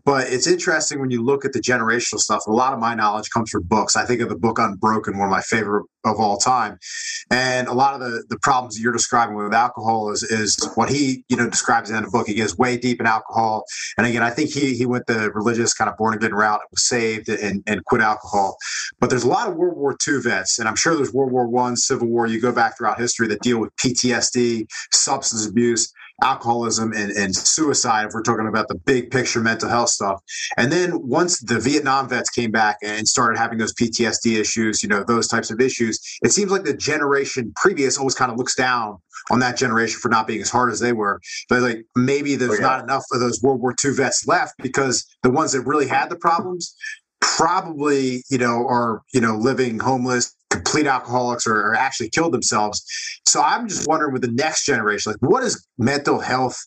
But 0.04 0.28
it's 0.28 0.46
interesting 0.46 1.00
when 1.00 1.10
you 1.10 1.22
look 1.22 1.44
at 1.44 1.52
the 1.52 1.60
generational 1.60 2.18
stuff. 2.18 2.46
A 2.46 2.52
lot 2.52 2.72
of 2.74 2.78
my 2.78 2.94
knowledge 2.94 3.30
comes 3.30 3.50
from 3.50 3.62
books. 3.62 3.96
I 3.96 4.04
think 4.04 4.20
of 4.20 4.28
the 4.28 4.36
book 4.36 4.58
Unbroken, 4.58 5.16
one 5.16 5.28
of 5.28 5.32
my 5.32 5.40
favorite 5.40 5.86
of 6.04 6.20
all 6.20 6.36
time. 6.36 6.78
And 7.30 7.66
a 7.68 7.72
lot 7.72 7.94
of 7.94 8.00
the, 8.00 8.24
the 8.28 8.38
problems 8.40 8.78
you're 8.78 8.92
describing 8.92 9.36
with 9.36 9.54
alcohol 9.54 10.10
is, 10.10 10.22
is 10.22 10.70
what 10.74 10.90
he, 10.90 11.24
you 11.28 11.36
know, 11.36 11.48
describes 11.48 11.90
in 11.90 12.02
the 12.02 12.10
book. 12.10 12.26
He 12.26 12.34
gets 12.34 12.58
way 12.58 12.76
deep 12.76 13.00
in 13.00 13.06
alcohol. 13.06 13.64
And 13.96 14.06
again, 14.06 14.22
I 14.22 14.30
think 14.30 14.50
he, 14.50 14.76
he 14.76 14.84
went 14.84 15.06
the 15.06 15.30
religious 15.32 15.72
kind 15.72 15.88
of 15.88 15.96
born 15.96 16.14
again 16.14 16.34
route, 16.34 16.60
was 16.70 16.84
saved 16.84 17.30
and, 17.30 17.62
and 17.66 17.82
quit 17.86 18.02
alcohol. 18.02 18.58
But 19.00 19.08
there's 19.08 19.24
a 19.24 19.28
lot 19.28 19.48
of 19.48 19.56
World 19.56 19.78
War 19.78 19.96
II 20.06 20.20
vets, 20.20 20.58
and 20.58 20.68
I'm 20.68 20.76
sure 20.76 20.94
there's 20.94 21.12
World 21.12 21.32
War 21.32 21.48
One, 21.48 21.76
Civil 21.76 22.08
War. 22.08 22.26
You 22.26 22.40
go 22.40 22.52
back 22.52 22.76
throughout 22.76 23.00
history 23.00 23.26
that 23.28 23.40
deal 23.40 23.58
with 23.58 23.74
PTSD, 23.76 24.66
substance 24.92 25.46
abuse 25.46 25.90
alcoholism 26.22 26.92
and, 26.92 27.10
and 27.12 27.34
suicide 27.34 28.06
if 28.06 28.12
we're 28.14 28.22
talking 28.22 28.46
about 28.46 28.68
the 28.68 28.74
big 28.74 29.10
picture 29.10 29.40
mental 29.40 29.68
health 29.68 29.88
stuff 29.88 30.22
and 30.56 30.70
then 30.70 30.92
once 31.06 31.40
the 31.40 31.58
vietnam 31.58 32.08
vets 32.08 32.30
came 32.30 32.52
back 32.52 32.76
and 32.82 33.08
started 33.08 33.36
having 33.36 33.58
those 33.58 33.74
ptsd 33.74 34.38
issues 34.38 34.82
you 34.82 34.88
know 34.88 35.02
those 35.02 35.26
types 35.26 35.50
of 35.50 35.60
issues 35.60 35.98
it 36.22 36.30
seems 36.30 36.52
like 36.52 36.62
the 36.62 36.76
generation 36.76 37.52
previous 37.56 37.98
always 37.98 38.14
kind 38.14 38.30
of 38.30 38.38
looks 38.38 38.54
down 38.54 38.96
on 39.30 39.40
that 39.40 39.56
generation 39.56 39.98
for 39.98 40.08
not 40.08 40.26
being 40.26 40.40
as 40.40 40.50
hard 40.50 40.70
as 40.70 40.78
they 40.78 40.92
were 40.92 41.20
but 41.48 41.60
like 41.62 41.84
maybe 41.96 42.36
there's 42.36 42.52
oh, 42.52 42.54
yeah. 42.54 42.60
not 42.60 42.84
enough 42.84 43.04
of 43.12 43.18
those 43.18 43.42
world 43.42 43.60
war 43.60 43.74
ii 43.84 43.92
vets 43.92 44.26
left 44.26 44.54
because 44.62 45.04
the 45.24 45.30
ones 45.30 45.52
that 45.52 45.62
really 45.62 45.88
had 45.88 46.08
the 46.08 46.16
problems 46.16 46.76
probably 47.36 48.22
you 48.30 48.38
know 48.38 48.66
are 48.68 49.02
you 49.12 49.20
know 49.20 49.36
living 49.36 49.78
homeless 49.78 50.34
complete 50.50 50.86
alcoholics 50.86 51.46
or, 51.46 51.56
or, 51.56 51.74
actually 51.74 52.08
killed 52.10 52.32
themselves 52.32 52.84
so 53.26 53.42
i'm 53.42 53.66
just 53.66 53.88
wondering 53.88 54.12
with 54.12 54.22
the 54.22 54.30
next 54.32 54.64
generation 54.66 55.10
like 55.12 55.30
what 55.30 55.40
does 55.40 55.66
mental 55.78 56.20
health 56.20 56.58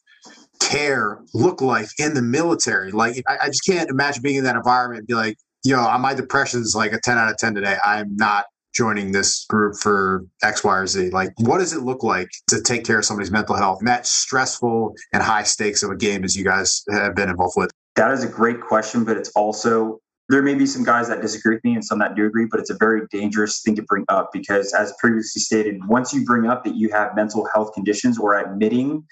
care 0.60 1.20
look 1.34 1.62
like 1.62 1.88
in 2.00 2.14
the 2.16 2.22
military 2.22 2.92
like 2.92 3.22
i, 3.28 3.38
I 3.44 3.48
just 3.48 3.66
can't 3.66 3.90
imagine 3.90 4.24
being 4.24 4.38
in 4.38 4.44
that 4.46 4.56
environment 4.56 5.00
and 5.00 5.08
be 5.08 5.14
like 5.14 5.38
yo 5.64 5.98
my 6.00 6.14
depression 6.14 6.62
is 6.62 6.76
like 6.76 6.92
a 6.92 7.00
10 7.00 7.18
out 7.18 7.30
of 7.30 7.38
10 7.38 7.56
today 7.56 7.78
i'm 7.86 8.16
not 8.16 8.46
joining 8.74 9.12
this 9.12 9.44
group 9.46 9.76
for 9.76 10.24
X, 10.44 10.64
Y, 10.64 10.78
or 10.78 10.86
Z? 10.86 11.10
Like, 11.10 11.32
what 11.40 11.58
does 11.58 11.74
it 11.74 11.82
look 11.82 12.04
like 12.04 12.30
to 12.50 12.62
take 12.62 12.86
care 12.86 13.00
of 13.00 13.06
somebody's 13.06 13.32
mental 13.32 13.56
health 13.56 13.80
and 13.80 13.88
that 13.88 14.06
stressful 14.06 14.94
and 15.12 15.24
high 15.24 15.42
stakes 15.42 15.82
of 15.82 15.90
a 15.90 15.96
game 15.96 16.24
as 16.24 16.36
you 16.36 16.46
guys 16.46 16.84
have 16.92 17.16
been 17.16 17.28
involved 17.28 17.56
with? 17.58 17.72
That 17.96 18.12
is 18.12 18.24
a 18.24 18.28
great 18.28 18.62
question, 18.62 19.04
but 19.04 19.18
it's 19.18 19.30
also 19.30 20.00
there 20.30 20.42
may 20.42 20.56
be 20.56 20.66
some 20.66 20.84
guys 20.84 21.08
that 21.08 21.22
disagree 21.22 21.56
with 21.56 21.64
me 21.64 21.74
and 21.74 21.84
some 21.84 22.00
that 22.00 22.16
do 22.16 22.26
agree, 22.26 22.46
but 22.46 22.60
it's 22.60 22.70
a 22.70 22.78
very 22.78 23.08
dangerous 23.12 23.62
thing 23.62 23.76
to 23.76 23.82
bring 23.84 24.04
up 24.10 24.32
because, 24.34 24.74
as 24.74 24.94
previously 25.00 25.42
stated, 25.42 25.86
once 25.88 26.14
you 26.14 26.26
bring 26.26 26.48
up 26.48 26.64
that 26.66 26.76
you 26.76 26.90
have 26.90 27.16
mental 27.16 27.48
health 27.54 27.74
conditions 27.74 28.20
or 28.20 28.38
admitting 28.38 29.06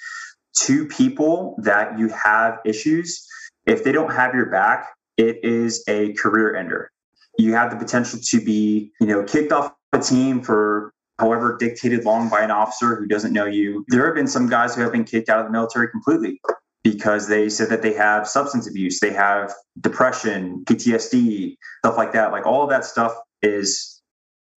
to 0.60 0.86
people 0.88 1.56
that 1.60 1.98
you 1.98 2.10
have 2.10 2.60
issues, 2.66 3.26
if 3.66 3.84
they 3.84 3.92
don't 3.92 4.12
have 4.12 4.36
your 4.36 4.48
back, 4.48 4.90
it 5.18 5.44
is 5.44 5.84
a 5.88 6.14
career 6.14 6.56
ender. 6.56 6.92
You 7.38 7.54
have 7.54 7.72
the 7.72 7.78
potential 7.78 8.20
to 8.22 8.44
be, 8.44 8.92
you 9.00 9.08
know, 9.08 9.24
kicked 9.24 9.54
off 9.54 9.74
a 9.94 10.00
team 10.00 10.42
for 10.42 10.94
however 11.18 11.56
dictated 11.58 12.04
long 12.04 12.30
by 12.30 12.42
an 12.42 12.52
officer 12.52 12.96
who 12.96 13.08
doesn't 13.08 13.32
know 13.32 13.46
you. 13.46 13.86
There 13.88 14.06
have 14.06 14.16
been 14.16 14.28
some 14.28 14.50
guys 14.50 14.76
who 14.76 14.82
have 14.82 14.92
been 14.92 15.06
kicked 15.06 15.30
out 15.30 15.40
of 15.40 15.46
the 15.46 15.52
military 15.52 15.88
completely 15.90 16.42
because 16.86 17.28
they 17.28 17.50
said 17.50 17.68
that 17.70 17.82
they 17.82 17.94
have 17.94 18.28
substance 18.28 18.68
abuse, 18.70 19.00
they 19.00 19.12
have 19.12 19.52
depression, 19.82 20.64
PTSD, 20.66 21.58
stuff 21.80 21.98
like 21.98 22.14
that. 22.14 22.32
Like 22.32 22.46
all 22.46 22.64
of 22.64 22.70
that 22.70 22.86
stuff 22.86 23.16
is. 23.42 24.04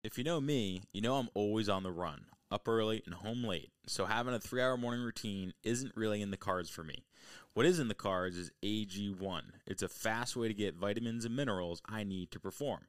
If 0.04 0.18
you 0.18 0.26
know 0.26 0.42
me, 0.42 0.82
you 0.92 1.00
know 1.00 1.16
I'm 1.16 1.30
always 1.34 1.70
on 1.70 1.84
the 1.84 1.92
run, 1.92 2.26
up 2.52 2.68
early 2.68 3.02
and 3.06 3.16
home 3.16 3.46
late. 3.46 3.72
So 3.88 4.06
having 4.06 4.34
a 4.34 4.40
three 4.40 4.62
hour 4.62 4.76
morning 4.76 5.06
routine 5.06 5.54
isn't 5.64 5.96
really 5.96 6.22
in 6.22 6.32
the 6.32 6.38
cards 6.38 6.70
for 6.70 6.84
me. 6.84 7.06
What 7.54 7.66
is 7.66 7.80
in 7.80 7.88
the 7.88 7.96
cards 7.96 8.38
is 8.38 8.52
AG1. 8.62 9.42
It's 9.66 9.82
a 9.82 9.88
fast 9.88 10.36
way 10.36 10.50
to 10.50 10.54
get 10.54 10.76
vitamins 10.76 11.24
and 11.24 11.34
minerals 11.34 11.82
I 11.88 12.04
need 12.04 12.32
to 12.32 12.42
perform. 12.42 12.88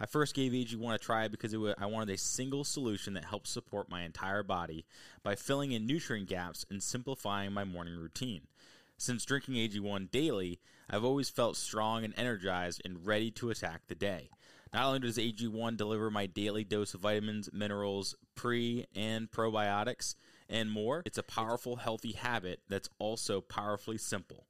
I 0.00 0.06
first 0.06 0.34
gave 0.34 0.50
AG1 0.50 0.94
a 0.94 0.98
try 0.98 1.28
because 1.28 1.56
was, 1.56 1.74
I 1.78 1.86
wanted 1.86 2.12
a 2.12 2.18
single 2.18 2.64
solution 2.64 3.14
that 3.14 3.26
helps 3.26 3.50
support 3.50 3.88
my 3.88 4.02
entire 4.02 4.42
body 4.42 4.84
by 5.22 5.36
filling 5.36 5.70
in 5.72 5.86
nutrient 5.86 6.28
gaps 6.28 6.66
and 6.70 6.82
simplifying 6.82 7.52
my 7.52 7.64
morning 7.64 7.96
routine. 7.96 8.48
Since 9.00 9.24
drinking 9.24 9.54
AG1 9.54 10.10
daily, 10.10 10.60
I've 10.90 11.04
always 11.04 11.30
felt 11.30 11.56
strong 11.56 12.04
and 12.04 12.12
energized 12.18 12.82
and 12.84 13.06
ready 13.06 13.30
to 13.30 13.48
attack 13.48 13.80
the 13.86 13.94
day. 13.94 14.28
Not 14.74 14.84
only 14.84 14.98
does 14.98 15.16
AG1 15.16 15.78
deliver 15.78 16.10
my 16.10 16.26
daily 16.26 16.64
dose 16.64 16.92
of 16.92 17.00
vitamins, 17.00 17.48
minerals, 17.50 18.14
pre 18.34 18.84
and 18.94 19.30
probiotics, 19.30 20.16
and 20.50 20.70
more, 20.70 21.02
it's 21.06 21.16
a 21.16 21.22
powerful, 21.22 21.76
healthy 21.76 22.12
habit 22.12 22.60
that's 22.68 22.90
also 22.98 23.40
powerfully 23.40 23.96
simple. 23.96 24.44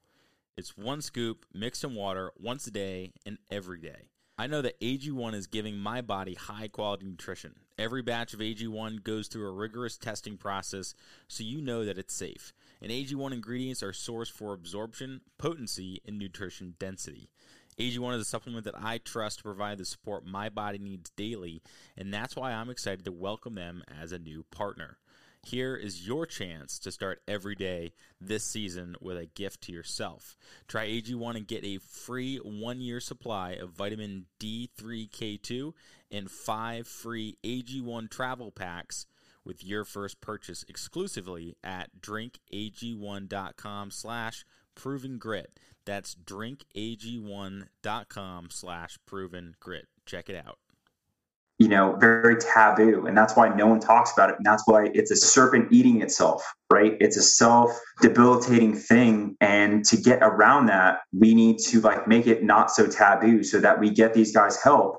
It's 0.57 0.77
one 0.77 1.01
scoop 1.01 1.47
mixed 1.55 1.85
in 1.85 1.95
water 1.95 2.33
once 2.37 2.67
a 2.67 2.73
day 2.73 3.13
and 3.25 3.39
every 3.53 3.79
day. 3.79 4.09
I 4.37 4.49
know 4.49 4.63
that 4.63 4.81
AG1 4.81 5.35
is 5.35 5.47
giving 5.47 5.77
my 5.77 6.01
body 6.01 6.35
high 6.35 6.67
quality 6.67 7.07
nutrition. 7.07 7.55
Every 7.79 8.03
batch 8.03 8.35
of 8.35 8.41
AG1 8.41 9.05
goes 9.05 9.29
through 9.29 9.47
a 9.47 9.53
rigorous 9.53 9.97
testing 9.97 10.39
process 10.39 10.95
so 11.29 11.45
you 11.45 11.63
know 11.63 11.85
that 11.85 11.99
it's 11.99 12.15
safe. 12.15 12.53
And 12.83 12.91
AG1 12.91 13.33
ingredients 13.33 13.83
are 13.83 13.93
sourced 13.93 14.31
for 14.31 14.55
absorption, 14.55 15.21
potency, 15.39 16.01
and 16.07 16.19
nutrition 16.19 16.75
density. 16.79 17.31
AG1 17.79 18.15
is 18.15 18.23
a 18.23 18.25
supplement 18.25 18.65
that 18.65 18.79
I 18.79 18.99
trust 18.99 19.39
to 19.39 19.45
provide 19.45 19.79
the 19.79 19.85
support 19.85 20.27
my 20.27 20.49
body 20.49 20.79
needs 20.79 21.11
daily, 21.11 21.63
and 21.97 22.13
that's 22.13 22.37
why 22.37 22.53
I'm 22.53 22.71
excited 22.71 23.05
to 23.05 23.13
welcome 23.13 23.55
them 23.55 23.83
as 24.01 24.13
a 24.13 24.19
new 24.19 24.45
partner. 24.51 24.99
Here 25.43 25.75
is 25.75 26.07
your 26.07 26.27
chance 26.27 26.79
to 26.81 26.93
start 26.93 27.23
every 27.27 27.55
day 27.55 27.95
this 28.21 28.45
season 28.45 28.97
with 29.01 29.17
a 29.17 29.25
gift 29.25 29.63
to 29.63 29.73
yourself. 29.73 30.37
Try 30.69 30.89
AG1 30.89 31.37
and 31.37 31.47
get 31.47 31.65
a 31.65 31.79
free 31.79 32.37
one 32.37 32.83
year 32.83 33.01
supply 33.01 33.53
of 33.53 33.71
vitamin 33.71 34.27
D3K2 34.39 35.73
and 36.11 36.31
five 36.31 36.87
free 36.87 37.39
AG1 37.43 38.11
travel 38.11 38.51
packs 38.51 39.07
with 39.45 39.65
your 39.65 39.85
first 39.85 40.21
purchase 40.21 40.65
exclusively 40.69 41.57
at 41.63 42.01
drinkag1.com 42.01 43.91
slash 43.91 44.45
proven 44.75 45.19
grit. 45.19 45.53
That's 45.85 46.15
drinkag1.com 46.15 48.49
slash 48.51 48.99
proven 49.07 49.55
grit. 49.61 49.87
Check 50.07 50.29
it 50.29 50.37
out 50.37 50.59
you 51.61 51.69
know, 51.69 51.95
very 52.01 52.39
taboo. 52.39 53.07
And 53.07 53.17
that's 53.17 53.37
why 53.37 53.51
no 53.51 53.67
one 53.67 53.81
talks 53.81 54.15
about 54.15 54.31
it. 54.31 54.37
And 54.39 54.47
that's 54.47 54.63
why 54.65 54.89
it's 54.95 55.11
a 55.11 55.17
serpent 55.17 55.71
eating 55.71 56.01
itself, 56.01 56.43
right? 56.73 56.97
It's 57.01 57.19
a 57.19 57.23
self 57.23 57.71
debilitating 58.01 58.75
thing. 58.75 59.37
And 59.43 59.85
to 59.85 59.99
get 59.99 60.21
around 60.23 60.67
that, 60.67 61.01
we 61.13 61.35
need 61.35 61.59
to 61.69 61.83
like 61.83 62.09
make 62.09 62.27
it 62.27 62.43
not 62.43 62.71
so 62.71 62.87
taboo 62.87 63.45
so 63.45 63.61
that 63.61 63.79
we 63.79 63.91
get 63.91 64.15
these 64.15 64.33
guys 64.33 64.61
help. 64.61 64.97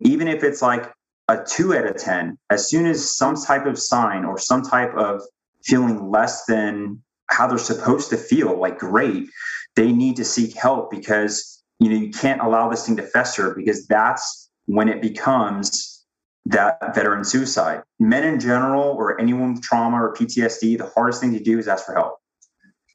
Even 0.00 0.26
if 0.26 0.42
it's 0.42 0.60
like 0.60 0.92
a 1.28 1.42
two 1.44 1.74
out 1.74 1.86
of 1.86 1.96
10, 1.96 2.38
as 2.50 2.68
soon 2.68 2.86
as 2.86 3.16
some 3.16 3.34
type 3.36 3.66
of 3.66 3.78
sign 3.78 4.24
or 4.24 4.38
some 4.38 4.62
type 4.62 4.94
of 4.94 5.22
feeling 5.64 6.10
less 6.10 6.44
than 6.46 7.02
how 7.30 7.46
they're 7.46 7.58
supposed 7.58 8.10
to 8.10 8.16
feel, 8.16 8.58
like 8.58 8.78
great, 8.78 9.28
they 9.74 9.92
need 9.92 10.16
to 10.16 10.24
seek 10.24 10.54
help 10.56 10.90
because, 10.90 11.62
you 11.80 11.90
know, 11.90 11.96
you 11.96 12.10
can't 12.10 12.40
allow 12.40 12.68
this 12.68 12.86
thing 12.86 12.96
to 12.96 13.02
fester 13.02 13.54
because 13.54 13.86
that's 13.86 14.50
when 14.66 14.88
it 14.88 15.02
becomes 15.02 16.04
that 16.46 16.94
veteran 16.94 17.24
suicide. 17.24 17.82
Men 17.98 18.22
in 18.22 18.38
general, 18.38 18.82
or 18.82 19.20
anyone 19.20 19.54
with 19.54 19.62
trauma 19.62 20.02
or 20.02 20.14
PTSD, 20.14 20.78
the 20.78 20.86
hardest 20.86 21.20
thing 21.20 21.32
to 21.32 21.40
do 21.40 21.58
is 21.58 21.66
ask 21.66 21.84
for 21.84 21.94
help. 21.94 22.18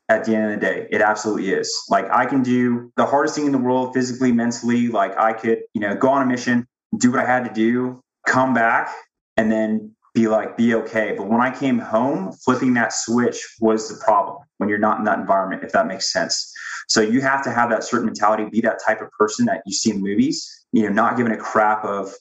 At 0.07 0.25
the 0.25 0.35
end 0.35 0.53
of 0.53 0.59
the 0.59 0.65
day, 0.65 0.87
it 0.89 1.01
absolutely 1.01 1.51
is. 1.51 1.73
Like 1.89 2.09
I 2.11 2.25
can 2.25 2.43
do 2.43 2.91
the 2.95 3.05
hardest 3.05 3.35
thing 3.35 3.45
in 3.45 3.51
the 3.51 3.57
world, 3.57 3.93
physically, 3.93 4.31
mentally. 4.31 4.87
Like 4.87 5.17
I 5.17 5.33
could, 5.33 5.63
you 5.73 5.81
know, 5.81 5.95
go 5.95 6.09
on 6.09 6.21
a 6.21 6.25
mission, 6.25 6.67
do 6.97 7.11
what 7.11 7.19
I 7.19 7.25
had 7.25 7.45
to 7.45 7.53
do, 7.53 8.01
come 8.27 8.53
back, 8.53 8.93
and 9.37 9.51
then 9.51 9.95
be 10.13 10.27
like, 10.27 10.57
be 10.57 10.75
okay. 10.75 11.15
But 11.17 11.29
when 11.29 11.41
I 11.41 11.57
came 11.57 11.79
home, 11.79 12.33
flipping 12.33 12.73
that 12.73 12.93
switch 12.93 13.55
was 13.61 13.87
the 13.87 14.03
problem 14.03 14.37
when 14.57 14.67
you're 14.69 14.77
not 14.77 14.99
in 14.99 15.05
that 15.05 15.19
environment, 15.19 15.63
if 15.63 15.71
that 15.71 15.87
makes 15.87 16.11
sense. 16.11 16.53
So 16.87 16.99
you 16.99 17.21
have 17.21 17.43
to 17.45 17.51
have 17.51 17.69
that 17.69 17.83
certain 17.83 18.07
mentality, 18.07 18.45
be 18.51 18.61
that 18.61 18.79
type 18.85 19.01
of 19.01 19.09
person 19.11 19.45
that 19.45 19.61
you 19.65 19.73
see 19.73 19.91
in 19.91 20.01
movies 20.01 20.61
you 20.71 20.83
know, 20.83 20.89
not 20.89 21.17
giving 21.17 21.33
a 21.33 21.37
crap 21.37 21.83
of 21.83 22.13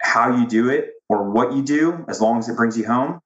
how 0.00 0.36
you 0.36 0.46
do 0.46 0.68
it 0.68 0.92
or 1.08 1.30
what 1.30 1.52
you 1.52 1.62
do, 1.62 2.04
as 2.08 2.20
long 2.20 2.38
as 2.38 2.48
it 2.48 2.56
brings 2.56 2.76
you 2.76 2.86
home. 2.86 3.20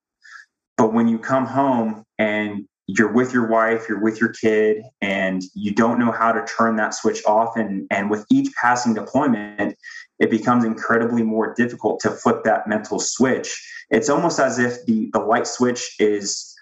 But 0.76 0.92
when 0.92 1.08
you 1.08 1.18
come 1.18 1.46
home 1.46 2.04
and 2.18 2.66
you're 2.98 3.12
with 3.12 3.32
your 3.32 3.46
wife, 3.46 3.88
you're 3.88 4.00
with 4.00 4.20
your 4.20 4.30
kid, 4.30 4.82
and 5.00 5.42
you 5.54 5.72
don't 5.72 5.98
know 5.98 6.12
how 6.12 6.32
to 6.32 6.44
turn 6.44 6.76
that 6.76 6.94
switch 6.94 7.22
off, 7.26 7.56
and 7.56 7.86
and 7.90 8.10
with 8.10 8.24
each 8.30 8.52
passing 8.60 8.94
deployment, 8.94 9.76
it 10.18 10.30
becomes 10.30 10.64
incredibly 10.64 11.22
more 11.22 11.54
difficult 11.54 12.00
to 12.00 12.10
flip 12.10 12.44
that 12.44 12.68
mental 12.68 12.98
switch. 12.98 13.60
It's 13.90 14.08
almost 14.08 14.38
as 14.38 14.58
if 14.58 14.84
the 14.86 15.10
the 15.12 15.20
light 15.20 15.46
switch 15.46 15.94
is 15.98 16.54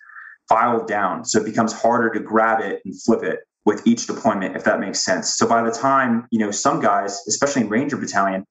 filed 0.49 0.87
down, 0.87 1.25
so 1.25 1.41
it 1.41 1.45
becomes 1.45 1.73
harder 1.73 2.11
to 2.11 2.21
grab 2.21 2.61
it 2.61 2.81
and 2.85 3.01
flip 3.03 3.23
it 3.23 3.41
with 3.65 3.87
each 3.87 4.07
deployment, 4.07 4.57
if 4.57 4.65
that 4.65 4.81
makes 4.81 5.01
sense. 5.05 5.37
So 5.37 5.47
by 5.47 5.63
the 5.63 5.71
time, 5.71 6.27
you 6.31 6.39
know, 6.39 6.51
some 6.51 6.81
guys, 6.81 7.23
especially 7.29 7.63
in 7.63 7.69
Ranger 7.69 7.97
Battalion, 7.97 8.47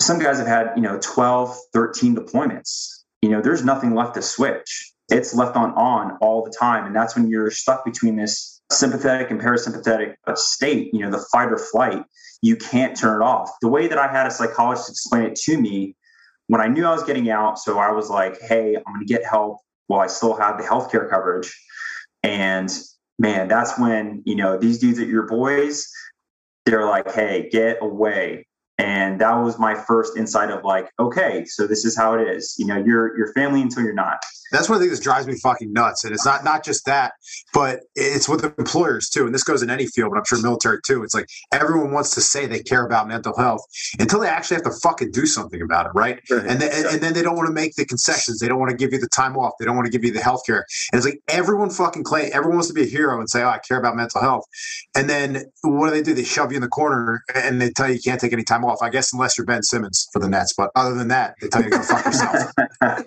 some 0.00 0.18
guys 0.18 0.38
have 0.38 0.46
had, 0.46 0.72
you 0.76 0.82
know, 0.82 0.98
12, 1.02 1.56
13 1.72 2.16
deployments. 2.16 3.02
You 3.20 3.30
know, 3.30 3.40
there's 3.40 3.64
nothing 3.64 3.94
left 3.94 4.14
to 4.14 4.22
switch. 4.22 4.93
It's 5.10 5.34
left 5.34 5.56
on 5.56 5.72
on 5.74 6.16
all 6.20 6.44
the 6.44 6.50
time. 6.50 6.86
And 6.86 6.96
that's 6.96 7.14
when 7.14 7.28
you're 7.28 7.50
stuck 7.50 7.84
between 7.84 8.16
this 8.16 8.60
sympathetic 8.70 9.30
and 9.30 9.40
parasympathetic 9.40 10.14
state, 10.34 10.92
you 10.92 11.00
know, 11.00 11.10
the 11.10 11.24
fight 11.30 11.52
or 11.52 11.58
flight. 11.58 12.02
You 12.42 12.56
can't 12.56 12.96
turn 12.96 13.20
it 13.20 13.24
off. 13.24 13.50
The 13.60 13.68
way 13.68 13.86
that 13.86 13.98
I 13.98 14.08
had 14.08 14.26
a 14.26 14.30
psychologist 14.30 14.90
explain 14.90 15.24
it 15.24 15.36
to 15.36 15.60
me 15.60 15.96
when 16.46 16.60
I 16.60 16.68
knew 16.68 16.84
I 16.84 16.92
was 16.92 17.02
getting 17.04 17.30
out, 17.30 17.58
so 17.58 17.78
I 17.78 17.90
was 17.90 18.10
like, 18.10 18.40
hey, 18.40 18.76
I'm 18.76 18.94
going 18.94 19.00
to 19.00 19.06
get 19.06 19.24
help 19.24 19.58
while 19.86 20.00
I 20.00 20.06
still 20.08 20.34
have 20.36 20.58
the 20.58 20.64
healthcare 20.64 21.08
coverage. 21.08 21.54
And 22.22 22.70
man, 23.18 23.48
that's 23.48 23.78
when, 23.78 24.22
you 24.26 24.34
know, 24.34 24.58
these 24.58 24.78
dudes 24.78 24.98
at 24.98 25.08
your 25.08 25.26
boys, 25.26 25.90
they're 26.66 26.86
like, 26.86 27.12
hey, 27.12 27.48
get 27.50 27.78
away. 27.80 28.46
And 28.78 29.20
that 29.20 29.34
was 29.34 29.58
my 29.58 29.74
first 29.74 30.16
insight 30.16 30.50
of 30.50 30.64
like, 30.64 30.90
okay, 30.98 31.44
so 31.44 31.66
this 31.66 31.84
is 31.84 31.96
how 31.96 32.14
it 32.14 32.26
is. 32.26 32.54
You 32.58 32.66
know, 32.66 32.76
you're 32.76 33.16
your 33.16 33.32
family 33.32 33.62
until 33.62 33.84
you're 33.84 33.94
not. 33.94 34.18
That's 34.50 34.68
one 34.68 34.76
of 34.76 34.82
the 34.82 34.86
things 34.86 34.98
that 34.98 35.04
drives 35.04 35.26
me 35.26 35.34
fucking 35.36 35.72
nuts. 35.72 36.04
And 36.04 36.12
it's 36.12 36.24
not 36.24 36.44
not 36.44 36.64
just 36.64 36.84
that, 36.86 37.14
but 37.52 37.80
it's 37.96 38.28
with 38.28 38.44
employers 38.44 39.08
too. 39.08 39.26
And 39.26 39.34
this 39.34 39.42
goes 39.42 39.62
in 39.62 39.70
any 39.70 39.86
field, 39.86 40.10
but 40.10 40.18
I'm 40.18 40.24
sure 40.24 40.40
military 40.40 40.78
too. 40.86 41.02
It's 41.02 41.14
like 41.14 41.26
everyone 41.52 41.92
wants 41.92 42.14
to 42.14 42.20
say 42.20 42.46
they 42.46 42.60
care 42.60 42.84
about 42.86 43.08
mental 43.08 43.36
health 43.36 43.62
until 43.98 44.20
they 44.20 44.28
actually 44.28 44.56
have 44.56 44.64
to 44.64 44.78
fucking 44.82 45.10
do 45.12 45.26
something 45.26 45.60
about 45.60 45.86
it, 45.86 45.92
right? 45.94 46.20
right. 46.30 46.46
And, 46.46 46.60
then, 46.60 46.86
and 46.86 47.00
then 47.00 47.14
they 47.14 47.22
don't 47.22 47.36
want 47.36 47.48
to 47.48 47.52
make 47.52 47.74
the 47.74 47.84
concessions. 47.84 48.38
They 48.38 48.48
don't 48.48 48.58
want 48.58 48.70
to 48.70 48.76
give 48.76 48.92
you 48.92 48.98
the 48.98 49.08
time 49.08 49.36
off. 49.36 49.54
They 49.58 49.64
don't 49.64 49.76
want 49.76 49.86
to 49.86 49.92
give 49.92 50.04
you 50.04 50.12
the 50.12 50.20
health 50.20 50.42
care. 50.46 50.64
And 50.92 50.98
it's 50.98 51.06
like 51.06 51.20
everyone 51.28 51.70
fucking 51.70 52.04
claim 52.04 52.30
everyone 52.32 52.56
wants 52.56 52.68
to 52.68 52.74
be 52.74 52.82
a 52.82 52.86
hero 52.86 53.18
and 53.18 53.28
say, 53.28 53.42
Oh, 53.42 53.48
I 53.48 53.58
care 53.58 53.78
about 53.78 53.96
mental 53.96 54.20
health. 54.20 54.44
And 54.94 55.08
then 55.08 55.44
what 55.62 55.88
do 55.88 55.94
they 55.94 56.02
do? 56.02 56.14
They 56.14 56.24
shove 56.24 56.52
you 56.52 56.56
in 56.56 56.62
the 56.62 56.68
corner 56.68 57.22
and 57.34 57.60
they 57.60 57.70
tell 57.70 57.88
you 57.88 57.94
you 57.94 58.00
can't 58.00 58.20
take 58.20 58.32
any 58.32 58.44
time 58.44 58.63
off. 58.64 58.78
I 58.82 58.90
guess 58.90 59.12
unless 59.12 59.38
you're 59.38 59.46
Ben 59.46 59.62
Simmons 59.62 60.08
for 60.12 60.18
the 60.18 60.28
Nets. 60.28 60.54
But 60.56 60.70
other 60.74 60.94
than 60.94 61.08
that, 61.08 61.34
they 61.40 61.48
tell 61.48 61.62
you 61.62 61.70
to 61.70 61.76
go 61.76 61.82
fuck 61.82 62.04
yourself. 62.04 62.52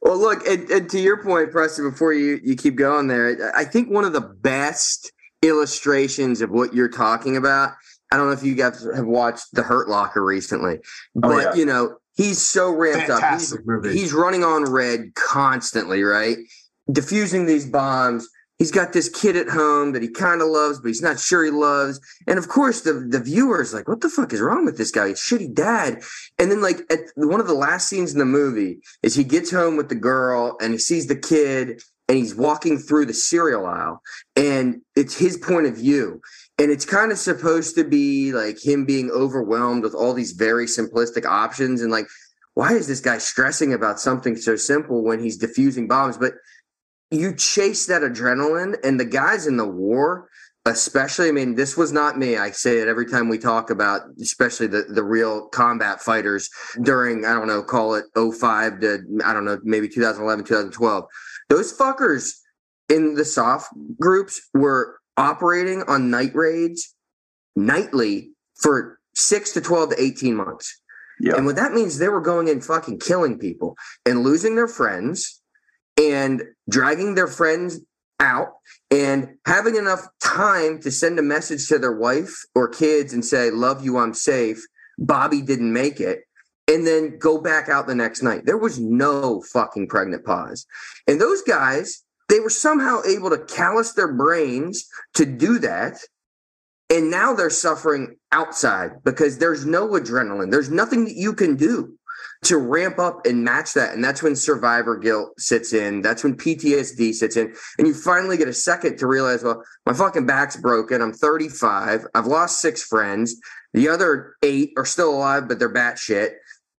well, 0.00 0.18
look, 0.18 0.46
and, 0.46 0.68
and, 0.70 0.90
to 0.90 1.00
your 1.00 1.22
point, 1.22 1.50
Preston, 1.50 1.90
before 1.90 2.12
you, 2.12 2.40
you 2.42 2.56
keep 2.56 2.76
going 2.76 3.06
there, 3.08 3.52
I 3.56 3.64
think 3.64 3.90
one 3.90 4.04
of 4.04 4.12
the 4.12 4.20
best 4.20 5.12
illustrations 5.42 6.40
of 6.40 6.50
what 6.50 6.74
you're 6.74 6.88
talking 6.88 7.36
about. 7.36 7.72
I 8.12 8.16
don't 8.16 8.26
know 8.26 8.32
if 8.32 8.42
you 8.42 8.54
guys 8.54 8.84
have 8.94 9.06
watched 9.06 9.46
The 9.52 9.62
Hurt 9.62 9.88
Locker 9.88 10.24
recently, 10.24 10.78
oh, 10.78 11.20
but 11.20 11.30
oh, 11.30 11.38
yeah. 11.38 11.54
you 11.54 11.64
know, 11.64 11.96
he's 12.16 12.44
so 12.44 12.70
ramped 12.70 13.06
Fantastic 13.06 13.60
up. 13.60 13.84
He's, 13.84 13.94
he's 13.94 14.12
running 14.12 14.42
on 14.42 14.64
red 14.64 15.14
constantly, 15.14 16.02
right? 16.02 16.36
Diffusing 16.90 17.46
these 17.46 17.66
bombs 17.66 18.28
he's 18.60 18.70
got 18.70 18.92
this 18.92 19.08
kid 19.08 19.36
at 19.36 19.48
home 19.48 19.92
that 19.92 20.02
he 20.02 20.08
kind 20.08 20.42
of 20.42 20.48
loves, 20.48 20.78
but 20.78 20.88
he's 20.88 21.02
not 21.02 21.18
sure 21.18 21.44
he 21.44 21.50
loves. 21.50 21.98
And 22.28 22.38
of 22.38 22.46
course, 22.48 22.82
the 22.82 22.92
the 22.92 23.18
viewer's 23.18 23.74
like, 23.74 23.88
"What 23.88 24.02
the 24.02 24.08
fuck 24.08 24.32
is 24.32 24.40
wrong 24.40 24.64
with 24.64 24.76
this 24.76 24.92
guy? 24.92 25.08
He's 25.08 25.20
shitty 25.20 25.52
dad." 25.52 26.04
And 26.38 26.52
then, 26.52 26.60
like, 26.60 26.82
at 26.92 27.00
one 27.16 27.40
of 27.40 27.48
the 27.48 27.54
last 27.54 27.88
scenes 27.88 28.12
in 28.12 28.20
the 28.20 28.24
movie 28.24 28.78
is 29.02 29.16
he 29.16 29.24
gets 29.24 29.50
home 29.50 29.76
with 29.76 29.88
the 29.88 29.96
girl 29.96 30.56
and 30.60 30.72
he 30.72 30.78
sees 30.78 31.08
the 31.08 31.16
kid 31.16 31.82
and 32.08 32.18
he's 32.18 32.34
walking 32.34 32.76
through 32.76 33.06
the 33.06 33.14
cereal 33.14 33.66
aisle, 33.66 34.02
and 34.36 34.82
it's 34.94 35.16
his 35.16 35.36
point 35.36 35.66
of 35.66 35.76
view. 35.76 36.20
And 36.58 36.70
it's 36.70 36.84
kind 36.84 37.10
of 37.10 37.18
supposed 37.18 37.74
to 37.76 37.84
be 37.84 38.32
like 38.32 38.62
him 38.62 38.84
being 38.84 39.10
overwhelmed 39.10 39.82
with 39.82 39.94
all 39.94 40.12
these 40.12 40.32
very 40.32 40.66
simplistic 40.66 41.24
options 41.24 41.80
and 41.80 41.90
like 41.90 42.06
why 42.54 42.72
is 42.72 42.88
this 42.88 43.00
guy 43.00 43.16
stressing 43.16 43.72
about 43.72 44.00
something 44.00 44.36
so 44.36 44.56
simple 44.56 45.02
when 45.02 45.20
he's 45.20 45.38
diffusing 45.38 45.86
bombs? 45.86 46.18
But 46.18 46.34
you 47.10 47.34
chase 47.34 47.86
that 47.86 48.02
adrenaline, 48.02 48.76
and 48.84 48.98
the 48.98 49.04
guys 49.04 49.46
in 49.46 49.56
the 49.56 49.66
war, 49.66 50.28
especially, 50.66 51.28
I 51.28 51.32
mean, 51.32 51.54
this 51.54 51.76
was 51.76 51.92
not 51.92 52.18
me. 52.18 52.36
I 52.36 52.50
say 52.50 52.78
it 52.78 52.88
every 52.88 53.06
time 53.06 53.28
we 53.28 53.38
talk 53.38 53.70
about, 53.70 54.02
especially 54.20 54.66
the, 54.66 54.84
the 54.88 55.02
real 55.02 55.48
combat 55.48 56.00
fighters 56.00 56.50
during, 56.82 57.24
I 57.24 57.32
don't 57.32 57.46
know, 57.48 57.62
call 57.62 57.94
it 57.94 58.04
05 58.14 58.80
to, 58.80 58.98
I 59.24 59.32
don't 59.32 59.44
know, 59.44 59.58
maybe 59.64 59.88
2011, 59.88 60.44
2012. 60.44 61.04
Those 61.48 61.76
fuckers 61.76 62.34
in 62.88 63.14
the 63.14 63.24
soft 63.24 63.72
groups 63.98 64.40
were 64.54 64.98
operating 65.16 65.82
on 65.84 66.10
night 66.10 66.34
raids 66.34 66.94
nightly 67.56 68.30
for 68.54 68.98
six 69.14 69.52
to 69.52 69.60
12 69.60 69.90
to 69.90 70.02
18 70.02 70.34
months. 70.34 70.80
Yeah. 71.20 71.36
And 71.36 71.44
what 71.44 71.56
that 71.56 71.72
means, 71.72 71.98
they 71.98 72.08
were 72.08 72.20
going 72.20 72.48
in 72.48 72.60
fucking 72.60 73.00
killing 73.00 73.38
people 73.38 73.76
and 74.06 74.22
losing 74.22 74.56
their 74.56 74.68
friends 74.68 75.39
and 76.00 76.42
dragging 76.68 77.14
their 77.14 77.28
friends 77.28 77.80
out 78.18 78.48
and 78.90 79.36
having 79.46 79.76
enough 79.76 80.06
time 80.22 80.80
to 80.80 80.90
send 80.90 81.18
a 81.18 81.22
message 81.22 81.68
to 81.68 81.78
their 81.78 81.96
wife 81.96 82.44
or 82.54 82.68
kids 82.68 83.12
and 83.12 83.24
say, 83.24 83.50
Love 83.50 83.84
you, 83.84 83.98
I'm 83.98 84.14
safe. 84.14 84.62
Bobby 84.98 85.42
didn't 85.42 85.72
make 85.72 86.00
it. 86.00 86.20
And 86.66 86.86
then 86.86 87.18
go 87.18 87.40
back 87.40 87.68
out 87.68 87.86
the 87.86 87.94
next 87.94 88.22
night. 88.22 88.46
There 88.46 88.58
was 88.58 88.78
no 88.78 89.42
fucking 89.52 89.88
pregnant 89.88 90.24
pause. 90.24 90.66
And 91.06 91.20
those 91.20 91.42
guys, 91.42 92.04
they 92.28 92.40
were 92.40 92.50
somehow 92.50 93.00
able 93.06 93.30
to 93.30 93.38
callous 93.38 93.92
their 93.92 94.12
brains 94.12 94.86
to 95.14 95.26
do 95.26 95.58
that 95.58 95.98
and 96.90 97.08
now 97.08 97.32
they're 97.32 97.50
suffering 97.50 98.16
outside 98.32 99.04
because 99.04 99.38
there's 99.38 99.64
no 99.64 99.88
adrenaline. 99.90 100.50
There's 100.50 100.70
nothing 100.70 101.04
that 101.04 101.14
you 101.14 101.32
can 101.32 101.54
do 101.54 101.96
to 102.42 102.56
ramp 102.56 102.98
up 102.98 103.26
and 103.26 103.44
match 103.44 103.74
that. 103.74 103.94
And 103.94 104.02
that's 104.02 104.22
when 104.22 104.34
survivor 104.34 104.96
guilt 104.96 105.38
sits 105.38 105.72
in. 105.72 106.00
That's 106.00 106.24
when 106.24 106.36
PTSD 106.36 107.12
sits 107.12 107.36
in. 107.36 107.54
And 107.78 107.86
you 107.86 107.94
finally 107.94 108.36
get 108.36 108.48
a 108.48 108.54
second 108.54 108.98
to 108.98 109.06
realize, 109.06 109.42
well, 109.42 109.62
my 109.84 109.92
fucking 109.92 110.26
back's 110.26 110.56
broken. 110.56 111.02
I'm 111.02 111.12
35. 111.12 112.06
I've 112.14 112.26
lost 112.26 112.60
six 112.60 112.82
friends. 112.82 113.36
The 113.74 113.88
other 113.88 114.36
eight 114.42 114.72
are 114.76 114.86
still 114.86 115.10
alive, 115.10 115.48
but 115.48 115.58
they're 115.58 115.72
batshit 115.72 116.30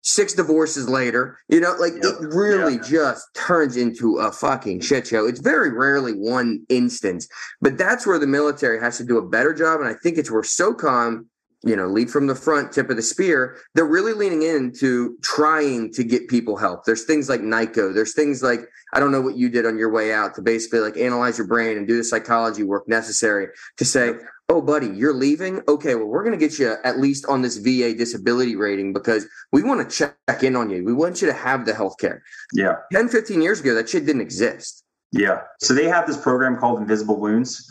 six 0.02 0.34
divorces 0.34 0.88
later. 0.88 1.38
You 1.48 1.60
know, 1.60 1.74
like 1.78 1.94
yep. 1.94 2.14
it 2.20 2.34
really 2.34 2.78
just 2.78 3.26
turns 3.34 3.76
into 3.76 4.18
a 4.18 4.30
fucking 4.30 4.80
shit 4.80 5.06
show. 5.06 5.26
It's 5.26 5.40
very 5.40 5.70
rarely 5.70 6.12
one 6.12 6.64
instance, 6.68 7.28
but 7.60 7.78
that's 7.78 8.06
where 8.06 8.18
the 8.18 8.26
military 8.26 8.80
has 8.80 8.98
to 8.98 9.04
do 9.04 9.18
a 9.18 9.28
better 9.28 9.54
job. 9.54 9.80
And 9.80 9.88
I 9.88 9.94
think 9.94 10.18
it's 10.18 10.30
where 10.30 10.42
SOCOM, 10.42 11.26
you 11.64 11.76
know, 11.76 11.86
lead 11.86 12.10
from 12.10 12.26
the 12.26 12.34
front, 12.34 12.72
tip 12.72 12.90
of 12.90 12.96
the 12.96 13.02
spear, 13.02 13.58
they're 13.74 13.84
really 13.84 14.12
leaning 14.12 14.42
into 14.42 15.16
trying 15.22 15.92
to 15.92 16.02
get 16.02 16.28
people 16.28 16.56
help. 16.56 16.84
There's 16.84 17.04
things 17.04 17.28
like 17.28 17.40
NICoE. 17.40 17.94
There's 17.94 18.14
things 18.14 18.42
like, 18.42 18.60
I 18.92 19.00
don't 19.00 19.12
know 19.12 19.20
what 19.20 19.36
you 19.36 19.48
did 19.48 19.64
on 19.64 19.78
your 19.78 19.90
way 19.90 20.12
out 20.12 20.34
to 20.34 20.42
basically 20.42 20.80
like 20.80 20.96
analyze 20.96 21.38
your 21.38 21.46
brain 21.46 21.76
and 21.76 21.86
do 21.86 21.96
the 21.96 22.04
psychology 22.04 22.64
work 22.64 22.88
necessary 22.88 23.48
to 23.76 23.84
say, 23.84 24.14
oh, 24.48 24.60
buddy, 24.60 24.88
you're 24.88 25.14
leaving. 25.14 25.62
Okay, 25.68 25.94
well, 25.94 26.06
we're 26.06 26.24
going 26.24 26.38
to 26.38 26.46
get 26.46 26.58
you 26.58 26.76
at 26.84 26.98
least 26.98 27.24
on 27.26 27.42
this 27.42 27.56
VA 27.58 27.94
disability 27.94 28.56
rating 28.56 28.92
because 28.92 29.26
we 29.52 29.62
want 29.62 29.88
to 29.88 29.96
check 30.28 30.42
in 30.42 30.56
on 30.56 30.68
you. 30.68 30.84
We 30.84 30.92
want 30.92 31.22
you 31.22 31.28
to 31.28 31.34
have 31.34 31.64
the 31.64 31.74
health 31.74 31.96
care. 31.98 32.22
Yeah. 32.52 32.74
10, 32.92 33.08
15 33.08 33.40
years 33.40 33.60
ago, 33.60 33.74
that 33.74 33.88
shit 33.88 34.04
didn't 34.04 34.20
exist. 34.20 34.84
Yeah. 35.12 35.42
So 35.60 35.74
they 35.74 35.86
have 35.86 36.06
this 36.06 36.16
program 36.16 36.56
called 36.56 36.80
Invisible 36.80 37.20
Wounds. 37.20 37.70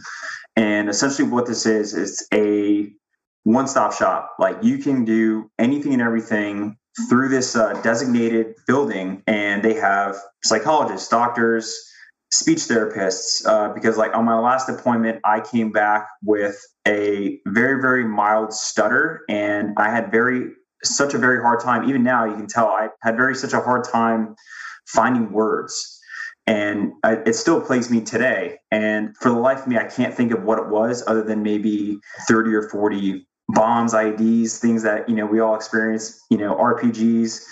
And 0.55 0.89
essentially, 0.89 1.27
what 1.27 1.45
this 1.45 1.65
is, 1.65 1.93
it's 1.93 2.27
a 2.33 2.93
one 3.43 3.67
stop 3.67 3.93
shop. 3.93 4.35
Like 4.39 4.57
you 4.61 4.77
can 4.77 5.05
do 5.05 5.49
anything 5.57 5.93
and 5.93 6.01
everything 6.01 6.77
through 7.09 7.29
this 7.29 7.55
uh, 7.55 7.73
designated 7.81 8.55
building, 8.67 9.23
and 9.27 9.63
they 9.63 9.75
have 9.75 10.17
psychologists, 10.43 11.07
doctors, 11.07 11.73
speech 12.31 12.59
therapists 12.59 13.45
uh, 13.45 13.73
because 13.73 13.97
like 13.97 14.15
on 14.15 14.23
my 14.23 14.37
last 14.39 14.69
appointment 14.69 15.19
i 15.25 15.39
came 15.41 15.71
back 15.71 16.07
with 16.23 16.57
a 16.87 17.39
very 17.47 17.81
very 17.81 18.05
mild 18.05 18.53
stutter 18.53 19.21
and 19.27 19.73
i 19.77 19.89
had 19.89 20.09
very 20.11 20.49
such 20.83 21.13
a 21.13 21.17
very 21.17 21.41
hard 21.41 21.59
time 21.59 21.87
even 21.89 22.03
now 22.03 22.25
you 22.25 22.33
can 22.33 22.47
tell 22.47 22.67
i 22.67 22.87
had 23.01 23.17
very 23.17 23.35
such 23.35 23.53
a 23.53 23.59
hard 23.59 23.83
time 23.83 24.33
finding 24.87 25.31
words 25.31 25.99
and 26.47 26.93
I, 27.03 27.17
it 27.25 27.33
still 27.33 27.61
plagues 27.61 27.91
me 27.91 28.01
today 28.01 28.57
and 28.71 29.15
for 29.17 29.29
the 29.29 29.37
life 29.37 29.59
of 29.59 29.67
me 29.67 29.77
i 29.77 29.83
can't 29.83 30.13
think 30.13 30.31
of 30.31 30.43
what 30.43 30.57
it 30.57 30.69
was 30.69 31.03
other 31.05 31.23
than 31.23 31.43
maybe 31.43 31.99
30 32.29 32.53
or 32.53 32.69
40 32.69 33.27
bombs 33.53 33.93
IDs, 33.93 34.59
things 34.59 34.83
that 34.83 35.07
you 35.09 35.15
know 35.15 35.25
we 35.25 35.39
all 35.39 35.55
experience 35.55 36.21
you 36.29 36.37
know 36.37 36.55
rpgs 36.55 37.43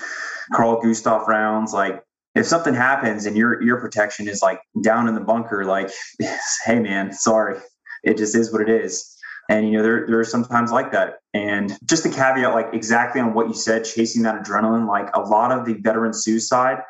Carl 0.54 0.82
Gustaf 0.82 1.28
rounds 1.28 1.74
like 1.74 2.04
if 2.36 2.46
something 2.46 2.74
happens 2.74 3.26
and 3.26 3.36
your 3.36 3.62
your 3.62 3.80
protection 3.80 4.28
is 4.28 4.42
like 4.42 4.62
down 4.82 5.08
in 5.08 5.16
the 5.16 5.22
bunker, 5.22 5.66
like, 5.66 5.92
hey 6.66 6.80
man, 6.80 7.12
sorry, 7.12 7.60
it 8.04 8.18
just 8.18 8.36
is 8.36 8.52
what 8.52 8.62
it 8.62 8.70
is. 8.70 9.16
And 9.50 9.68
you 9.68 9.78
know, 9.78 9.84
there 9.84 10.06
there 10.08 10.20
are 10.20 10.26
sometimes 10.26 10.72
like 10.72 10.92
that. 10.92 11.18
And 11.34 11.78
just 11.86 12.04
to 12.04 12.10
caveat, 12.10 12.54
like 12.54 12.74
exactly 12.74 13.20
on 13.20 13.34
what 13.34 13.48
you 13.48 13.54
said, 13.54 13.84
chasing 13.84 14.24
that 14.24 14.44
adrenaline, 14.44 14.88
like 14.88 15.10
a 15.16 15.22
lot 15.22 15.52
of 15.52 15.66
the 15.66 15.74
veteran 15.74 16.14
suicide 16.14 16.82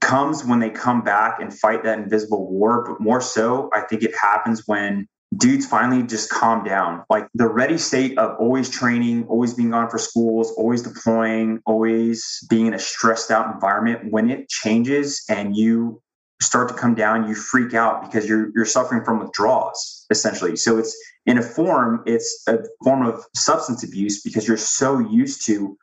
comes 0.00 0.44
when 0.44 0.58
they 0.58 0.70
come 0.70 1.02
back 1.02 1.40
and 1.40 1.56
fight 1.56 1.84
that 1.84 1.98
invisible 1.98 2.50
war. 2.50 2.84
But 2.86 3.00
more 3.00 3.20
so, 3.20 3.70
I 3.72 3.82
think 3.82 4.02
it 4.02 4.14
happens 4.20 4.64
when 4.66 5.08
dudes 5.36 5.66
finally 5.66 6.02
just 6.02 6.28
calm 6.28 6.64
down. 6.64 7.04
Like 7.08 7.28
the 7.34 7.46
ready 7.46 7.78
state 7.78 8.18
of 8.18 8.36
always 8.38 8.68
training, 8.68 9.26
always 9.28 9.54
being 9.54 9.70
gone 9.70 9.88
for 9.88 9.98
schools, 9.98 10.52
always 10.52 10.82
deploying, 10.82 11.60
always 11.66 12.44
being 12.50 12.66
in 12.66 12.74
a 12.74 12.78
stressed 12.78 13.30
out 13.30 13.54
environment, 13.54 14.10
when 14.10 14.28
it 14.30 14.48
changes 14.48 15.22
and 15.28 15.56
you 15.56 16.02
start 16.42 16.68
to 16.68 16.74
come 16.74 16.94
down, 16.94 17.28
you 17.28 17.34
freak 17.34 17.74
out 17.74 18.02
because 18.02 18.28
you're 18.28 18.50
you're 18.54 18.64
suffering 18.64 19.04
from 19.04 19.20
withdrawals 19.20 20.06
essentially. 20.10 20.56
So 20.56 20.78
it's 20.78 20.96
in 21.26 21.38
a 21.38 21.42
form, 21.42 22.02
it's 22.06 22.42
a 22.48 22.58
form 22.82 23.06
of 23.06 23.24
substance 23.36 23.84
abuse 23.84 24.22
because 24.22 24.48
you're 24.48 24.56
so 24.56 24.98
used 24.98 25.46
to 25.46 25.76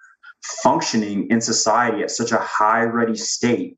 functioning 0.62 1.28
in 1.30 1.40
society 1.40 2.04
at 2.04 2.12
such 2.12 2.32
a 2.32 2.40
high 2.40 2.84
ready 2.84 3.16
state 3.16 3.78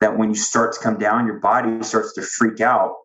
that 0.00 0.18
when 0.18 0.30
you 0.30 0.34
start 0.34 0.72
to 0.72 0.80
come 0.80 0.98
down, 0.98 1.26
your 1.26 1.38
body 1.38 1.82
starts 1.82 2.14
to 2.14 2.22
freak 2.22 2.60
out 2.60 2.96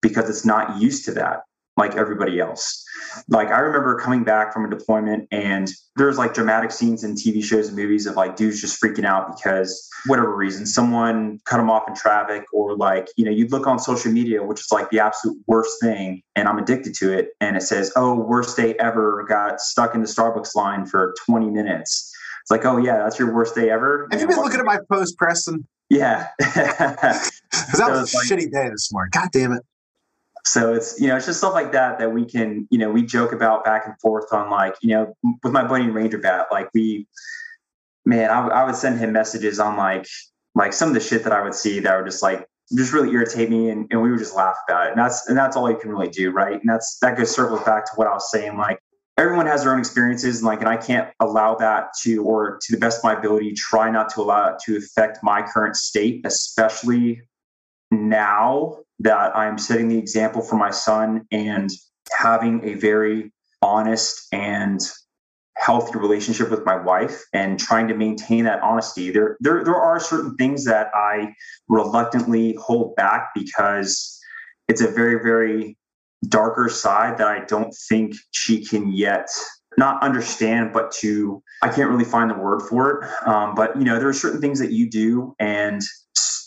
because 0.00 0.28
it's 0.28 0.44
not 0.44 0.80
used 0.80 1.04
to 1.04 1.12
that 1.12 1.42
like 1.76 1.96
everybody 1.96 2.38
else. 2.38 2.84
Like 3.28 3.48
I 3.48 3.58
remember 3.58 3.98
coming 3.98 4.24
back 4.24 4.52
from 4.52 4.64
a 4.64 4.70
deployment 4.70 5.26
and 5.30 5.70
there's 5.96 6.18
like 6.18 6.34
dramatic 6.34 6.70
scenes 6.70 7.02
in 7.04 7.14
TV 7.14 7.42
shows 7.42 7.68
and 7.68 7.76
movies 7.76 8.06
of 8.06 8.14
like 8.14 8.36
dudes 8.36 8.60
just 8.60 8.82
freaking 8.82 9.04
out 9.04 9.36
because 9.36 9.88
whatever 10.06 10.34
reason, 10.34 10.66
someone 10.66 11.38
cut 11.46 11.58
them 11.58 11.70
off 11.70 11.84
in 11.88 11.94
traffic 11.94 12.44
or 12.52 12.76
like, 12.76 13.08
you 13.16 13.24
know, 13.24 13.30
you 13.30 13.46
look 13.48 13.66
on 13.66 13.78
social 13.78 14.12
media, 14.12 14.42
which 14.42 14.60
is 14.60 14.68
like 14.70 14.90
the 14.90 15.00
absolute 15.00 15.38
worst 15.46 15.80
thing. 15.80 16.22
And 16.36 16.46
I'm 16.48 16.58
addicted 16.58 16.94
to 16.96 17.12
it. 17.12 17.30
And 17.40 17.56
it 17.56 17.62
says, 17.62 17.92
oh, 17.96 18.14
worst 18.14 18.56
day 18.56 18.74
ever, 18.74 19.24
got 19.28 19.60
stuck 19.60 19.94
in 19.94 20.02
the 20.02 20.08
Starbucks 20.08 20.54
line 20.54 20.84
for 20.86 21.14
20 21.26 21.48
minutes. 21.50 22.14
It's 22.42 22.50
like, 22.50 22.64
oh 22.64 22.76
yeah, 22.76 22.98
that's 22.98 23.18
your 23.18 23.32
worst 23.32 23.54
day 23.54 23.70
ever. 23.70 24.08
Have 24.10 24.20
you, 24.20 24.26
been 24.26 24.36
looking 24.36 24.60
at 24.60 24.66
my 24.66 24.78
post, 24.90 25.16
Preston? 25.16 25.66
Yeah. 25.88 26.28
Because 26.38 27.30
that 27.78 27.88
was 27.90 28.12
a 28.12 28.16
like, 28.16 28.26
shitty 28.26 28.50
day 28.50 28.68
this 28.70 28.90
morning. 28.92 29.10
God 29.12 29.28
damn 29.32 29.52
it. 29.52 29.62
So 30.44 30.74
it's 30.74 31.00
you 31.00 31.08
know 31.08 31.16
it's 31.16 31.26
just 31.26 31.38
stuff 31.38 31.54
like 31.54 31.72
that 31.72 31.98
that 31.98 32.12
we 32.12 32.24
can 32.24 32.66
you 32.70 32.78
know 32.78 32.90
we 32.90 33.02
joke 33.02 33.32
about 33.32 33.64
back 33.64 33.86
and 33.86 33.98
forth 34.00 34.32
on 34.32 34.50
like 34.50 34.74
you 34.82 34.90
know 34.90 35.14
with 35.42 35.52
my 35.52 35.66
buddy 35.66 35.88
Ranger 35.88 36.18
Bat 36.18 36.48
like 36.50 36.68
we 36.74 37.06
man 38.04 38.30
I, 38.30 38.48
I 38.48 38.64
would 38.64 38.74
send 38.74 38.98
him 38.98 39.12
messages 39.12 39.60
on 39.60 39.76
like 39.76 40.06
like 40.54 40.72
some 40.72 40.88
of 40.88 40.94
the 40.94 41.00
shit 41.00 41.22
that 41.24 41.32
I 41.32 41.42
would 41.42 41.54
see 41.54 41.78
that 41.80 41.96
would 41.96 42.06
just 42.06 42.22
like 42.22 42.46
just 42.76 42.92
really 42.92 43.10
irritate 43.12 43.50
me 43.50 43.68
and, 43.70 43.86
and 43.90 44.02
we 44.02 44.10
would 44.10 44.18
just 44.18 44.34
laugh 44.34 44.56
about 44.68 44.86
it. 44.86 44.90
And 44.90 44.98
that's 44.98 45.28
and 45.28 45.38
that's 45.38 45.56
all 45.56 45.70
you 45.70 45.76
can 45.76 45.90
really 45.90 46.08
do 46.08 46.32
right? 46.32 46.60
And 46.60 46.68
that's 46.68 46.98
that 47.02 47.16
goes 47.16 47.30
circles 47.30 47.62
back 47.62 47.84
to 47.86 47.92
what 47.94 48.08
I 48.08 48.12
was 48.12 48.30
saying 48.30 48.56
like 48.56 48.80
everyone 49.18 49.46
has 49.46 49.62
their 49.62 49.72
own 49.72 49.78
experiences 49.78 50.38
and 50.38 50.46
like 50.46 50.60
and 50.60 50.68
I 50.68 50.76
can't 50.76 51.08
allow 51.20 51.54
that 51.56 51.90
to 52.02 52.24
or 52.24 52.58
to 52.62 52.72
the 52.72 52.78
best 52.78 52.98
of 52.98 53.04
my 53.04 53.14
ability 53.14 53.52
try 53.52 53.90
not 53.90 54.12
to 54.14 54.20
allow 54.22 54.48
it 54.48 54.58
to 54.64 54.76
affect 54.76 55.18
my 55.22 55.42
current 55.42 55.76
state 55.76 56.22
especially 56.24 57.22
now 57.90 58.78
that 59.02 59.36
I'm 59.36 59.58
setting 59.58 59.88
the 59.88 59.98
example 59.98 60.42
for 60.42 60.56
my 60.56 60.70
son 60.70 61.26
and 61.30 61.70
having 62.18 62.64
a 62.64 62.74
very 62.74 63.32
honest 63.60 64.26
and 64.32 64.80
healthy 65.56 65.98
relationship 65.98 66.50
with 66.50 66.64
my 66.64 66.76
wife 66.76 67.22
and 67.32 67.58
trying 67.58 67.86
to 67.88 67.94
maintain 67.94 68.44
that 68.44 68.60
honesty. 68.62 69.10
There, 69.10 69.36
there, 69.40 69.62
there 69.64 69.76
are 69.76 70.00
certain 70.00 70.34
things 70.36 70.64
that 70.64 70.88
I 70.94 71.34
reluctantly 71.68 72.54
hold 72.60 72.96
back 72.96 73.28
because 73.34 74.18
it's 74.68 74.80
a 74.80 74.88
very, 74.88 75.22
very 75.22 75.76
darker 76.28 76.68
side 76.68 77.18
that 77.18 77.28
I 77.28 77.44
don't 77.44 77.74
think 77.88 78.14
she 78.30 78.64
can 78.64 78.92
yet 78.92 79.28
not 79.78 80.02
understand, 80.02 80.72
but 80.72 80.92
to 80.92 81.42
I 81.62 81.68
can't 81.68 81.90
really 81.90 82.04
find 82.04 82.30
the 82.30 82.34
word 82.34 82.60
for 82.62 82.90
it. 82.90 83.28
Um, 83.28 83.54
but 83.54 83.76
you 83.76 83.84
know, 83.84 83.98
there 83.98 84.08
are 84.08 84.12
certain 84.14 84.40
things 84.40 84.58
that 84.58 84.70
you 84.72 84.88
do, 84.90 85.34
and 85.38 85.80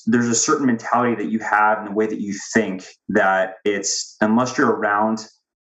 there's 0.05 0.27
a 0.27 0.35
certain 0.35 0.67
mentality 0.67 1.15
that 1.15 1.31
you 1.31 1.39
have 1.39 1.79
in 1.79 1.85
the 1.85 1.91
way 1.91 2.05
that 2.07 2.21
you 2.21 2.33
think 2.53 2.85
that 3.09 3.55
it's 3.65 4.15
unless 4.21 4.57
you're 4.57 4.71
around 4.71 5.25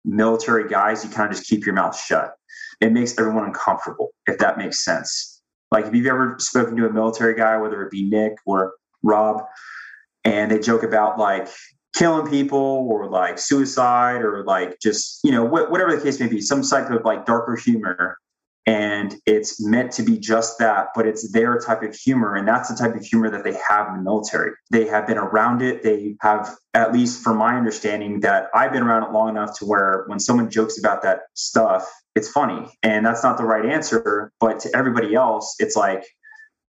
military 0.05 0.69
guys, 0.69 1.05
you 1.05 1.11
kind 1.11 1.31
of 1.31 1.37
just 1.37 1.49
keep 1.49 1.65
your 1.65 1.75
mouth 1.75 1.99
shut. 1.99 2.35
It 2.81 2.93
makes 2.93 3.17
everyone 3.19 3.45
uncomfortable, 3.45 4.11
if 4.27 4.39
that 4.39 4.59
makes 4.59 4.85
sense. 4.85 5.41
Like 5.71 5.87
if 5.87 5.95
you've 5.95 6.07
ever 6.07 6.37
spoken 6.39 6.77
to 6.77 6.87
a 6.87 6.93
military 6.93 7.35
guy, 7.35 7.57
whether 7.57 7.83
it 7.83 7.91
be 7.91 8.09
Nick 8.09 8.35
or 8.45 8.75
Rob, 9.03 9.43
and 10.25 10.51
they 10.51 10.59
joke 10.59 10.83
about 10.83 11.19
like 11.19 11.49
killing 11.97 12.29
people 12.29 12.89
or 12.91 13.09
like 13.09 13.39
suicide 13.39 14.23
or 14.23 14.45
like 14.45 14.79
just 14.81 15.21
you 15.25 15.31
know 15.31 15.47
wh- 15.47 15.71
whatever 15.71 15.95
the 15.95 16.03
case 16.03 16.21
may 16.21 16.27
be, 16.27 16.41
some 16.41 16.63
type 16.63 16.91
of 16.91 17.05
like 17.05 17.27
darker 17.27 17.57
humor 17.57 18.19
and 18.67 19.17
it's 19.27 19.65
meant 19.65 19.91
to 19.93 20.03
be 20.03 20.17
just 20.19 20.59
that 20.59 20.89
but 20.95 21.07
it's 21.07 21.33
their 21.33 21.59
type 21.59 21.83
of 21.83 21.95
humor 21.95 22.37
and 22.37 22.47
that's 22.47 22.69
the 22.69 22.77
type 22.77 22.95
of 22.95 23.05
humor 23.05 23.29
that 23.31 23.45
they 23.45 23.59
have 23.69 23.89
in 23.89 23.97
the 23.97 24.03
military. 24.03 24.53
They 24.71 24.87
have 24.87 25.07
been 25.07 25.19
around 25.19 25.63
it. 25.63 25.83
They 25.83 26.17
have 26.21 26.57
at 26.75 26.93
least 26.93 27.23
from 27.23 27.37
my 27.37 27.57
understanding 27.57 28.21
that 28.21 28.49
i've 28.55 28.73
been 28.73 28.83
around 28.83 29.05
it 29.05 29.13
long 29.13 29.29
enough 29.29 29.59
to 29.59 29.65
where 29.65 30.05
when 30.07 30.19
someone 30.19 30.51
jokes 30.51 30.79
about 30.79 31.03
that 31.03 31.23
stuff 31.35 31.91
it's 32.15 32.31
funny 32.31 32.71
and 32.83 33.05
that's 33.05 33.23
not 33.23 33.37
the 33.37 33.45
right 33.45 33.67
answer 33.67 34.33
but 34.41 34.61
to 34.61 34.75
everybody 34.75 35.15
else 35.15 35.55
it's 35.59 35.77
like 35.77 36.05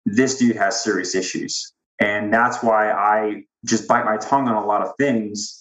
this 0.04 0.38
dude 0.38 0.56
has 0.56 0.82
serious 0.82 1.14
issues. 1.14 1.72
And 2.00 2.32
that's 2.32 2.62
why 2.62 2.90
i 2.90 3.44
just 3.64 3.86
bite 3.86 4.04
my 4.04 4.16
tongue 4.16 4.48
on 4.48 4.60
a 4.60 4.66
lot 4.66 4.82
of 4.82 4.92
things 4.98 5.60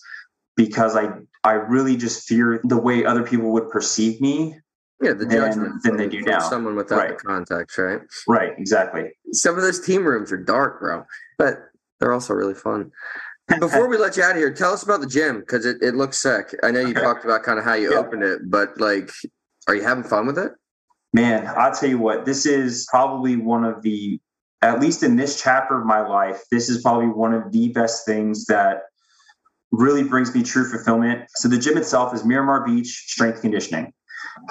because 0.56 0.96
i 0.96 1.10
i 1.44 1.54
really 1.54 1.96
just 1.96 2.28
fear 2.28 2.60
the 2.64 2.78
way 2.78 3.06
other 3.06 3.24
people 3.24 3.52
would 3.52 3.70
perceive 3.70 4.20
me 4.20 4.56
yeah, 5.02 5.14
the 5.14 5.26
judgment 5.26 5.82
than 5.84 5.98
they 5.98 6.08
do 6.08 6.22
now. 6.22 6.40
Someone 6.40 6.76
without 6.76 6.98
right. 6.98 7.10
the 7.10 7.16
context, 7.16 7.78
right? 7.78 8.02
Right, 8.28 8.54
exactly. 8.58 9.12
Some 9.32 9.56
of 9.56 9.64
those 9.64 9.80
team 9.80 10.06
rooms 10.06 10.32
are 10.32 10.38
dark, 10.38 10.80
bro, 10.80 11.06
but 11.38 11.60
they're 12.00 12.14
also 12.14 12.34
really 12.34 12.54
fun. 12.54 12.92
Before 13.60 13.88
we 13.88 13.98
let 13.98 14.16
you 14.16 14.24
out 14.24 14.32
of 14.32 14.38
here, 14.38 14.54
tell 14.54 14.74
us 14.74 14.84
about 14.84 15.02
the 15.02 15.08
gym 15.08 15.40
because 15.40 15.66
it, 15.66 15.78
it 15.82 15.96
looks 15.96 16.22
sick. 16.22 16.56
I 16.64 16.72
know 16.72 16.80
you 16.80 16.92
Okay. 16.92 17.02
talked 17.02 17.26
about 17.26 17.44
kind 17.44 17.60
of 17.60 17.66
how 17.66 17.74
you 17.74 17.92
Yeah. 17.92 17.98
opened 17.98 18.24
it, 18.24 18.50
but 18.50 18.80
like, 18.80 19.12
are 19.68 19.76
you 19.76 19.84
having 19.84 20.04
fun 20.04 20.28
with 20.28 20.38
it? 20.38 20.54
Man, 21.14 21.46
I'll 21.58 21.74
tell 21.74 21.90
you 21.90 21.98
what, 21.98 22.26
this 22.26 22.46
is 22.46 22.88
probably 22.90 23.36
one 23.36 23.66
of 23.66 23.82
the, 23.82 24.20
at 24.62 24.80
least 24.80 25.04
in 25.04 25.18
this 25.18 25.42
chapter 25.42 25.80
of 25.80 25.86
my 25.86 26.00
life, 26.08 26.44
this 26.52 26.70
is 26.70 26.82
probably 26.82 27.08
one 27.08 27.34
of 27.34 27.52
the 27.52 27.70
best 27.70 28.06
things 28.06 28.46
that 28.46 28.84
really 29.72 30.04
brings 30.04 30.34
me 30.34 30.44
true 30.44 30.70
fulfillment. 30.70 31.26
So 31.36 31.48
the 31.50 31.58
gym 31.58 31.78
itself 31.78 32.14
is 32.14 32.24
Miramar 32.24 32.66
Beach 32.66 32.88
Strength 33.08 33.42
Conditioning. 33.42 33.92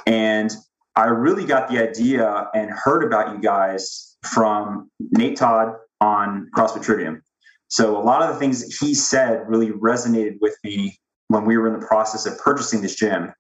And 0.07 0.51
I 0.97 1.07
really 1.07 1.45
got 1.45 1.69
the 1.69 1.79
idea 1.79 2.49
and 2.55 2.71
heard 2.71 3.05
about 3.05 3.35
you 3.35 3.41
guys 3.41 4.17
from 4.23 4.91
Nate 5.13 5.37
Todd 5.37 5.75
on 6.01 6.49
CrossFit 6.57 6.83
Trivium. 6.83 7.23
So 7.69 7.97
a 7.97 8.03
lot 8.03 8.23
of 8.23 8.35
the 8.35 8.41
things 8.41 8.77
he 8.79 8.95
said 8.95 9.49
really 9.49 9.71
resonated 9.71 10.39
with 10.41 10.57
me 10.65 10.99
when 11.29 11.45
we 11.45 11.57
were 11.57 11.73
in 11.73 11.79
the 11.79 11.87
process 11.87 12.27
of 12.27 12.37
purchasing 12.39 12.83
this 12.83 12.97
gym. 12.97 13.33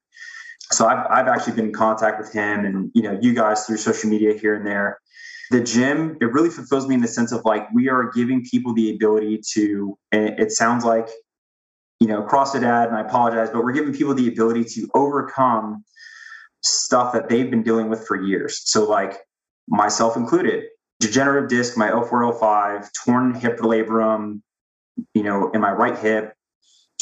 So 0.72 0.87
I've, 0.87 1.05
I've 1.11 1.26
actually 1.26 1.55
been 1.55 1.66
in 1.66 1.72
contact 1.72 2.20
with 2.20 2.33
him 2.33 2.64
and 2.64 2.93
you 2.95 3.03
know 3.03 3.18
you 3.20 3.35
guys 3.35 3.66
through 3.66 3.78
social 3.78 4.09
media 4.09 4.39
here 4.39 4.55
and 4.55 4.64
there. 4.64 5.01
The 5.51 5.61
gym 5.61 6.16
it 6.20 6.33
really 6.33 6.49
fulfills 6.51 6.87
me 6.87 6.95
in 6.95 7.01
the 7.01 7.09
sense 7.09 7.33
of 7.33 7.45
like 7.45 7.66
we 7.74 7.89
are 7.89 8.12
giving 8.14 8.45
people 8.49 8.72
the 8.72 8.95
ability 8.95 9.43
to. 9.55 9.99
And 10.12 10.39
it 10.39 10.53
sounds 10.53 10.85
like 10.85 11.09
you 11.99 12.07
know 12.07 12.22
CrossFit 12.22 12.62
ad, 12.62 12.89
and 12.89 12.97
I 12.97 13.01
apologize, 13.01 13.51
but 13.51 13.64
we're 13.64 13.72
giving 13.72 13.93
people 13.93 14.14
the 14.14 14.28
ability 14.28 14.64
to 14.76 14.89
overcome 14.95 15.85
stuff 16.62 17.12
that 17.12 17.28
they've 17.28 17.50
been 17.50 17.62
dealing 17.62 17.88
with 17.88 18.06
for 18.06 18.20
years. 18.20 18.62
So 18.64 18.88
like 18.88 19.18
myself 19.68 20.16
included, 20.16 20.64
degenerative 20.98 21.48
disc, 21.48 21.76
my 21.76 21.90
L4L5, 21.90 22.88
torn 23.04 23.34
hip 23.34 23.58
labrum, 23.58 24.42
you 25.14 25.22
know, 25.22 25.50
in 25.52 25.61
my 25.61 25.70
right 25.70 25.98
hip, 25.98 26.34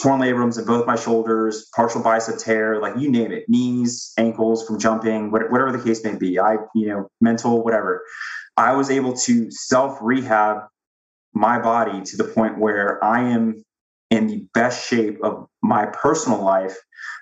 torn 0.01 0.21
labrums 0.21 0.59
in 0.59 0.65
both 0.65 0.87
my 0.87 0.97
shoulders, 0.97 1.69
partial 1.75 2.03
bicep 2.03 2.39
tear, 2.39 2.81
like 2.81 2.97
you 2.97 3.11
name 3.11 3.33
it, 3.33 3.45
knees, 3.49 4.13
ankles 4.17 4.67
from 4.67 4.79
jumping, 4.79 5.31
whatever 5.31 5.73
the 5.73 5.83
case 5.83 6.05
may 6.05 6.15
be. 6.15 6.39
I, 6.39 6.57
you 6.75 6.89
know, 6.89 7.09
mental, 7.21 7.65
whatever. 7.65 8.05
I 8.57 8.75
was 8.75 8.91
able 8.91 9.15
to 9.15 9.51
self 9.51 9.99
rehab 10.01 10.63
my 11.35 11.61
body 11.61 12.03
to 12.03 12.17
the 12.17 12.25
point 12.25 12.59
where 12.59 13.03
I 13.05 13.23
am 13.31 13.65
in 14.11 14.27
the 14.27 14.47
best 14.55 14.89
shape 14.89 15.19
of 15.23 15.47
my 15.63 15.87
personal 15.87 16.43
life 16.43 16.77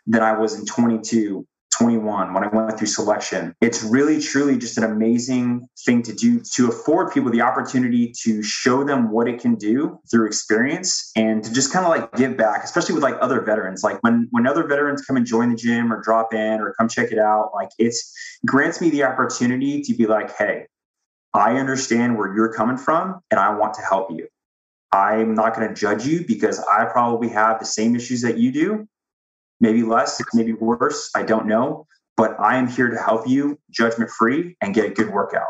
than 0.06 0.22
I 0.22 0.38
was 0.38 0.58
in 0.58 0.66
22, 0.66 1.46
21 1.78 2.32
when 2.32 2.44
I 2.44 2.48
went 2.48 2.78
through 2.78 2.86
selection. 2.86 3.54
It's 3.60 3.82
really, 3.82 4.20
truly 4.20 4.58
just 4.58 4.78
an 4.78 4.84
amazing 4.84 5.68
thing 5.84 6.02
to 6.02 6.14
do 6.14 6.40
to 6.54 6.68
afford 6.68 7.12
people 7.12 7.30
the 7.30 7.42
opportunity 7.42 8.12
to 8.22 8.42
show 8.42 8.84
them 8.84 9.10
what 9.10 9.28
it 9.28 9.40
can 9.40 9.56
do 9.56 9.98
through 10.10 10.26
experience 10.26 11.10
and 11.16 11.44
to 11.44 11.52
just 11.52 11.72
kind 11.72 11.84
of 11.84 11.90
like 11.90 12.12
give 12.14 12.36
back, 12.36 12.64
especially 12.64 12.94
with 12.94 13.02
like 13.02 13.16
other 13.20 13.40
veterans. 13.40 13.82
Like 13.82 14.02
when 14.02 14.28
when 14.30 14.46
other 14.46 14.66
veterans 14.66 15.02
come 15.02 15.16
and 15.16 15.26
join 15.26 15.50
the 15.50 15.56
gym 15.56 15.92
or 15.92 16.00
drop 16.00 16.32
in 16.32 16.60
or 16.60 16.74
come 16.78 16.88
check 16.88 17.12
it 17.12 17.18
out, 17.18 17.50
like 17.54 17.68
it's 17.78 18.12
grants 18.46 18.80
me 18.80 18.90
the 18.90 19.04
opportunity 19.04 19.82
to 19.82 19.94
be 19.94 20.06
like, 20.06 20.36
hey, 20.36 20.66
I 21.34 21.56
understand 21.56 22.16
where 22.16 22.34
you're 22.34 22.52
coming 22.52 22.78
from 22.78 23.20
and 23.30 23.38
I 23.38 23.54
want 23.54 23.74
to 23.74 23.82
help 23.82 24.10
you. 24.10 24.28
I'm 24.92 25.34
not 25.34 25.54
going 25.54 25.68
to 25.68 25.74
judge 25.74 26.06
you 26.06 26.24
because 26.26 26.60
I 26.60 26.86
probably 26.86 27.28
have 27.28 27.58
the 27.58 27.66
same 27.66 27.94
issues 27.94 28.22
that 28.22 28.38
you 28.38 28.52
do 28.52 28.88
maybe 29.60 29.82
less, 29.82 30.20
maybe 30.34 30.52
worse. 30.52 31.10
I 31.14 31.22
don't 31.22 31.46
know. 31.46 31.86
But 32.16 32.38
I 32.40 32.56
am 32.56 32.66
here 32.66 32.88
to 32.88 32.96
help 32.96 33.28
you 33.28 33.58
judgment 33.70 34.10
free 34.10 34.56
and 34.62 34.74
get 34.74 34.86
a 34.86 34.90
good 34.90 35.10
workout. 35.10 35.48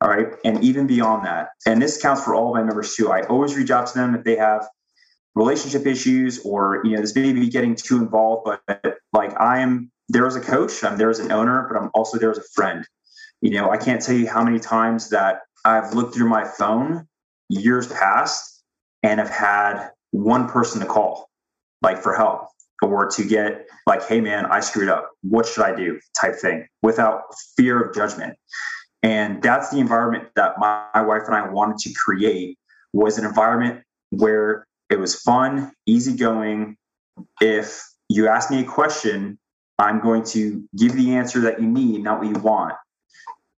All 0.00 0.08
right. 0.08 0.28
And 0.44 0.62
even 0.62 0.86
beyond 0.86 1.24
that, 1.26 1.50
and 1.66 1.80
this 1.80 2.00
counts 2.00 2.24
for 2.24 2.34
all 2.34 2.48
of 2.48 2.54
my 2.54 2.62
members 2.62 2.94
too. 2.94 3.10
I 3.10 3.22
always 3.22 3.56
reach 3.56 3.70
out 3.70 3.86
to 3.88 3.94
them 3.94 4.14
if 4.14 4.24
they 4.24 4.36
have 4.36 4.66
relationship 5.34 5.86
issues 5.86 6.40
or, 6.44 6.82
you 6.84 6.92
know, 6.92 7.00
this 7.00 7.14
may 7.14 7.32
be 7.32 7.48
getting 7.48 7.74
too 7.74 7.98
involved, 7.98 8.44
but 8.44 8.98
like 9.12 9.38
I 9.40 9.60
am 9.60 9.90
there 10.08 10.26
as 10.26 10.36
a 10.36 10.40
coach, 10.40 10.82
I'm 10.82 10.98
there 10.98 11.10
as 11.10 11.18
an 11.18 11.30
owner, 11.30 11.68
but 11.70 11.80
I'm 11.80 11.90
also 11.94 12.18
there 12.18 12.30
as 12.30 12.38
a 12.38 12.44
friend. 12.54 12.86
You 13.40 13.50
know, 13.50 13.70
I 13.70 13.76
can't 13.76 14.02
tell 14.02 14.16
you 14.16 14.28
how 14.28 14.42
many 14.42 14.58
times 14.58 15.10
that 15.10 15.42
I've 15.64 15.94
looked 15.94 16.14
through 16.14 16.28
my 16.28 16.44
phone 16.44 17.06
years 17.48 17.86
past 17.86 18.62
and 19.02 19.20
have 19.20 19.30
had 19.30 19.90
one 20.10 20.48
person 20.48 20.80
to 20.80 20.86
call, 20.86 21.28
like 21.82 21.98
for 22.02 22.14
help 22.14 22.48
or 22.82 23.06
to 23.06 23.24
get 23.24 23.66
like, 23.86 24.06
hey 24.06 24.20
man, 24.20 24.46
I 24.46 24.60
screwed 24.60 24.88
up. 24.88 25.10
What 25.22 25.46
should 25.46 25.64
I 25.64 25.74
do? 25.74 25.98
type 26.20 26.36
thing 26.36 26.66
without 26.82 27.22
fear 27.56 27.80
of 27.80 27.94
judgment. 27.94 28.36
And 29.02 29.42
that's 29.42 29.70
the 29.70 29.78
environment 29.78 30.28
that 30.36 30.58
my, 30.58 31.02
wife 31.02 31.22
and 31.26 31.34
I 31.34 31.48
wanted 31.48 31.78
to 31.78 31.92
create 31.94 32.58
was 32.92 33.18
an 33.18 33.24
environment 33.24 33.82
where 34.10 34.66
it 34.90 34.98
was 34.98 35.14
fun, 35.14 35.72
easygoing. 35.86 36.76
If 37.40 37.80
you 38.08 38.26
ask 38.28 38.50
me 38.50 38.60
a 38.60 38.64
question, 38.64 39.38
I'm 39.78 40.00
going 40.00 40.24
to 40.24 40.64
give 40.76 40.94
the 40.94 41.14
answer 41.14 41.40
that 41.40 41.60
you 41.60 41.68
need, 41.68 42.02
not 42.02 42.18
what 42.18 42.28
you 42.28 42.42
want. 42.42 42.74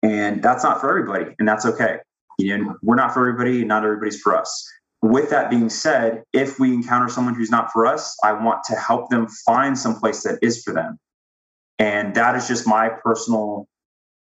And 0.03 0.43
that's 0.43 0.63
not 0.63 0.81
for 0.81 0.89
everybody, 0.89 1.35
and 1.39 1.47
that's 1.47 1.65
okay. 1.65 1.99
You 2.37 2.57
know, 2.57 2.75
we're 2.81 2.95
not 2.95 3.13
for 3.13 3.19
everybody, 3.27 3.59
and 3.59 3.67
not 3.67 3.83
everybody's 3.83 4.19
for 4.21 4.35
us 4.35 4.65
with 5.01 5.29
that 5.29 5.49
being 5.49 5.69
said, 5.69 6.23
if 6.33 6.59
we 6.59 6.73
encounter 6.73 7.09
someone 7.09 7.33
who's 7.33 7.51
not 7.51 7.71
for 7.71 7.85
us, 7.85 8.17
I 8.23 8.33
want 8.33 8.63
to 8.65 8.75
help 8.75 9.09
them 9.09 9.27
find 9.45 9.77
some 9.77 9.99
place 9.99 10.23
that 10.23 10.39
is 10.41 10.61
for 10.63 10.73
them. 10.73 10.99
And 11.77 12.13
that 12.15 12.35
is 12.35 12.47
just 12.47 12.67
my 12.67 12.89
personal 12.89 13.67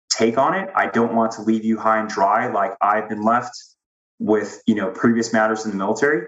take 0.10 0.38
on 0.38 0.54
it. 0.54 0.70
I 0.76 0.88
don't 0.88 1.16
want 1.16 1.32
to 1.34 1.42
leave 1.42 1.64
you 1.64 1.78
high 1.78 2.00
and 2.00 2.10
dry 2.10 2.52
like 2.52 2.74
I've 2.82 3.08
been 3.08 3.24
left 3.24 3.58
with, 4.20 4.62
you 4.68 4.76
know, 4.76 4.92
previous 4.92 5.32
matters 5.32 5.64
in 5.64 5.72
the 5.72 5.78
military. 5.78 6.28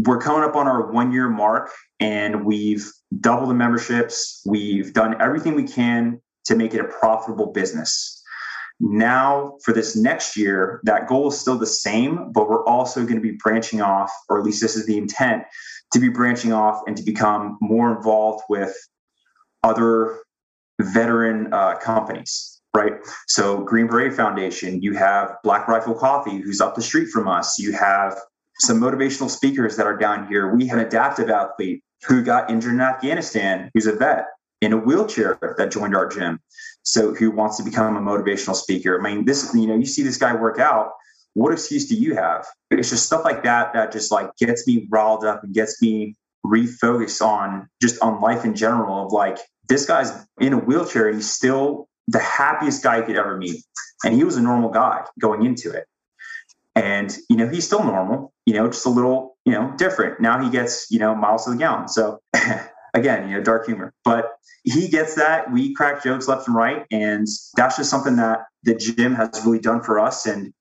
We're 0.00 0.18
coming 0.18 0.42
up 0.42 0.56
on 0.56 0.66
our 0.66 0.90
1 0.90 1.12
year 1.12 1.28
mark 1.28 1.70
and 2.00 2.44
we've 2.44 2.90
doubled 3.20 3.50
the 3.50 3.54
memberships. 3.54 4.42
We've 4.46 4.92
done 4.92 5.20
everything 5.20 5.54
we 5.54 5.68
can 5.68 6.20
to 6.46 6.56
make 6.56 6.74
it 6.74 6.80
a 6.80 6.84
profitable 6.84 7.52
business 7.52 8.19
now 8.80 9.56
for 9.62 9.72
this 9.72 9.94
next 9.94 10.36
year 10.36 10.80
that 10.84 11.06
goal 11.06 11.28
is 11.28 11.38
still 11.38 11.58
the 11.58 11.66
same 11.66 12.32
but 12.32 12.48
we're 12.48 12.64
also 12.64 13.02
going 13.02 13.16
to 13.16 13.20
be 13.20 13.36
branching 13.42 13.80
off 13.80 14.10
or 14.28 14.38
at 14.38 14.44
least 14.44 14.60
this 14.60 14.74
is 14.74 14.86
the 14.86 14.96
intent 14.96 15.42
to 15.92 16.00
be 16.00 16.08
branching 16.08 16.52
off 16.52 16.80
and 16.86 16.96
to 16.96 17.02
become 17.02 17.58
more 17.60 17.94
involved 17.94 18.42
with 18.48 18.74
other 19.62 20.18
veteran 20.80 21.52
uh, 21.52 21.76
companies 21.76 22.60
right? 22.74 22.94
So 23.26 23.62
green 23.62 23.86
beret 23.86 24.14
foundation 24.14 24.82
you 24.82 24.94
have 24.94 25.36
black 25.42 25.68
rifle 25.68 25.94
coffee 25.94 26.38
who's 26.38 26.60
up 26.60 26.74
the 26.74 26.82
street 26.82 27.08
from 27.08 27.28
us. 27.28 27.58
You 27.58 27.72
have 27.72 28.16
some 28.60 28.80
motivational 28.80 29.28
speakers 29.28 29.76
that 29.76 29.86
are 29.86 29.96
down 29.96 30.28
here. 30.28 30.54
We 30.54 30.66
have 30.68 30.78
an 30.78 30.86
adaptive 30.86 31.30
athlete 31.30 31.82
who 32.06 32.22
got 32.22 32.50
injured 32.50 32.72
in 32.72 32.80
afghanistan 32.80 33.70
who's 33.74 33.86
a 33.86 33.92
vet 33.92 34.26
in 34.60 34.72
a 34.72 34.76
wheelchair 34.76 35.38
that 35.58 35.70
joined 35.70 35.94
our 35.94 36.06
gym 36.06 36.40
so 36.82 37.14
who 37.14 37.30
wants 37.30 37.56
to 37.58 37.62
become 37.62 37.96
a 37.96 38.00
motivational 38.00 38.54
speaker? 38.54 38.98
I 38.98 39.02
mean 39.02 39.24
this 39.24 39.54
you 39.54 39.66
know 39.66 39.76
you 39.76 39.86
see 39.86 40.02
this 40.02 40.16
guy 40.16 40.34
work 40.34 40.58
out 40.58 40.92
what 41.34 41.52
excuse 41.52 41.86
do 41.86 41.94
you 41.94 42.14
have? 42.14 42.46
It's 42.70 42.90
just 42.90 43.06
stuff 43.06 43.24
like 43.24 43.42
that 43.44 43.72
that 43.72 43.92
just 43.92 44.10
like 44.10 44.36
gets 44.36 44.66
me 44.66 44.86
riled 44.90 45.24
up 45.24 45.44
and 45.44 45.54
gets 45.54 45.80
me 45.80 46.16
refocused 46.44 47.22
on 47.24 47.68
just 47.80 48.00
on 48.02 48.20
life 48.20 48.44
in 48.44 48.54
general 48.54 49.06
of 49.06 49.12
like 49.12 49.38
this 49.68 49.86
guy's 49.86 50.26
in 50.40 50.52
a 50.52 50.58
wheelchair 50.58 51.06
and 51.06 51.16
he's 51.16 51.30
still 51.30 51.88
the 52.08 52.18
happiest 52.18 52.82
guy 52.82 52.98
you 52.98 53.04
could 53.04 53.16
ever 53.16 53.36
meet. 53.36 53.62
And 54.04 54.14
he 54.14 54.24
was 54.24 54.36
a 54.36 54.42
normal 54.42 54.70
guy 54.70 55.04
going 55.20 55.44
into 55.44 55.70
it. 55.70 55.86
And 56.74 57.16
you 57.28 57.36
know 57.36 57.48
he's 57.48 57.66
still 57.66 57.84
normal 57.84 58.32
you 58.46 58.54
know 58.54 58.66
just 58.66 58.86
a 58.86 58.90
little 58.90 59.36
you 59.44 59.52
know 59.52 59.72
different. 59.76 60.20
Now 60.20 60.42
he 60.42 60.50
gets 60.50 60.90
you 60.90 60.98
know 60.98 61.14
miles 61.14 61.44
to 61.44 61.50
the 61.50 61.56
gallon. 61.56 61.88
So 61.88 62.20
again, 62.94 63.28
you 63.28 63.36
know, 63.36 63.42
dark 63.42 63.66
humor. 63.66 63.92
But 64.04 64.32
he 64.64 64.88
gets 64.88 65.14
that. 65.14 65.52
We 65.52 65.74
crack 65.74 66.02
jokes 66.02 66.28
left 66.28 66.46
and 66.46 66.56
right. 66.56 66.86
And 66.90 67.26
that's 67.56 67.76
just 67.76 67.90
something 67.90 68.16
that 68.16 68.40
the 68.62 68.74
gym 68.74 69.14
has 69.14 69.42
really 69.44 69.58
done 69.58 69.82
for 69.82 69.98
us. 69.98 70.26
And 70.26 70.52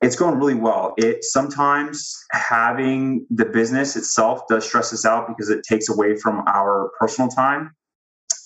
it's 0.00 0.16
going 0.16 0.36
really 0.38 0.54
well. 0.54 0.94
It 0.96 1.24
sometimes 1.24 2.16
having 2.32 3.26
the 3.30 3.44
business 3.44 3.94
itself 3.96 4.42
does 4.48 4.66
stress 4.66 4.92
us 4.92 5.04
out 5.04 5.28
because 5.28 5.48
it 5.48 5.62
takes 5.62 5.88
away 5.88 6.16
from 6.16 6.42
our 6.46 6.90
personal 6.98 7.28
time. 7.28 7.74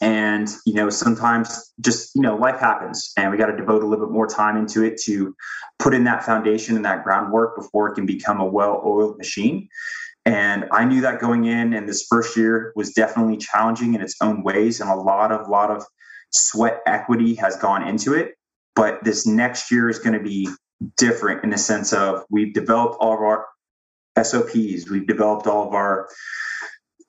And, 0.02 0.48
you 0.66 0.74
know, 0.74 0.90
sometimes 0.90 1.72
just, 1.80 2.14
you 2.14 2.20
know, 2.20 2.36
life 2.36 2.60
happens 2.60 3.12
and 3.16 3.30
we 3.30 3.38
got 3.38 3.46
to 3.46 3.56
devote 3.56 3.82
a 3.82 3.86
little 3.86 4.06
bit 4.06 4.12
more 4.12 4.26
time 4.26 4.58
into 4.58 4.84
it 4.84 5.00
to 5.04 5.34
put 5.78 5.94
in 5.94 6.04
that 6.04 6.22
foundation 6.22 6.76
and 6.76 6.84
that 6.84 7.02
groundwork 7.02 7.56
before 7.56 7.88
it 7.88 7.94
can 7.94 8.04
become 8.04 8.38
a 8.38 8.44
well 8.44 8.82
oiled 8.84 9.16
machine. 9.16 9.68
And 10.26 10.64
I 10.72 10.84
knew 10.84 11.00
that 11.02 11.20
going 11.20 11.44
in, 11.44 11.72
and 11.72 11.88
this 11.88 12.04
first 12.10 12.36
year 12.36 12.72
was 12.74 12.92
definitely 12.92 13.36
challenging 13.36 13.94
in 13.94 14.00
its 14.00 14.16
own 14.20 14.42
ways, 14.42 14.80
and 14.80 14.90
a 14.90 14.94
lot 14.94 15.30
of 15.30 15.48
lot 15.48 15.70
of 15.70 15.84
sweat 16.30 16.80
equity 16.84 17.36
has 17.36 17.56
gone 17.56 17.86
into 17.86 18.12
it. 18.12 18.34
But 18.74 19.04
this 19.04 19.24
next 19.24 19.70
year 19.70 19.88
is 19.88 20.00
going 20.00 20.18
to 20.18 20.22
be 20.22 20.48
different 20.96 21.44
in 21.44 21.50
the 21.50 21.58
sense 21.58 21.92
of 21.92 22.24
we've 22.28 22.52
developed 22.52 22.96
all 23.00 23.14
of 23.14 23.20
our 23.20 23.46
SOPs, 24.20 24.90
we've 24.90 25.06
developed 25.06 25.46
all 25.46 25.68
of 25.68 25.74
our 25.74 26.08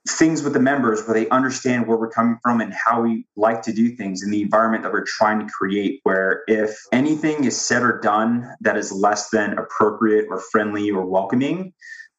things 0.09 0.43
with 0.43 0.53
the 0.53 0.59
members 0.59 1.05
where 1.05 1.13
they 1.13 1.28
understand 1.30 1.86
where 1.86 1.97
we're 1.97 2.09
coming 2.09 2.38
from 2.41 2.61
and 2.61 2.74
how 2.74 3.01
we 3.01 3.26
like 3.36 3.61
to 3.63 3.74
do 3.74 3.89
things 3.95 4.24
in 4.24 4.32
the 4.32 4.41
environment 4.41 4.84
that 4.84 4.91
we're 4.91 5.03
trying 5.03 5.39
to 5.39 5.51
create 5.51 5.99
where 6.03 6.43
if 6.47 6.78
anything 6.93 7.43
is 7.43 7.59
said 7.59 7.84
or 7.84 7.99
done 7.99 8.49
that 8.61 8.78
is 8.78 8.91
less 8.91 9.30
than 9.32 9.57
appropriate 9.57 10.26
or 10.30 10.39
friendly 10.39 10.89
or 10.89 11.05
welcoming 11.05 11.74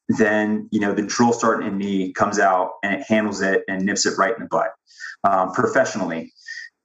then 0.09 0.67
you 0.71 0.79
know 0.79 0.93
the 0.93 1.03
drill 1.03 1.31
sergeant 1.33 1.67
in 1.67 1.77
me 1.77 2.11
comes 2.13 2.39
out 2.39 2.71
and 2.83 2.93
it 2.95 3.05
handles 3.07 3.41
it 3.41 3.63
and 3.67 3.85
nips 3.85 4.05
it 4.05 4.17
right 4.17 4.35
in 4.35 4.43
the 4.43 4.47
butt 4.49 4.71
um, 5.23 5.51
professionally. 5.51 6.33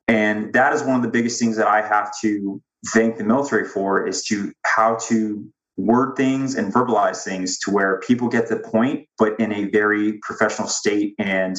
And 0.06 0.52
that 0.52 0.74
is 0.74 0.82
one 0.82 0.96
of 0.96 1.02
the 1.02 1.08
biggest 1.08 1.40
things 1.40 1.56
that 1.56 1.66
i 1.66 1.80
have 1.80 2.12
to 2.20 2.60
thank 2.88 3.16
the 3.16 3.24
military 3.24 3.64
for 3.64 4.06
is 4.06 4.22
to 4.24 4.52
how 4.66 4.96
to 4.96 5.46
word 5.76 6.14
things 6.16 6.54
and 6.54 6.72
verbalize 6.72 7.24
things 7.24 7.58
to 7.58 7.70
where 7.70 7.98
people 8.00 8.28
get 8.28 8.48
the 8.48 8.58
point 8.58 9.08
but 9.18 9.38
in 9.40 9.52
a 9.52 9.64
very 9.70 10.18
professional 10.22 10.68
state 10.68 11.14
and 11.18 11.56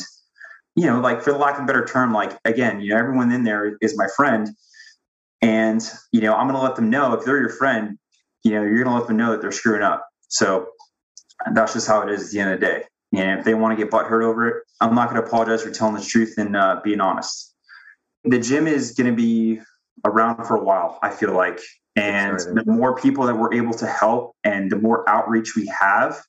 you 0.75 0.85
know 0.85 1.01
like 1.01 1.21
for 1.21 1.33
the 1.33 1.37
lack 1.37 1.57
of 1.57 1.63
a 1.63 1.65
better 1.65 1.83
term 1.83 2.13
like 2.13 2.37
again 2.45 2.79
you 2.79 2.91
know 2.91 2.97
everyone 2.97 3.31
in 3.31 3.43
there 3.43 3.75
is 3.81 3.97
my 3.97 4.07
friend. 4.15 4.49
And 5.41 5.81
you 6.11 6.21
know 6.21 6.33
i'm 6.33 6.47
going 6.47 6.59
to 6.59 6.63
let 6.63 6.75
them 6.75 6.89
know 6.89 7.13
if 7.13 7.25
they're 7.25 7.39
your 7.39 7.49
friend 7.49 7.97
you 8.45 8.51
know 8.51 8.61
you're 8.61 8.83
going 8.83 8.85
to 8.85 8.93
let 8.93 9.07
them 9.07 9.17
know 9.17 9.31
that 9.31 9.41
they're 9.41 9.51
screwing 9.51 9.81
up. 9.81 10.07
So 10.29 10.67
that's 11.53 11.73
just 11.73 11.87
how 11.87 12.01
it 12.01 12.09
is 12.09 12.25
at 12.25 12.31
the 12.31 12.39
end 12.39 12.53
of 12.53 12.59
the 12.59 12.65
day. 12.65 12.83
And 13.13 13.39
if 13.39 13.45
they 13.45 13.53
want 13.53 13.77
to 13.77 13.83
get 13.83 13.91
butt 13.91 14.07
hurt 14.07 14.23
over 14.23 14.47
it, 14.47 14.63
I'm 14.81 14.95
not 14.95 15.09
going 15.09 15.21
to 15.21 15.27
apologize 15.27 15.63
for 15.63 15.71
telling 15.71 15.95
the 15.95 16.01
truth 16.01 16.35
and 16.37 16.55
uh, 16.55 16.81
being 16.83 16.99
honest. 16.99 17.53
The 18.23 18.39
gym 18.39 18.67
is 18.67 18.91
going 18.91 19.09
to 19.09 19.15
be 19.15 19.61
around 20.03 20.45
for 20.45 20.55
a 20.55 20.63
while, 20.63 20.99
I 21.01 21.11
feel 21.11 21.33
like. 21.33 21.59
And 21.95 22.39
the 22.39 22.63
more 22.65 22.95
people 22.95 23.25
that 23.25 23.35
we're 23.35 23.53
able 23.53 23.73
to 23.75 23.87
help 23.87 24.35
and 24.43 24.69
the 24.69 24.77
more 24.77 25.07
outreach 25.09 25.55
we 25.55 25.71
have, 25.79 26.21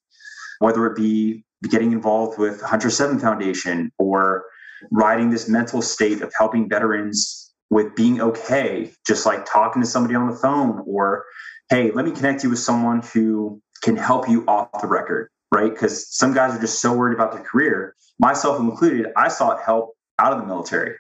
whether 0.61 0.87
it 0.87 0.97
be 0.97 1.45
getting 1.69 1.93
involved 1.93 2.39
with 2.39 2.61
Hunter 2.63 2.91
7 2.91 3.19
Foundation 3.19 3.91
or 3.99 4.45
riding 4.91 5.31
this 5.31 5.49
mental 5.49 5.83
state 5.83 6.23
of 6.23 6.33
helping 6.39 6.69
veterans 6.69 7.53
with 7.71 7.97
being 7.97 8.21
okay, 8.21 8.93
just 9.07 9.27
like 9.27 9.45
talking 9.45 9.83
to 9.83 9.89
somebody 9.89 10.15
on 10.15 10.31
the 10.31 10.37
phone 10.37 10.85
or, 10.87 11.25
hey, 11.69 11.91
let 11.91 12.05
me 12.05 12.13
connect 12.13 12.45
you 12.45 12.51
with 12.51 12.61
someone 12.61 13.03
who 13.13 13.61
can 13.87 13.97
help 13.97 14.29
you 14.29 14.45
off 14.49 14.69
the 14.81 14.89
record, 14.89 15.31
right? 15.55 15.73
Because 15.73 16.13
some 16.13 16.35
guys 16.35 16.53
are 16.53 16.61
just 16.61 16.81
so 16.81 16.93
worried 16.93 17.15
about 17.15 17.31
their 17.33 17.45
career, 17.45 17.95
myself 18.19 18.59
included. 18.59 19.07
I 19.17 19.29
sought 19.29 19.63
help 19.63 19.97
out 20.19 20.33
of 20.33 20.41
the 20.41 20.45
military. 20.45 20.97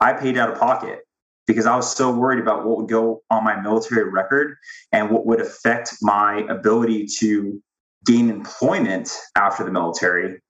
I 0.00 0.14
paid 0.14 0.38
out 0.38 0.50
of 0.50 0.58
pocket 0.58 1.00
because 1.46 1.66
I 1.66 1.76
was 1.76 1.94
so 1.94 2.10
worried 2.10 2.40
about 2.40 2.64
what 2.64 2.78
would 2.78 2.88
go 2.88 3.20
on 3.30 3.44
my 3.44 3.60
military 3.60 4.08
record 4.08 4.56
and 4.90 5.10
what 5.10 5.26
would 5.26 5.42
affect 5.42 5.96
my 6.00 6.46
ability 6.48 7.08
to 7.18 7.62
gain 8.06 8.30
employment 8.30 9.14
after 9.36 9.62
the 9.62 9.70
military 9.70 10.40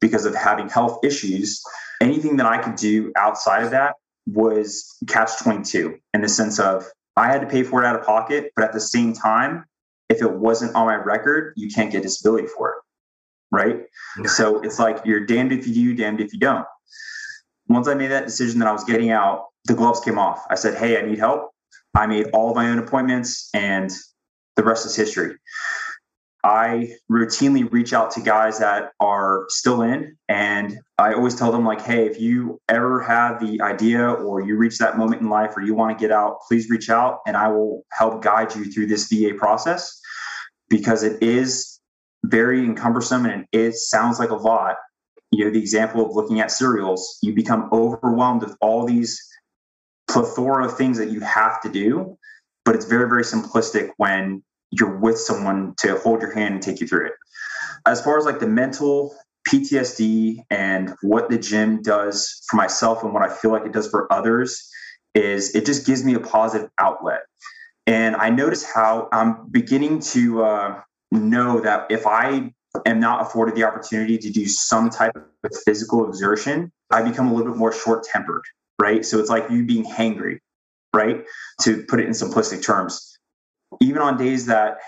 because 0.00 0.26
of 0.26 0.36
having 0.36 0.68
health 0.68 1.00
issues. 1.02 1.60
Anything 2.00 2.36
that 2.36 2.46
I 2.46 2.58
could 2.58 2.76
do 2.76 3.12
outside 3.16 3.64
of 3.64 3.72
that 3.72 3.96
was 4.28 4.96
catch 5.08 5.36
22 5.42 5.98
in 6.14 6.20
the 6.20 6.28
sense 6.28 6.60
of 6.60 6.86
I 7.16 7.26
had 7.26 7.40
to 7.40 7.48
pay 7.48 7.64
for 7.64 7.82
it 7.82 7.86
out 7.86 7.98
of 7.98 8.06
pocket, 8.06 8.52
but 8.54 8.64
at 8.64 8.72
the 8.72 8.80
same 8.80 9.14
time, 9.14 9.64
if 10.10 10.20
it 10.20 10.30
wasn't 10.30 10.74
on 10.74 10.86
my 10.86 10.96
record, 10.96 11.54
you 11.56 11.70
can't 11.70 11.90
get 11.90 12.02
disability 12.02 12.48
for 12.48 12.70
it. 12.70 12.76
Right. 13.52 13.84
So 14.26 14.60
it's 14.60 14.78
like 14.78 15.00
you're 15.04 15.24
damned 15.24 15.52
if 15.52 15.66
you 15.66 15.74
do, 15.74 15.94
damned 15.94 16.20
if 16.20 16.32
you 16.32 16.38
don't. 16.38 16.66
Once 17.68 17.88
I 17.88 17.94
made 17.94 18.10
that 18.10 18.26
decision 18.26 18.58
that 18.58 18.68
I 18.68 18.72
was 18.72 18.84
getting 18.84 19.10
out, 19.10 19.46
the 19.64 19.74
gloves 19.74 20.00
came 20.00 20.18
off. 20.18 20.44
I 20.50 20.56
said, 20.56 20.76
Hey, 20.76 20.98
I 20.98 21.02
need 21.02 21.18
help. 21.18 21.50
I 21.96 22.06
made 22.06 22.26
all 22.32 22.50
of 22.50 22.56
my 22.56 22.68
own 22.70 22.78
appointments 22.78 23.48
and 23.54 23.90
the 24.56 24.62
rest 24.62 24.86
is 24.86 24.94
history. 24.94 25.36
I 26.42 26.94
routinely 27.10 27.70
reach 27.70 27.92
out 27.92 28.10
to 28.12 28.20
guys 28.20 28.58
that 28.60 28.92
are 28.98 29.44
still 29.48 29.82
in, 29.82 30.16
and 30.28 30.78
I 30.96 31.12
always 31.12 31.34
tell 31.34 31.52
them, 31.52 31.66
like, 31.66 31.82
hey, 31.82 32.06
if 32.06 32.18
you 32.18 32.58
ever 32.68 33.02
have 33.02 33.40
the 33.40 33.60
idea 33.60 34.10
or 34.10 34.40
you 34.40 34.56
reach 34.56 34.78
that 34.78 34.96
moment 34.96 35.20
in 35.20 35.28
life 35.28 35.54
or 35.54 35.60
you 35.60 35.74
want 35.74 35.96
to 35.96 36.02
get 36.02 36.10
out, 36.10 36.38
please 36.48 36.70
reach 36.70 36.88
out 36.88 37.20
and 37.26 37.36
I 37.36 37.48
will 37.48 37.84
help 37.92 38.22
guide 38.22 38.54
you 38.54 38.64
through 38.64 38.86
this 38.86 39.08
VA 39.12 39.34
process 39.36 39.99
because 40.70 41.02
it 41.02 41.22
is 41.22 41.80
very 42.24 42.72
cumbersome 42.74 43.26
and 43.26 43.44
it 43.52 43.74
sounds 43.74 44.18
like 44.18 44.30
a 44.30 44.36
lot. 44.36 44.76
You 45.32 45.44
know, 45.44 45.50
the 45.50 45.58
example 45.58 46.04
of 46.04 46.14
looking 46.14 46.40
at 46.40 46.50
cereals, 46.50 47.18
you 47.22 47.34
become 47.34 47.68
overwhelmed 47.72 48.42
with 48.42 48.56
all 48.60 48.86
these 48.86 49.20
plethora 50.08 50.64
of 50.64 50.76
things 50.76 50.96
that 50.98 51.10
you 51.10 51.20
have 51.20 51.60
to 51.62 51.68
do, 51.68 52.16
but 52.64 52.74
it's 52.74 52.86
very, 52.86 53.08
very 53.08 53.22
simplistic 53.22 53.90
when 53.98 54.42
you're 54.70 54.98
with 54.98 55.18
someone 55.18 55.74
to 55.78 55.98
hold 55.98 56.22
your 56.22 56.32
hand 56.32 56.54
and 56.54 56.62
take 56.62 56.80
you 56.80 56.86
through 56.86 57.06
it. 57.06 57.12
As 57.86 58.02
far 58.02 58.18
as 58.18 58.24
like 58.24 58.40
the 58.40 58.46
mental 58.46 59.14
PTSD 59.48 60.38
and 60.50 60.94
what 61.02 61.30
the 61.30 61.38
gym 61.38 61.82
does 61.82 62.42
for 62.48 62.56
myself 62.56 63.02
and 63.02 63.12
what 63.12 63.22
I 63.22 63.32
feel 63.32 63.50
like 63.50 63.64
it 63.64 63.72
does 63.72 63.88
for 63.88 64.12
others 64.12 64.68
is 65.14 65.54
it 65.54 65.66
just 65.66 65.86
gives 65.86 66.04
me 66.04 66.14
a 66.14 66.20
positive 66.20 66.70
outlet. 66.78 67.20
And 67.90 68.14
I 68.14 68.30
notice 68.30 68.62
how 68.62 69.08
I'm 69.10 69.48
beginning 69.50 69.98
to 70.12 70.44
uh, 70.44 70.80
know 71.10 71.58
that 71.58 71.90
if 71.90 72.06
I 72.06 72.52
am 72.86 73.00
not 73.00 73.22
afforded 73.22 73.56
the 73.56 73.64
opportunity 73.64 74.16
to 74.16 74.30
do 74.30 74.46
some 74.46 74.90
type 74.90 75.16
of 75.16 75.50
physical 75.66 76.08
exertion, 76.08 76.70
I 76.92 77.02
become 77.02 77.26
a 77.26 77.34
little 77.34 77.50
bit 77.50 77.58
more 77.58 77.72
short 77.72 78.04
tempered, 78.04 78.42
right? 78.80 79.04
So 79.04 79.18
it's 79.18 79.28
like 79.28 79.50
you 79.50 79.64
being 79.66 79.84
hangry, 79.84 80.38
right? 80.94 81.24
To 81.62 81.82
put 81.88 81.98
it 81.98 82.06
in 82.06 82.12
simplistic 82.12 82.64
terms. 82.64 83.18
Even 83.80 84.02
on 84.02 84.16
days 84.16 84.46
that 84.46 84.78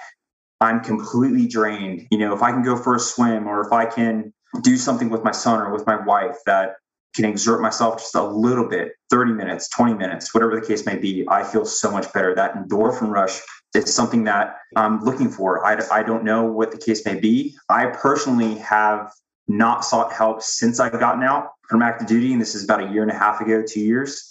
I'm 0.61 0.79
completely 0.79 1.49
drained, 1.49 2.07
you 2.13 2.19
know, 2.19 2.33
if 2.33 2.41
I 2.41 2.53
can 2.53 2.63
go 2.63 2.77
for 2.77 2.95
a 2.95 3.01
swim 3.01 3.49
or 3.49 3.67
if 3.67 3.73
I 3.73 3.85
can 3.85 4.33
do 4.63 4.77
something 4.77 5.11
with 5.11 5.25
my 5.25 5.33
son 5.33 5.61
or 5.61 5.73
with 5.73 5.89
my 5.89 5.97
wife 5.97 6.37
that 6.47 6.77
can 7.15 7.25
exert 7.25 7.61
myself 7.61 7.99
just 7.99 8.15
a 8.15 8.23
little 8.23 8.69
bit 8.69 8.93
30 9.11 9.33
minutes 9.33 9.69
20 9.69 9.95
minutes 9.95 10.35
whatever 10.35 10.59
the 10.59 10.67
case 10.67 10.87
may 10.87 10.97
be 10.97 11.25
i 11.29 11.43
feel 11.43 11.65
so 11.65 11.91
much 11.91 12.13
better. 12.13 12.35
That 12.35 12.55
endorphin 12.55 13.09
rush 13.09 13.41
is 13.75 13.95
something 13.95 14.25
that 14.25 14.57
i'm 14.77 15.03
looking 15.05 15.31
for. 15.31 15.65
I, 15.65 15.81
I 15.91 16.03
don't 16.03 16.25
know 16.25 16.45
what 16.45 16.71
the 16.71 16.79
case 16.79 17.05
may 17.05 17.19
be. 17.19 17.57
I 17.69 17.87
personally 17.87 18.57
have 18.57 19.13
not 19.49 19.85
sought 19.85 20.13
help 20.13 20.43
since 20.43 20.81
i've 20.81 20.99
gotten 20.99 21.23
out 21.23 21.51
from 21.69 21.83
active 21.83 22.07
duty 22.07 22.33
and 22.33 22.41
this 22.41 22.55
is 22.55 22.65
about 22.65 22.83
a 22.83 22.93
year 22.93 23.03
and 23.03 23.11
a 23.11 23.15
half 23.15 23.41
ago 23.41 23.63
two 23.67 23.81
years. 23.81 24.31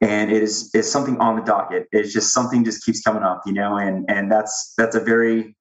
And 0.00 0.30
it 0.30 0.42
is 0.42 0.74
is 0.74 0.90
something 0.90 1.18
on 1.18 1.36
the 1.36 1.42
docket. 1.42 1.88
It's 1.90 2.12
just 2.12 2.32
something 2.32 2.64
just 2.64 2.84
keeps 2.84 3.00
coming 3.00 3.22
up 3.22 3.42
you 3.46 3.52
know 3.52 3.76
and 3.76 4.04
and 4.10 4.30
that's 4.30 4.74
that's 4.76 4.96
a 4.96 5.00
very 5.00 5.56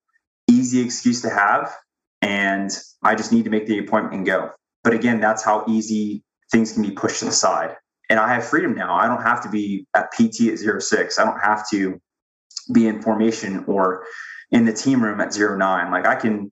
easy 0.49 0.81
excuse 0.81 1.21
to 1.21 1.29
have. 1.29 1.75
And 2.21 2.71
i 3.03 3.13
just 3.13 3.31
need 3.31 3.43
to 3.43 3.51
make 3.51 3.67
the 3.67 3.77
appointment 3.77 4.15
and 4.15 4.25
go 4.25 4.51
but 4.85 4.93
again, 4.93 5.19
that's 5.19 5.43
how 5.43 5.65
easy 5.67 6.23
things 6.51 6.71
can 6.71 6.83
be 6.83 6.91
pushed 6.91 7.19
to 7.19 7.25
the 7.25 7.31
side. 7.31 7.75
And 8.09 8.19
I 8.19 8.31
have 8.33 8.45
freedom 8.45 8.75
now. 8.75 8.93
I 8.93 9.07
don't 9.07 9.23
have 9.23 9.41
to 9.43 9.49
be 9.49 9.87
at 9.95 10.11
PT 10.11 10.51
at 10.51 10.57
zero 10.57 10.79
six. 10.79 11.19
I 11.19 11.25
don't 11.25 11.39
have 11.39 11.67
to 11.71 11.99
be 12.71 12.87
in 12.87 13.01
formation 13.01 13.65
or 13.67 14.05
in 14.51 14.63
the 14.65 14.73
team 14.73 15.03
room 15.03 15.19
at 15.19 15.33
zero 15.33 15.57
nine. 15.57 15.91
Like 15.91 16.05
I 16.05 16.15
can, 16.15 16.51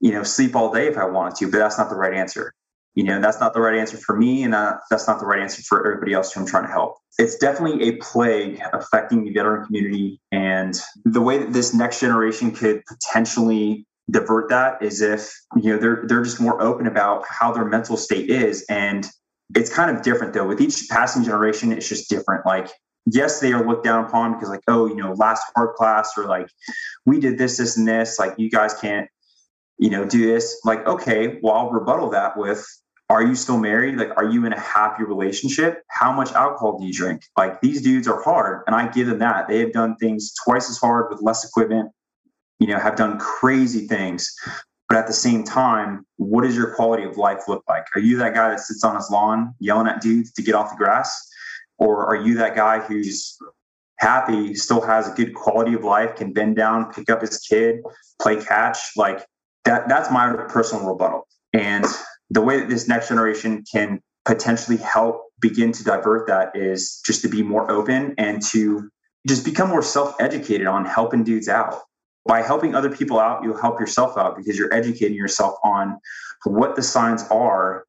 you 0.00 0.12
know, 0.12 0.22
sleep 0.22 0.54
all 0.54 0.72
day 0.72 0.86
if 0.86 0.96
I 0.96 1.04
wanted 1.04 1.34
to, 1.38 1.50
but 1.50 1.58
that's 1.58 1.76
not 1.76 1.90
the 1.90 1.96
right 1.96 2.14
answer. 2.14 2.54
You 2.94 3.02
know, 3.02 3.20
that's 3.20 3.40
not 3.40 3.54
the 3.54 3.60
right 3.60 3.76
answer 3.76 3.96
for 3.96 4.16
me, 4.16 4.44
and 4.44 4.54
that's 4.54 5.08
not 5.08 5.18
the 5.18 5.26
right 5.26 5.40
answer 5.40 5.60
for 5.62 5.84
everybody 5.84 6.12
else 6.12 6.32
who 6.32 6.40
I'm 6.40 6.46
trying 6.46 6.66
to 6.66 6.70
help. 6.70 6.98
It's 7.18 7.36
definitely 7.36 7.88
a 7.88 7.96
plague 7.96 8.62
affecting 8.72 9.24
the 9.24 9.32
veteran 9.32 9.66
community, 9.66 10.20
and 10.30 10.80
the 11.04 11.20
way 11.20 11.38
that 11.38 11.52
this 11.52 11.74
next 11.74 11.98
generation 11.98 12.52
could 12.52 12.84
potentially 12.86 13.84
divert 14.10 14.50
that 14.50 14.82
is 14.82 15.00
if 15.00 15.32
you 15.56 15.72
know 15.72 15.78
they're 15.78 16.04
they're 16.06 16.22
just 16.22 16.40
more 16.40 16.60
open 16.60 16.86
about 16.86 17.24
how 17.28 17.50
their 17.50 17.64
mental 17.64 17.96
state 17.96 18.28
is 18.28 18.64
and 18.68 19.08
it's 19.54 19.74
kind 19.74 19.94
of 19.94 20.02
different 20.02 20.34
though 20.34 20.46
with 20.46 20.60
each 20.60 20.86
passing 20.90 21.24
generation 21.24 21.72
it's 21.72 21.88
just 21.88 22.10
different 22.10 22.44
like 22.44 22.68
yes 23.06 23.40
they 23.40 23.52
are 23.52 23.66
looked 23.66 23.84
down 23.84 24.04
upon 24.04 24.34
because 24.34 24.50
like 24.50 24.60
oh 24.68 24.86
you 24.86 24.96
know 24.96 25.12
last 25.14 25.42
hard 25.56 25.74
class 25.74 26.12
or 26.18 26.26
like 26.26 26.48
we 27.06 27.18
did 27.18 27.38
this 27.38 27.56
this 27.56 27.78
and 27.78 27.88
this 27.88 28.18
like 28.18 28.34
you 28.36 28.50
guys 28.50 28.74
can't 28.74 29.08
you 29.78 29.88
know 29.88 30.04
do 30.04 30.26
this 30.26 30.60
like 30.64 30.86
okay 30.86 31.38
well 31.42 31.54
i'll 31.54 31.70
rebuttal 31.70 32.10
that 32.10 32.36
with 32.36 32.66
are 33.10 33.22
you 33.22 33.34
still 33.34 33.58
married? 33.58 33.96
Like, 33.96 34.16
are 34.16 34.24
you 34.24 34.46
in 34.46 34.52
a 34.54 34.58
happy 34.58 35.04
relationship? 35.04 35.82
How 35.88 36.10
much 36.10 36.32
alcohol 36.32 36.78
do 36.78 36.86
you 36.86 36.92
drink? 36.92 37.22
Like, 37.36 37.60
these 37.60 37.82
dudes 37.82 38.08
are 38.08 38.22
hard, 38.22 38.62
and 38.66 38.74
I 38.74 38.88
give 38.88 39.08
them 39.08 39.18
that. 39.18 39.46
They 39.46 39.60
have 39.60 39.72
done 39.72 39.96
things 39.96 40.32
twice 40.42 40.70
as 40.70 40.78
hard 40.78 41.10
with 41.10 41.20
less 41.20 41.44
equipment, 41.46 41.92
you 42.58 42.66
know, 42.66 42.78
have 42.78 42.96
done 42.96 43.18
crazy 43.18 43.86
things. 43.86 44.34
But 44.88 44.98
at 44.98 45.06
the 45.06 45.12
same 45.12 45.44
time, 45.44 46.04
what 46.16 46.42
does 46.42 46.54
your 46.54 46.74
quality 46.74 47.04
of 47.04 47.16
life 47.16 47.48
look 47.48 47.64
like? 47.68 47.84
Are 47.94 48.00
you 48.00 48.16
that 48.18 48.34
guy 48.34 48.50
that 48.50 48.60
sits 48.60 48.84
on 48.84 48.94
his 48.94 49.10
lawn 49.10 49.54
yelling 49.58 49.88
at 49.88 50.00
dudes 50.00 50.32
to 50.34 50.42
get 50.42 50.54
off 50.54 50.70
the 50.70 50.76
grass? 50.76 51.28
Or 51.78 52.06
are 52.06 52.16
you 52.16 52.34
that 52.36 52.54
guy 52.54 52.80
who's 52.80 53.36
happy, 53.98 54.54
still 54.54 54.80
has 54.82 55.08
a 55.08 55.14
good 55.14 55.34
quality 55.34 55.74
of 55.74 55.84
life, 55.84 56.16
can 56.16 56.32
bend 56.32 56.56
down, 56.56 56.92
pick 56.92 57.10
up 57.10 57.22
his 57.22 57.38
kid, 57.38 57.80
play 58.20 58.42
catch? 58.42 58.78
Like 58.96 59.24
that, 59.64 59.88
that's 59.88 60.10
my 60.10 60.32
personal 60.48 60.86
rebuttal. 60.86 61.26
And 61.52 61.86
the 62.30 62.42
way 62.42 62.60
that 62.60 62.68
this 62.68 62.86
next 62.86 63.08
generation 63.08 63.64
can 63.70 64.00
potentially 64.24 64.76
help 64.76 65.24
begin 65.40 65.72
to 65.72 65.84
divert 65.84 66.26
that 66.26 66.54
is 66.54 67.00
just 67.04 67.22
to 67.22 67.28
be 67.28 67.42
more 67.42 67.70
open 67.70 68.14
and 68.18 68.42
to 68.42 68.88
just 69.26 69.44
become 69.44 69.70
more 69.70 69.82
self-educated 69.82 70.66
on 70.66 70.84
helping 70.84 71.24
dudes 71.24 71.48
out 71.48 71.80
by 72.26 72.42
helping 72.42 72.74
other 72.74 72.94
people 72.94 73.18
out 73.18 73.42
you'll 73.42 73.60
help 73.60 73.80
yourself 73.80 74.16
out 74.16 74.36
because 74.36 74.58
you're 74.58 74.72
educating 74.72 75.16
yourself 75.16 75.54
on 75.64 75.98
what 76.44 76.76
the 76.76 76.82
signs 76.82 77.22
are 77.30 77.84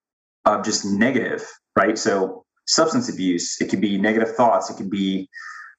of 0.45 0.63
just 0.63 0.85
negative 0.85 1.45
right? 1.77 1.97
So 1.97 2.45
substance 2.67 3.09
abuse 3.09 3.59
it 3.61 3.69
could 3.69 3.81
be 3.81 3.97
negative 3.97 4.35
thoughts 4.35 4.69
it 4.69 4.75
could 4.75 4.89
be 4.89 5.29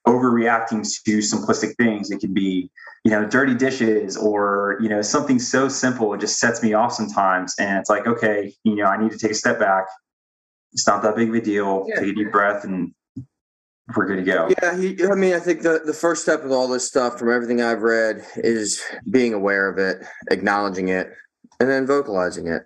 overreacting 0.07 0.87
to 1.03 1.17
simplistic 1.17 1.75
things 1.75 2.11
it 2.11 2.19
could 2.19 2.33
be 2.33 2.69
you 3.03 3.11
know 3.11 3.25
dirty 3.25 3.53
dishes 3.53 4.15
or 4.15 4.77
you 4.79 4.87
know 4.87 5.01
something 5.01 5.37
so 5.37 5.67
simple 5.67 6.13
it 6.13 6.21
just 6.21 6.39
sets 6.39 6.63
me 6.63 6.73
off 6.73 6.93
sometimes 6.93 7.53
and 7.59 7.77
it's 7.77 7.89
like 7.89 8.07
okay 8.07 8.53
you 8.63 8.75
know 8.75 8.85
i 8.85 8.95
need 8.95 9.11
to 9.11 9.17
take 9.17 9.31
a 9.31 9.35
step 9.35 9.59
back. 9.59 9.85
It's 10.73 10.87
not 10.87 11.01
that 11.03 11.15
big 11.15 11.29
of 11.29 11.35
a 11.35 11.41
deal. 11.41 11.85
Yeah. 11.87 11.99
take 11.99 12.09
a 12.09 12.13
deep 12.13 12.31
breath 12.31 12.63
and 12.63 12.93
we're 13.95 14.05
good 14.05 14.17
to 14.17 14.23
go. 14.23 14.49
Yeah, 14.61 14.77
he, 14.77 14.97
I 15.03 15.15
mean, 15.15 15.33
I 15.33 15.39
think 15.39 15.61
the, 15.61 15.81
the 15.85 15.93
first 15.93 16.23
step 16.23 16.43
with 16.43 16.51
all 16.51 16.67
this 16.67 16.87
stuff, 16.87 17.17
from 17.17 17.31
everything 17.31 17.61
I've 17.61 17.83
read, 17.83 18.25
is 18.35 18.81
being 19.09 19.33
aware 19.33 19.69
of 19.69 19.77
it, 19.77 20.05
acknowledging 20.29 20.89
it, 20.89 21.11
and 21.59 21.69
then 21.69 21.87
vocalizing 21.87 22.47
it. 22.47 22.63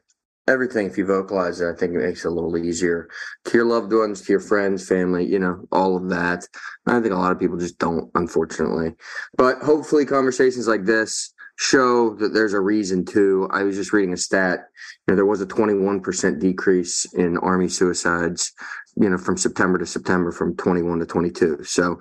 Everything, 0.47 0.87
if 0.87 0.97
you 0.97 1.05
vocalize 1.05 1.61
it, 1.61 1.69
I 1.69 1.77
think 1.77 1.93
it 1.93 1.99
makes 1.99 2.25
it 2.25 2.29
a 2.29 2.31
little 2.31 2.57
easier 2.57 3.07
to 3.45 3.57
your 3.57 3.65
loved 3.65 3.93
ones, 3.93 4.21
to 4.21 4.33
your 4.33 4.39
friends, 4.39 4.87
family, 4.87 5.25
you 5.25 5.37
know, 5.37 5.63
all 5.71 5.95
of 5.95 6.09
that. 6.09 6.47
I 6.87 6.99
think 6.99 7.13
a 7.13 7.17
lot 7.17 7.31
of 7.31 7.39
people 7.39 7.57
just 7.57 7.77
don't, 7.77 8.09
unfortunately. 8.15 8.95
But 9.37 9.59
hopefully, 9.59 10.05
conversations 10.05 10.67
like 10.67 10.85
this 10.85 11.31
show 11.61 12.15
that 12.15 12.33
there's 12.33 12.53
a 12.53 12.59
reason 12.59 13.05
to. 13.05 13.47
I 13.51 13.61
was 13.61 13.75
just 13.75 13.93
reading 13.93 14.13
a 14.13 14.17
stat. 14.17 14.61
You 15.07 15.11
know, 15.11 15.15
there 15.15 15.27
was 15.27 15.41
a 15.41 15.45
21% 15.45 16.39
decrease 16.39 17.05
in 17.13 17.37
Army 17.37 17.67
suicides 17.67 18.51
you 18.95 19.09
know, 19.09 19.17
from 19.17 19.37
September 19.37 19.77
to 19.77 19.85
September 19.85 20.31
from 20.31 20.55
21 20.55 20.99
to 20.99 21.05
22. 21.05 21.63
So 21.63 21.99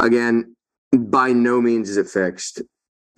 again, 0.00 0.54
by 0.96 1.32
no 1.32 1.60
means 1.60 1.90
is 1.90 1.96
it 1.96 2.08
fixed. 2.08 2.62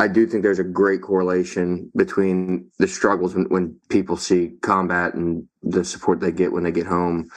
I 0.01 0.09
do 0.09 0.27
think 0.27 0.43
there's 0.43 0.59
a 0.59 0.64
great 0.64 1.03
correlation 1.03 1.93
between 1.95 2.71
the 2.79 2.89
struggles 2.89 3.35
when, 3.35 3.45
when, 3.51 3.77
people 3.91 4.16
see 4.16 4.53
combat 4.62 5.12
and 5.12 5.47
the 5.62 5.85
support 5.85 6.21
they 6.21 6.33
get 6.33 6.53
when 6.53 6.62
they 6.62 6.73
get 6.73 6.87
home. 6.87 7.29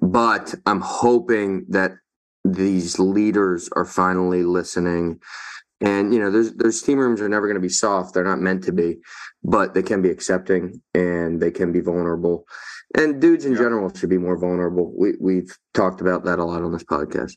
But 0.00 0.54
I'm 0.66 0.80
hoping 0.80 1.66
that 1.70 1.92
these 2.44 3.00
leaders 3.00 3.68
are 3.74 3.84
finally 3.84 4.44
listening. 4.44 5.20
And 5.80 6.14
you 6.14 6.20
know, 6.20 6.30
those 6.30 6.54
those 6.54 6.80
team 6.80 6.98
rooms 6.98 7.20
are 7.20 7.28
never 7.28 7.48
going 7.48 7.56
to 7.56 7.60
be 7.60 7.68
soft. 7.68 8.14
They're 8.14 8.22
not 8.22 8.40
meant 8.40 8.62
to 8.64 8.72
be, 8.72 8.98
but 9.42 9.74
they 9.74 9.82
can 9.82 10.00
be 10.00 10.10
accepting 10.10 10.80
and 10.94 11.42
they 11.42 11.50
can 11.50 11.72
be 11.72 11.80
vulnerable 11.80 12.46
and 12.96 13.20
dudes 13.20 13.44
in 13.44 13.54
general 13.54 13.92
should 13.94 14.10
be 14.10 14.18
more 14.18 14.36
vulnerable. 14.36 14.92
We 14.96 15.14
we've 15.20 15.56
talked 15.74 16.00
about 16.00 16.24
that 16.24 16.38
a 16.38 16.44
lot 16.44 16.62
on 16.62 16.72
this 16.72 16.84
podcast. 16.84 17.36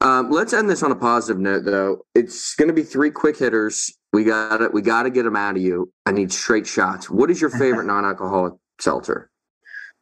Um, 0.00 0.30
let's 0.30 0.52
end 0.52 0.68
this 0.68 0.82
on 0.82 0.92
a 0.92 0.96
positive 0.96 1.40
note, 1.40 1.64
though. 1.64 2.04
It's 2.14 2.54
going 2.54 2.68
to 2.68 2.74
be 2.74 2.82
three 2.82 3.10
quick 3.10 3.38
hitters. 3.38 3.92
We 4.12 4.24
got 4.24 4.62
it. 4.62 4.72
We 4.72 4.82
got 4.82 5.04
to 5.04 5.10
get 5.10 5.24
them 5.24 5.36
out 5.36 5.56
of 5.56 5.62
you. 5.62 5.92
I 6.06 6.12
need 6.12 6.32
straight 6.32 6.66
shots. 6.66 7.08
What 7.08 7.30
is 7.30 7.40
your 7.40 7.50
favorite 7.50 7.84
non-alcoholic 7.86 8.54
seltzer? 8.80 9.30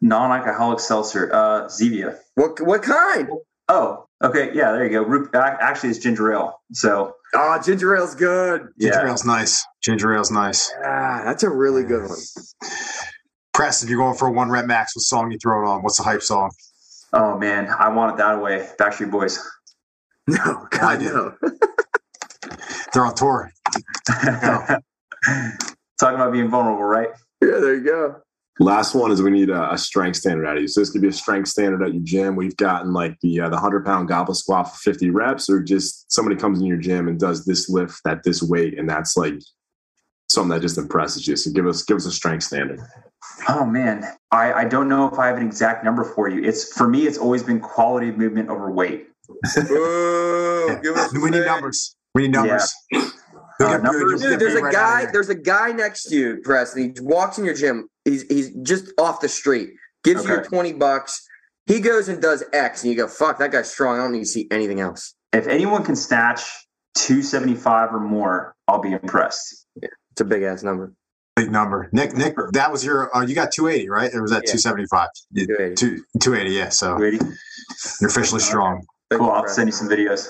Non-alcoholic 0.00 0.80
seltzer, 0.80 1.32
uh, 1.32 1.66
Zevia. 1.66 2.16
What 2.34 2.60
what 2.60 2.82
kind? 2.82 3.28
Oh, 3.68 4.06
okay, 4.22 4.50
yeah, 4.54 4.72
there 4.72 4.84
you 4.84 4.90
go. 4.90 5.28
Actually, 5.34 5.90
it's 5.90 5.98
ginger 5.98 6.32
ale. 6.32 6.60
So, 6.72 7.14
oh, 7.34 7.60
ginger 7.64 7.96
ale's 7.96 8.14
good. 8.14 8.68
Ginger 8.78 9.00
yeah. 9.00 9.08
ale's 9.08 9.24
nice. 9.24 9.64
Ginger 9.82 10.14
ale's 10.14 10.30
nice. 10.30 10.70
Ah, 10.84 11.22
that's 11.24 11.42
a 11.42 11.50
really 11.50 11.82
good 11.82 12.08
one. 12.08 12.18
Preston, 13.54 13.88
you're 13.88 13.98
going 13.98 14.16
for 14.16 14.26
a 14.26 14.32
one 14.32 14.50
rep 14.50 14.66
max. 14.66 14.96
What 14.96 15.02
song 15.02 15.30
you 15.30 15.38
throwing 15.38 15.66
on? 15.66 15.82
What's 15.82 15.96
the 15.96 16.02
hype 16.02 16.22
song? 16.22 16.50
Oh 17.12 17.38
man, 17.38 17.68
I 17.78 17.88
want 17.88 18.14
it 18.14 18.18
that 18.18 18.42
way. 18.42 18.68
Backstreet 18.78 19.10
Boys. 19.10 19.38
No, 20.26 20.66
God 20.70 21.02
no. 21.02 21.34
They're 22.94 23.04
on 23.04 23.14
tour. 23.14 23.52
Talking 24.08 24.80
about 26.00 26.32
being 26.32 26.48
vulnerable, 26.48 26.82
right? 26.82 27.08
Yeah, 27.42 27.58
there 27.60 27.74
you 27.74 27.84
go. 27.84 28.22
Last 28.58 28.94
one 28.94 29.10
is 29.10 29.20
we 29.20 29.30
need 29.30 29.50
a, 29.50 29.74
a, 29.74 29.76
strength 29.76 30.16
standard 30.16 30.46
out 30.46 30.56
of 30.56 30.62
you. 30.62 30.68
So 30.68 30.80
this 30.80 30.88
could 30.88 31.02
be 31.02 31.08
a 31.08 31.12
strength 31.12 31.48
standard 31.48 31.82
at 31.82 31.92
your 31.92 32.02
gym. 32.02 32.36
We've 32.36 32.56
gotten 32.56 32.94
like 32.94 33.20
the 33.20 33.40
uh, 33.40 33.50
the 33.50 33.58
hundred 33.58 33.84
pound 33.84 34.08
goblet 34.08 34.38
squat 34.38 34.72
for 34.72 34.78
fifty 34.78 35.10
reps, 35.10 35.50
or 35.50 35.60
just 35.60 36.10
somebody 36.10 36.36
comes 36.36 36.58
in 36.58 36.64
your 36.64 36.78
gym 36.78 37.06
and 37.06 37.20
does 37.20 37.44
this 37.44 37.68
lift 37.68 38.00
at 38.06 38.22
this 38.22 38.42
weight, 38.42 38.78
and 38.78 38.88
that's 38.88 39.14
like 39.14 39.42
something 40.34 40.50
that 40.50 40.60
just 40.60 40.78
impresses 40.78 41.26
you. 41.26 41.36
So 41.36 41.50
give 41.52 41.66
us 41.66 41.82
give 41.82 41.96
us 41.96 42.06
a 42.06 42.12
strength 42.12 42.44
standard. 42.44 42.80
Oh 43.48 43.64
man, 43.64 44.04
I, 44.30 44.52
I 44.52 44.64
don't 44.64 44.88
know 44.88 45.08
if 45.08 45.18
I 45.18 45.26
have 45.26 45.36
an 45.36 45.46
exact 45.46 45.84
number 45.84 46.04
for 46.04 46.28
you. 46.28 46.42
It's 46.42 46.72
for 46.72 46.88
me, 46.88 47.06
it's 47.06 47.18
always 47.18 47.42
been 47.42 47.60
quality 47.60 48.08
of 48.08 48.18
movement 48.18 48.48
over 48.48 48.70
weight. 48.70 49.08
Whoa, 49.28 50.80
we 51.22 51.30
need 51.30 51.46
numbers. 51.46 51.96
We 52.14 52.22
need 52.22 52.32
numbers. 52.32 52.72
Yeah. 52.92 53.08
Uh, 53.60 53.78
numbers. 53.78 54.20
Dude, 54.20 54.40
there's 54.40 54.54
a 54.54 54.62
right 54.62 54.72
guy. 54.72 55.06
There's 55.10 55.28
a 55.28 55.34
guy 55.34 55.72
next 55.72 56.04
to 56.04 56.16
you, 56.16 56.40
Preston. 56.42 56.94
He 56.94 57.00
walks 57.00 57.38
in 57.38 57.44
your 57.44 57.54
gym. 57.54 57.88
He's 58.04 58.22
he's 58.24 58.50
just 58.62 58.92
off 58.98 59.20
the 59.20 59.28
street. 59.28 59.70
Gives 60.02 60.24
okay. 60.24 60.34
you 60.34 60.42
twenty 60.42 60.72
bucks. 60.72 61.26
He 61.66 61.80
goes 61.80 62.08
and 62.08 62.20
does 62.20 62.44
X, 62.52 62.82
and 62.82 62.90
you 62.90 62.96
go, 62.96 63.06
"Fuck, 63.06 63.38
that 63.38 63.52
guy's 63.52 63.70
strong. 63.70 63.98
I 63.98 64.02
don't 64.02 64.12
need 64.12 64.20
to 64.20 64.26
see 64.26 64.48
anything 64.50 64.80
else." 64.80 65.14
If 65.32 65.46
anyone 65.46 65.84
can 65.84 65.96
snatch 65.96 66.42
two 66.94 67.22
seventy 67.22 67.54
five 67.54 67.94
or 67.94 68.00
more, 68.00 68.54
I'll 68.68 68.80
be 68.80 68.92
impressed. 68.92 69.66
Yeah, 69.80 69.88
it's 70.14 70.20
a 70.20 70.24
big 70.24 70.44
ass 70.44 70.62
number. 70.62 70.92
Big 71.34 71.50
number, 71.50 71.88
Nick. 71.90 72.14
Nick, 72.16 72.36
that 72.52 72.70
was 72.70 72.84
your. 72.84 73.14
Uh, 73.16 73.22
you 73.22 73.34
got 73.34 73.50
280, 73.50 73.88
right? 73.88 74.14
Or 74.14 74.22
was 74.22 74.30
that 74.30 74.44
yeah. 74.46 74.52
275? 74.52 75.08
280. 75.36 76.02
280. 76.20 76.50
Yeah. 76.54 76.68
So 76.68 76.96
280. 76.96 77.36
you're 78.00 78.08
officially 78.08 78.40
strong. 78.40 78.86
Cool. 79.10 79.28
I'll 79.28 79.48
send 79.48 79.66
you 79.66 79.72
some 79.72 79.88
videos. 79.88 80.28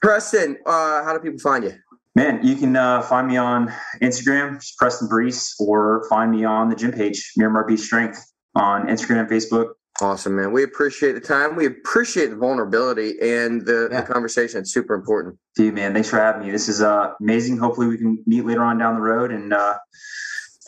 Preston, 0.00 0.56
uh, 0.64 1.04
how 1.04 1.12
do 1.12 1.18
people 1.18 1.38
find 1.38 1.64
you? 1.64 1.74
Man, 2.14 2.40
you 2.42 2.56
can 2.56 2.74
uh, 2.74 3.02
find 3.02 3.28
me 3.28 3.36
on 3.36 3.70
Instagram, 4.00 4.64
Preston 4.78 5.08
Breece, 5.08 5.52
or 5.60 6.06
find 6.08 6.30
me 6.30 6.44
on 6.44 6.70
the 6.70 6.74
gym 6.74 6.92
page, 6.92 7.32
Miramar 7.36 7.66
Beach 7.66 7.80
Strength, 7.80 8.24
on 8.54 8.86
Instagram 8.86 9.20
and 9.20 9.28
Facebook. 9.28 9.72
Awesome, 10.00 10.36
man. 10.36 10.52
We 10.52 10.62
appreciate 10.62 11.12
the 11.12 11.20
time. 11.20 11.56
We 11.56 11.66
appreciate 11.66 12.30
the 12.30 12.36
vulnerability 12.36 13.18
and 13.20 13.64
the, 13.66 13.88
yeah. 13.90 14.00
the 14.00 14.12
conversation. 14.12 14.60
It's 14.60 14.72
super 14.72 14.94
important. 14.94 15.38
Dude, 15.56 15.74
man, 15.74 15.92
thanks 15.92 16.08
for 16.08 16.16
having 16.16 16.46
me. 16.46 16.50
This 16.50 16.68
is 16.68 16.80
uh, 16.80 17.12
amazing. 17.20 17.58
Hopefully, 17.58 17.86
we 17.86 17.98
can 17.98 18.22
meet 18.26 18.46
later 18.46 18.62
on 18.62 18.78
down 18.78 18.94
the 18.94 19.00
road 19.00 19.30
and 19.30 19.52
uh, 19.52 19.76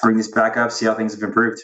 bring 0.03 0.17
this 0.17 0.31
back 0.31 0.57
up, 0.57 0.71
see 0.71 0.85
how 0.87 0.95
things 0.95 1.15
have 1.15 1.23
improved. 1.23 1.63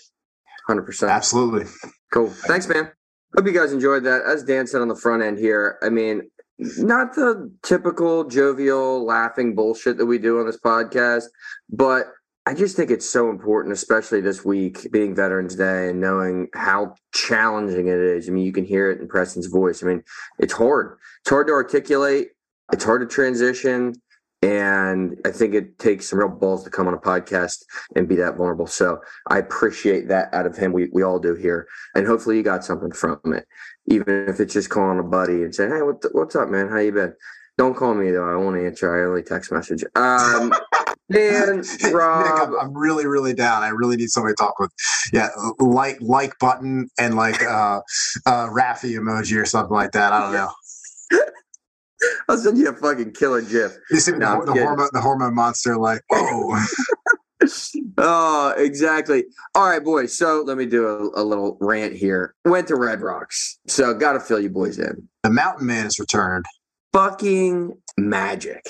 100%. 0.68 1.10
Absolutely. 1.10 1.64
Cool. 2.12 2.30
Thanks, 2.30 2.68
man. 2.68 2.90
Hope 3.36 3.46
you 3.46 3.52
guys 3.52 3.72
enjoyed 3.72 4.04
that. 4.04 4.22
As 4.22 4.42
Dan 4.42 4.66
said 4.66 4.80
on 4.80 4.88
the 4.88 4.96
front 4.96 5.22
end 5.22 5.38
here, 5.38 5.78
I 5.82 5.90
mean, 5.90 6.30
not 6.58 7.14
the 7.14 7.52
typical 7.62 8.24
jovial, 8.24 9.04
laughing 9.04 9.54
bullshit 9.54 9.98
that 9.98 10.06
we 10.06 10.18
do 10.18 10.40
on 10.40 10.46
this 10.46 10.58
podcast, 10.58 11.24
but 11.70 12.06
I 12.48 12.54
just 12.54 12.76
think 12.76 12.90
it's 12.90 13.06
so 13.06 13.28
important, 13.28 13.74
especially 13.74 14.22
this 14.22 14.42
week 14.42 14.90
being 14.90 15.14
Veterans 15.14 15.54
Day 15.54 15.90
and 15.90 16.00
knowing 16.00 16.48
how 16.54 16.94
challenging 17.12 17.88
it 17.88 17.98
is. 17.98 18.26
I 18.26 18.32
mean, 18.32 18.46
you 18.46 18.52
can 18.52 18.64
hear 18.64 18.90
it 18.90 19.02
in 19.02 19.06
Preston's 19.06 19.48
voice. 19.48 19.82
I 19.82 19.86
mean, 19.86 20.02
it's 20.38 20.54
hard. 20.54 20.96
It's 21.20 21.28
hard 21.28 21.46
to 21.48 21.52
articulate. 21.52 22.28
It's 22.72 22.84
hard 22.84 23.02
to 23.02 23.06
transition. 23.06 23.92
And 24.40 25.20
I 25.26 25.30
think 25.30 25.52
it 25.52 25.78
takes 25.78 26.08
some 26.08 26.20
real 26.20 26.30
balls 26.30 26.64
to 26.64 26.70
come 26.70 26.88
on 26.88 26.94
a 26.94 26.98
podcast 26.98 27.64
and 27.94 28.08
be 28.08 28.16
that 28.16 28.38
vulnerable. 28.38 28.66
So 28.66 29.02
I 29.26 29.36
appreciate 29.36 30.08
that 30.08 30.32
out 30.32 30.46
of 30.46 30.56
him. 30.56 30.72
We, 30.72 30.88
we 30.90 31.02
all 31.02 31.18
do 31.18 31.34
here. 31.34 31.68
And 31.94 32.06
hopefully 32.06 32.38
you 32.38 32.42
got 32.42 32.64
something 32.64 32.92
from 32.92 33.20
it, 33.26 33.46
even 33.88 34.26
if 34.26 34.40
it's 34.40 34.54
just 34.54 34.70
calling 34.70 35.00
a 35.00 35.02
buddy 35.02 35.42
and 35.42 35.54
saying, 35.54 35.72
Hey, 35.72 35.82
what 35.82 36.02
what's 36.12 36.34
up, 36.34 36.48
man? 36.48 36.70
How 36.70 36.78
you 36.78 36.92
been? 36.92 37.12
Don't 37.58 37.76
call 37.76 37.92
me 37.92 38.10
though. 38.10 38.26
I 38.26 38.36
won't 38.36 38.56
answer. 38.56 38.88
I 38.90 39.06
only 39.06 39.22
text 39.22 39.52
message. 39.52 39.84
Um, 39.96 40.54
Dan, 41.10 41.62
Rob, 41.92 42.24
Nick, 42.24 42.48
I'm, 42.48 42.60
I'm, 42.60 42.76
really, 42.76 43.06
really 43.06 43.32
down. 43.32 43.62
I 43.62 43.68
really 43.68 43.96
need 43.96 44.10
somebody 44.10 44.32
to 44.32 44.36
talk 44.36 44.58
with. 44.58 44.70
Yeah, 45.12 45.28
like, 45.58 45.98
like 46.00 46.38
button 46.38 46.88
and 46.98 47.14
like 47.14 47.42
uh, 47.42 47.80
uh, 48.26 48.48
Raffy 48.48 48.98
emoji 48.98 49.40
or 49.40 49.46
something 49.46 49.74
like 49.74 49.92
that. 49.92 50.12
I 50.12 50.20
don't 50.20 50.32
know. 50.32 50.50
I'll 52.28 52.36
send 52.36 52.58
you 52.58 52.68
a 52.68 52.74
fucking 52.74 53.12
killer 53.12 53.42
gif. 53.42 53.76
You 53.90 54.00
see 54.00 54.12
no, 54.12 54.44
the, 54.44 54.52
the 54.52 54.60
hormone, 54.60 54.88
the 54.92 55.00
hormone 55.00 55.34
monster, 55.34 55.76
like, 55.76 56.02
oh. 56.12 56.66
oh, 57.98 58.54
exactly. 58.56 59.24
All 59.54 59.68
right, 59.68 59.82
boys. 59.82 60.16
So 60.16 60.44
let 60.46 60.58
me 60.58 60.66
do 60.66 60.86
a, 60.86 61.22
a 61.22 61.24
little 61.24 61.56
rant 61.60 61.94
here. 61.94 62.34
Went 62.44 62.68
to 62.68 62.76
Red 62.76 63.00
Rocks, 63.00 63.58
so 63.66 63.94
got 63.94 64.12
to 64.12 64.20
fill 64.20 64.40
you 64.40 64.50
boys 64.50 64.78
in. 64.78 65.08
The 65.22 65.30
Mountain 65.30 65.66
Man 65.66 65.84
has 65.84 65.98
returned. 65.98 66.44
Fucking 66.92 67.76
magic, 67.96 68.64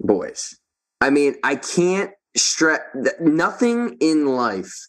boys. 0.00 0.58
I 1.00 1.10
mean, 1.10 1.36
I 1.44 1.56
can't 1.56 2.12
stress. 2.36 2.80
That 2.94 3.20
nothing 3.20 3.96
in 4.00 4.26
life 4.26 4.88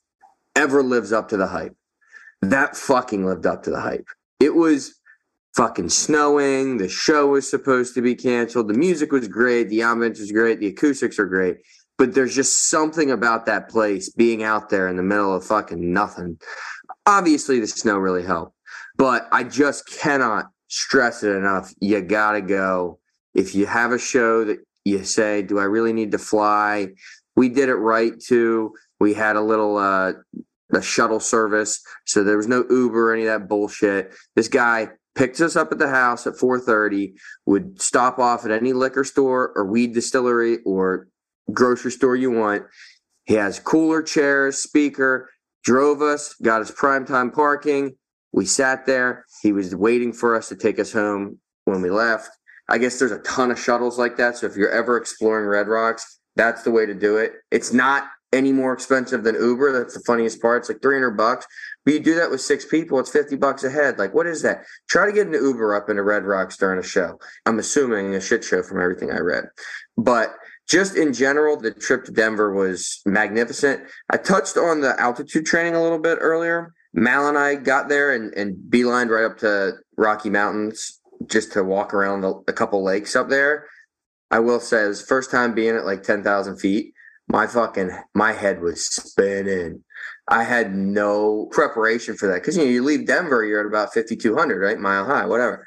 ever 0.55 0.83
lives 0.83 1.11
up 1.11 1.29
to 1.29 1.37
the 1.37 1.47
hype. 1.47 1.75
That 2.41 2.75
fucking 2.75 3.25
lived 3.25 3.45
up 3.45 3.63
to 3.63 3.69
the 3.69 3.81
hype. 3.81 4.07
It 4.39 4.55
was 4.55 4.99
fucking 5.55 5.89
snowing. 5.89 6.77
The 6.77 6.89
show 6.89 7.27
was 7.27 7.49
supposed 7.49 7.93
to 7.95 8.01
be 8.01 8.15
canceled. 8.15 8.69
The 8.69 8.73
music 8.73 9.11
was 9.11 9.27
great. 9.27 9.69
The 9.69 9.79
ambiance 9.79 10.19
was 10.19 10.31
great. 10.31 10.59
The 10.59 10.67
acoustics 10.67 11.19
are 11.19 11.25
great. 11.25 11.57
But 11.97 12.13
there's 12.13 12.33
just 12.33 12.69
something 12.69 13.11
about 13.11 13.45
that 13.47 13.69
place 13.69 14.09
being 14.09 14.41
out 14.41 14.69
there 14.69 14.87
in 14.87 14.95
the 14.95 15.03
middle 15.03 15.35
of 15.35 15.45
fucking 15.45 15.91
nothing. 15.91 16.39
Obviously, 17.05 17.59
the 17.59 17.67
snow 17.67 17.97
really 17.97 18.23
helped, 18.23 18.55
but 18.95 19.27
I 19.33 19.43
just 19.43 19.85
cannot 19.89 20.45
stress 20.69 21.23
it 21.23 21.35
enough. 21.35 21.73
You 21.81 22.01
gotta 22.01 22.41
go. 22.41 22.99
If 23.33 23.53
you 23.53 23.65
have 23.65 23.91
a 23.91 23.99
show 23.99 24.45
that 24.45 24.59
you 24.85 25.03
say, 25.03 25.41
"Do 25.41 25.59
I 25.59 25.63
really 25.63 25.93
need 25.93 26.11
to 26.11 26.17
fly?" 26.17 26.89
We 27.35 27.49
did 27.49 27.69
it 27.69 27.75
right 27.75 28.19
too. 28.19 28.73
We 28.99 29.13
had 29.13 29.35
a 29.35 29.41
little 29.41 29.77
uh, 29.77 30.13
a 30.73 30.81
shuttle 30.81 31.19
service, 31.19 31.81
so 32.05 32.23
there 32.23 32.37
was 32.37 32.47
no 32.47 32.65
Uber 32.69 33.11
or 33.11 33.13
any 33.13 33.25
of 33.25 33.27
that 33.39 33.47
bullshit. 33.47 34.13
This 34.35 34.47
guy 34.47 34.89
picked 35.15 35.41
us 35.41 35.55
up 35.55 35.71
at 35.71 35.79
the 35.79 35.89
house 35.89 36.27
at 36.27 36.35
4:30. 36.35 37.13
Would 37.45 37.81
stop 37.81 38.19
off 38.19 38.45
at 38.45 38.51
any 38.51 38.73
liquor 38.73 39.03
store 39.03 39.51
or 39.55 39.65
weed 39.65 39.93
distillery 39.93 40.59
or 40.65 41.07
grocery 41.51 41.91
store 41.91 42.15
you 42.15 42.31
want. 42.31 42.63
He 43.25 43.35
has 43.35 43.59
cooler 43.59 44.01
chairs, 44.01 44.57
speaker. 44.57 45.29
Drove 45.63 46.01
us, 46.01 46.35
got 46.41 46.61
us 46.61 46.71
primetime 46.71 47.33
parking. 47.33 47.95
We 48.31 48.45
sat 48.45 48.85
there. 48.85 49.25
He 49.41 49.51
was 49.51 49.75
waiting 49.75 50.13
for 50.13 50.35
us 50.35 50.49
to 50.49 50.55
take 50.55 50.79
us 50.79 50.91
home 50.91 51.39
when 51.65 51.81
we 51.81 51.89
left. 51.89 52.29
I 52.69 52.77
guess 52.77 52.99
there's 52.99 53.11
a 53.11 53.19
ton 53.19 53.51
of 53.51 53.59
shuttles 53.59 53.97
like 53.97 54.15
that. 54.17 54.37
So 54.37 54.45
if 54.45 54.55
you're 54.55 54.71
ever 54.71 54.97
exploring 54.97 55.47
Red 55.47 55.67
Rocks, 55.67 56.19
that's 56.35 56.63
the 56.63 56.71
way 56.71 56.85
to 56.85 56.93
do 56.93 57.17
it. 57.17 57.33
It's 57.51 57.73
not 57.73 58.05
any 58.31 58.51
more 58.51 58.73
expensive 58.73 59.23
than 59.23 59.35
Uber. 59.35 59.71
That's 59.71 59.95
the 59.95 60.01
funniest 60.01 60.41
part. 60.41 60.61
It's 60.61 60.69
like 60.69 60.81
300 60.81 61.11
bucks. 61.11 61.47
But 61.83 61.95
you 61.95 61.99
do 61.99 62.15
that 62.15 62.29
with 62.29 62.41
six 62.41 62.65
people, 62.65 62.99
it's 62.99 63.09
50 63.09 63.35
bucks 63.37 63.63
a 63.63 63.69
head. 63.69 63.97
Like, 63.97 64.13
what 64.13 64.27
is 64.27 64.43
that? 64.43 64.63
Try 64.87 65.07
to 65.07 65.11
get 65.11 65.27
an 65.27 65.33
Uber 65.33 65.75
up 65.75 65.89
into 65.89 66.03
Red 66.03 66.23
Rocks 66.23 66.57
during 66.57 66.79
a 66.79 66.83
show. 66.83 67.19
I'm 67.45 67.59
assuming 67.59 68.13
a 68.13 68.21
shit 68.21 68.43
show 68.43 68.61
from 68.61 68.81
everything 68.81 69.11
I 69.11 69.19
read. 69.19 69.45
But 69.97 70.35
just 70.67 70.95
in 70.95 71.13
general, 71.13 71.57
the 71.57 71.71
trip 71.71 72.05
to 72.05 72.11
Denver 72.11 72.53
was 72.53 73.01
magnificent. 73.05 73.81
I 74.11 74.17
touched 74.17 74.57
on 74.57 74.81
the 74.81 74.99
altitude 74.99 75.47
training 75.47 75.73
a 75.73 75.81
little 75.81 75.99
bit 75.99 76.19
earlier. 76.21 76.73
Mal 76.93 77.27
and 77.27 77.37
I 77.37 77.55
got 77.55 77.89
there 77.89 78.13
and, 78.13 78.33
and 78.35 78.55
beelined 78.69 79.09
right 79.09 79.25
up 79.25 79.37
to 79.39 79.73
Rocky 79.97 80.29
Mountains 80.29 80.98
just 81.29 81.53
to 81.53 81.63
walk 81.63 81.93
around 81.93 82.21
the, 82.21 82.41
a 82.47 82.53
couple 82.53 82.83
lakes 82.83 83.15
up 83.15 83.29
there. 83.29 83.67
I 84.31 84.39
will 84.39 84.59
say, 84.59 84.85
it 84.85 84.87
was 84.87 85.01
first 85.01 85.31
time 85.31 85.53
being 85.53 85.75
at 85.75 85.85
like 85.85 86.03
10,000 86.03 86.57
feet. 86.57 86.93
My 87.27 87.47
fucking, 87.47 87.91
my 88.13 88.33
head 88.33 88.61
was 88.61 88.85
spinning. 88.85 89.83
I 90.27 90.43
had 90.43 90.75
no 90.75 91.47
preparation 91.51 92.15
for 92.15 92.27
that 92.27 92.35
because 92.35 92.55
you 92.55 92.63
know 92.63 92.69
you 92.69 92.83
leave 92.83 93.07
Denver, 93.07 93.43
you're 93.43 93.61
at 93.61 93.65
about 93.65 93.93
5,200, 93.93 94.59
right, 94.61 94.79
mile 94.79 95.05
high, 95.05 95.25
whatever. 95.25 95.65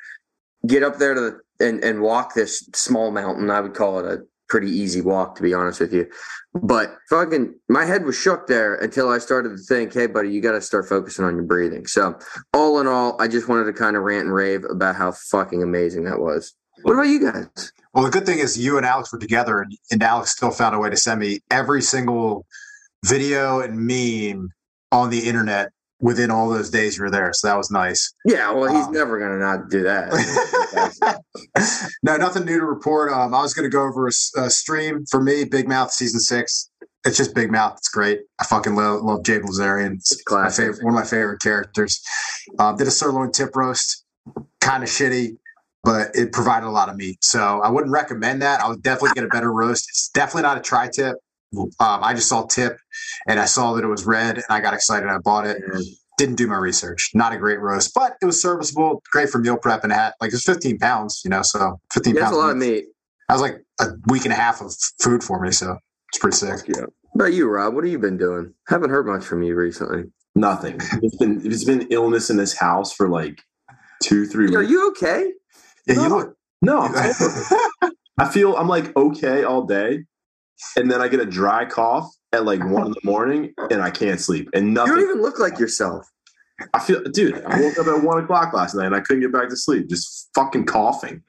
Get 0.66 0.84
up 0.84 0.98
there 0.98 1.14
to 1.14 1.20
the 1.20 1.40
and 1.62 1.82
and 1.84 2.00
walk 2.00 2.34
this 2.34 2.68
small 2.74 3.10
mountain. 3.10 3.50
I 3.50 3.60
would 3.60 3.74
call 3.74 4.00
it 4.00 4.06
a 4.06 4.22
pretty 4.52 4.70
easy 4.70 5.00
walk, 5.00 5.34
to 5.34 5.42
be 5.42 5.54
honest 5.54 5.80
with 5.80 5.94
you. 5.94 6.06
But 6.52 6.94
fucking, 7.08 7.54
my 7.70 7.86
head 7.86 8.04
was 8.04 8.18
shook 8.18 8.46
there 8.46 8.74
until 8.74 9.08
I 9.08 9.16
started 9.16 9.56
to 9.56 9.56
think, 9.56 9.94
hey, 9.94 10.06
buddy, 10.06 10.30
you 10.30 10.42
got 10.42 10.52
to 10.52 10.60
start 10.60 10.86
focusing 10.86 11.24
on 11.24 11.34
your 11.36 11.44
breathing. 11.44 11.86
So, 11.86 12.18
all 12.52 12.78
in 12.78 12.86
all, 12.86 13.20
I 13.20 13.28
just 13.28 13.48
wanted 13.48 13.64
to 13.64 13.72
kind 13.72 13.96
of 13.96 14.02
rant 14.02 14.26
and 14.26 14.34
rave 14.34 14.64
about 14.68 14.94
how 14.94 15.12
fucking 15.12 15.62
amazing 15.62 16.04
that 16.04 16.20
was. 16.20 16.54
What 16.82 16.92
about 16.92 17.04
you 17.04 17.32
guys? 17.32 17.72
Well, 17.94 18.04
the 18.04 18.10
good 18.10 18.26
thing 18.26 18.40
is 18.40 18.58
you 18.58 18.76
and 18.76 18.84
Alex 18.84 19.10
were 19.10 19.18
together, 19.18 19.62
and, 19.62 19.72
and 19.90 20.02
Alex 20.02 20.32
still 20.32 20.50
found 20.50 20.74
a 20.74 20.78
way 20.78 20.90
to 20.90 20.96
send 20.98 21.18
me 21.18 21.40
every 21.50 21.80
single 21.80 22.44
video 23.06 23.60
and 23.60 23.86
meme 23.86 24.50
on 24.90 25.08
the 25.08 25.26
internet 25.26 25.72
within 26.02 26.30
all 26.30 26.50
those 26.50 26.68
days 26.68 26.98
you 26.98 27.04
were 27.04 27.10
there. 27.10 27.32
So 27.32 27.48
that 27.48 27.56
was 27.56 27.70
nice. 27.70 28.12
Yeah, 28.26 28.50
well, 28.50 28.74
he's 28.74 28.86
um, 28.86 28.92
never 28.92 29.18
going 29.18 29.30
to 29.30 29.38
not 29.38 29.70
do 29.70 29.84
that. 29.84 31.22
no, 32.02 32.16
nothing 32.16 32.44
new 32.44 32.58
to 32.58 32.66
report. 32.66 33.12
Um, 33.12 33.32
I 33.32 33.40
was 33.40 33.54
going 33.54 33.70
to 33.70 33.74
go 33.74 33.84
over 33.84 34.08
a, 34.08 34.12
a, 34.40 34.50
stream 34.50 35.06
for 35.08 35.22
me, 35.22 35.44
Big 35.44 35.68
Mouth 35.68 35.92
season 35.92 36.20
six. 36.20 36.68
It's 37.06 37.16
just 37.16 37.34
Big 37.34 37.50
Mouth. 37.50 37.74
It's 37.78 37.88
great. 37.88 38.20
I 38.40 38.44
fucking 38.44 38.74
love, 38.74 39.02
love 39.02 39.24
Jay 39.24 39.38
Bilzerian. 39.38 39.94
It's, 39.94 40.12
it's 40.12 40.24
my 40.30 40.50
favorite, 40.50 40.84
one 40.84 40.94
of 40.94 41.00
my 41.00 41.06
favorite 41.06 41.40
characters. 41.40 42.02
Um, 42.58 42.76
did 42.76 42.88
a 42.88 42.90
sirloin 42.90 43.30
tip 43.30 43.54
roast, 43.54 44.04
kind 44.60 44.82
of 44.82 44.88
shitty, 44.88 45.36
but 45.84 46.08
it 46.14 46.32
provided 46.32 46.66
a 46.66 46.70
lot 46.70 46.88
of 46.88 46.96
meat. 46.96 47.22
So 47.22 47.60
I 47.62 47.70
wouldn't 47.70 47.92
recommend 47.92 48.42
that. 48.42 48.60
I 48.60 48.68
would 48.68 48.82
definitely 48.82 49.14
get 49.14 49.24
a 49.24 49.28
better 49.28 49.52
roast. 49.52 49.86
It's 49.88 50.10
definitely 50.10 50.42
not 50.42 50.58
a 50.58 50.60
tri 50.60 50.88
tip. 50.92 51.16
Um, 51.56 51.70
I 51.80 52.14
just 52.14 52.28
saw 52.28 52.46
tip 52.46 52.78
and 53.26 53.38
I 53.38 53.44
saw 53.44 53.74
that 53.74 53.84
it 53.84 53.88
was 53.88 54.06
red 54.06 54.36
and 54.36 54.44
I 54.48 54.60
got 54.60 54.74
excited. 54.74 55.08
I 55.08 55.18
bought 55.18 55.46
it. 55.46 55.58
And 55.62 55.84
didn't 56.18 56.36
do 56.36 56.46
my 56.46 56.56
research. 56.56 57.10
Not 57.14 57.32
a 57.32 57.36
great 57.36 57.58
roast, 57.60 57.92
but 57.94 58.16
it 58.20 58.26
was 58.26 58.40
serviceable. 58.40 59.02
Great 59.12 59.30
for 59.30 59.38
meal 59.38 59.56
prep 59.56 59.82
and 59.82 59.92
hat. 59.92 60.14
like 60.20 60.32
it's 60.32 60.44
15 60.44 60.78
pounds, 60.78 61.22
you 61.24 61.30
know, 61.30 61.42
so 61.42 61.80
15 61.92 62.14
That's 62.14 62.24
pounds. 62.24 62.36
a 62.36 62.38
lot 62.38 62.50
of 62.50 62.56
meat. 62.58 62.84
That 63.28 63.34
was 63.34 63.42
like 63.42 63.64
a 63.80 63.86
week 64.08 64.24
and 64.24 64.32
a 64.32 64.36
half 64.36 64.60
of 64.60 64.72
food 65.00 65.24
for 65.24 65.40
me. 65.40 65.50
So 65.50 65.78
it's 66.10 66.18
pretty 66.18 66.36
sick. 66.36 66.68
Yeah. 66.68 66.84
What 67.12 67.26
about 67.26 67.32
you, 67.32 67.48
Rob? 67.48 67.74
What 67.74 67.84
have 67.84 67.90
you 67.90 67.98
been 67.98 68.18
doing? 68.18 68.54
Haven't 68.68 68.90
heard 68.90 69.06
much 69.06 69.24
from 69.24 69.42
you 69.42 69.54
recently. 69.54 70.04
Nothing. 70.34 70.80
It's 71.02 71.16
been 71.16 71.42
it's 71.44 71.64
been 71.64 71.88
illness 71.90 72.30
in 72.30 72.36
this 72.36 72.56
house 72.56 72.92
for 72.92 73.08
like 73.08 73.42
two, 74.02 74.26
three 74.26 74.46
weeks. 74.46 74.56
Are 74.56 74.62
you 74.62 74.88
okay? 74.90 75.32
Yeah, 75.86 75.94
no, 75.94 76.02
you 76.02 76.08
look. 76.08 76.36
No, 76.62 76.80
I 78.18 78.28
feel 78.30 78.54
I'm 78.56 78.68
like 78.68 78.96
okay 78.96 79.44
all 79.44 79.64
day, 79.64 80.04
and 80.76 80.90
then 80.90 81.00
I 81.00 81.08
get 81.08 81.20
a 81.20 81.26
dry 81.26 81.64
cough 81.64 82.08
at 82.32 82.44
like 82.44 82.64
one 82.64 82.86
in 82.86 82.92
the 82.92 83.00
morning, 83.04 83.52
and 83.70 83.82
I 83.82 83.90
can't 83.90 84.20
sleep. 84.20 84.48
And 84.54 84.74
nothing. 84.74 84.94
You 84.94 85.00
don't 85.00 85.10
even 85.10 85.22
look 85.22 85.38
like 85.38 85.58
yourself. 85.58 86.06
I 86.74 86.78
feel, 86.78 87.02
dude. 87.02 87.42
I 87.44 87.60
woke 87.60 87.78
up 87.78 87.86
at 87.86 88.02
one 88.02 88.22
o'clock 88.22 88.52
last 88.52 88.74
night, 88.74 88.86
and 88.86 88.94
I 88.94 89.00
couldn't 89.00 89.22
get 89.22 89.32
back 89.32 89.48
to 89.48 89.56
sleep, 89.56 89.88
just 89.88 90.30
fucking 90.34 90.66
coughing. 90.66 91.22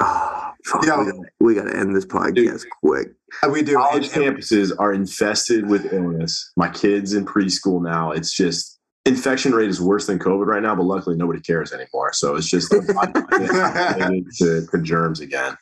Oh, 0.00 0.52
yeah, 0.84 1.10
we 1.40 1.54
got 1.54 1.64
to 1.64 1.76
end 1.76 1.96
this 1.96 2.04
podcast 2.04 2.34
dude, 2.34 2.60
quick. 2.82 3.08
Uh, 3.42 3.48
we 3.48 3.62
do. 3.62 3.74
College 3.74 4.10
campuses 4.10 4.72
are 4.78 4.92
infested 4.92 5.68
with 5.68 5.92
illness. 5.92 6.52
My 6.56 6.68
kids 6.68 7.14
in 7.14 7.24
preschool 7.24 7.82
now. 7.82 8.10
It's 8.10 8.34
just 8.34 8.78
infection 9.06 9.52
rate 9.52 9.70
is 9.70 9.80
worse 9.80 10.06
than 10.06 10.18
COVID 10.18 10.46
right 10.46 10.62
now, 10.62 10.74
but 10.74 10.84
luckily 10.84 11.16
nobody 11.16 11.40
cares 11.40 11.72
anymore. 11.72 12.12
So 12.12 12.36
it's 12.36 12.50
just 12.50 12.70
to, 12.72 14.66
to 14.70 14.82
germs 14.82 15.20
again. 15.20 15.56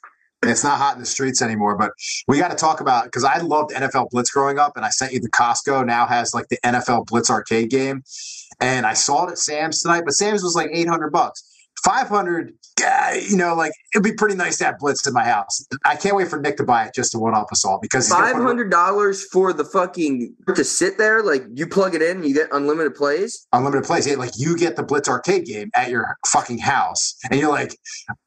It's 0.49 0.65
not 0.65 0.79
hot 0.79 0.95
in 0.95 1.01
the 1.01 1.07
streets 1.07 1.43
anymore, 1.43 1.77
but 1.77 1.93
we 2.29 2.39
got 2.39 2.51
to 2.51 2.57
talk 2.57 2.81
about 2.81 3.05
because 3.05 3.25
I 3.25 3.39
loved 3.39 3.71
NFL 3.73 4.11
Blitz 4.11 4.31
growing 4.31 4.59
up, 4.59 4.77
and 4.77 4.85
I 4.85 4.91
sent 4.91 5.13
you 5.13 5.21
the 5.21 5.31
Costco 5.31 5.87
now 5.87 6.07
has 6.07 6.35
like 6.35 6.49
the 6.49 6.59
NFL 6.65 7.07
Blitz 7.07 7.31
arcade 7.31 7.71
game, 7.71 8.03
and 8.61 8.87
I 8.87 8.95
saw 8.95 9.27
it 9.27 9.33
at 9.33 9.39
Sam's 9.39 9.83
tonight, 9.83 10.03
but 10.05 10.15
Sam's 10.15 10.43
was 10.43 10.55
like 10.55 10.71
eight 10.73 10.89
hundred 10.89 11.11
bucks. 11.11 11.51
500 12.79 13.31
you 13.31 13.37
know 13.37 13.55
like 13.55 13.73
it'd 13.95 14.05
be 14.05 14.13
pretty 14.13 14.35
nice 14.35 14.59
to 14.59 14.65
have 14.65 14.79
blitz 14.79 15.07
in 15.07 15.13
my 15.13 15.25
house. 15.25 15.67
I 15.85 15.97
can't 15.97 16.17
wait 16.17 16.29
for 16.29 16.41
nick 16.41 16.57
to 16.59 16.65
buy 16.65 16.85
it 16.87 16.95
just 16.95 17.13
to 17.13 17.19
one 17.19 17.35
off 17.35 17.53
us 17.53 17.65
all 17.65 17.79
because 17.81 18.11
$500 18.11 19.23
for 19.33 19.53
the 19.53 19.65
fucking 19.65 20.35
to 20.55 20.65
sit 20.65 20.99
there? 20.99 21.23
Like 21.23 21.45
you 21.55 21.67
plug 21.67 21.95
it 21.95 22.03
in 22.03 22.19
and 22.19 22.27
you 22.27 22.35
get 22.35 22.49
unlimited 22.53 22.95
plays? 22.95 23.47
Unlimited 23.53 23.85
plays 23.85 24.07
yeah, 24.07 24.17
like 24.17 24.33
you 24.37 24.57
get 24.57 24.77
the 24.77 24.83
blitz 24.83 25.09
arcade 25.09 25.47
game 25.47 25.71
at 25.75 25.91
your 25.91 26.17
fucking 26.27 26.59
house 26.59 27.17
and 27.31 27.41
you're 27.41 27.51
like 27.51 27.79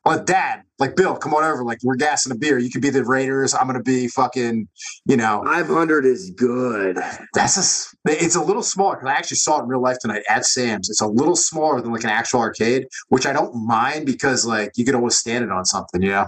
well 0.05 0.23
dad 0.23 0.63
like 0.79 0.95
bill 0.95 1.15
come 1.15 1.33
on 1.33 1.43
over 1.43 1.63
like 1.63 1.79
we're 1.83 1.95
gassing 1.95 2.31
a 2.31 2.35
beer. 2.35 2.57
You 2.57 2.69
could 2.69 2.81
be 2.81 2.89
the 2.89 3.03
raiders. 3.03 3.53
I'm 3.53 3.67
gonna 3.67 3.81
be 3.81 4.07
fucking 4.07 4.67
you 5.05 5.17
know. 5.17 5.41
500 5.45 6.05
is 6.05 6.31
good. 6.31 6.99
That's 7.33 7.57
a 7.57 8.11
it's 8.11 8.35
a 8.35 8.41
little 8.41 8.63
smaller 8.63 8.95
because 8.95 9.09
i 9.09 9.13
actually 9.13 9.37
saw 9.37 9.59
it 9.59 9.63
in 9.63 9.69
real 9.69 9.81
life 9.81 9.97
tonight 9.99 10.23
at 10.29 10.45
sam's. 10.45 10.89
It's 10.89 11.01
a 11.01 11.07
little 11.07 11.35
smaller 11.35 11.81
than 11.81 11.91
like 11.91 12.03
an 12.03 12.09
actual 12.09 12.39
arcade 12.39 12.87
which 13.09 13.25
i 13.25 13.33
don't 13.33 13.53
mind 13.55 14.05
because 14.05 14.36
like 14.45 14.71
you 14.75 14.85
could 14.85 14.95
always 14.95 15.17
stand 15.17 15.43
it 15.43 15.51
on 15.51 15.65
something 15.65 16.01
you 16.01 16.11
know 16.11 16.27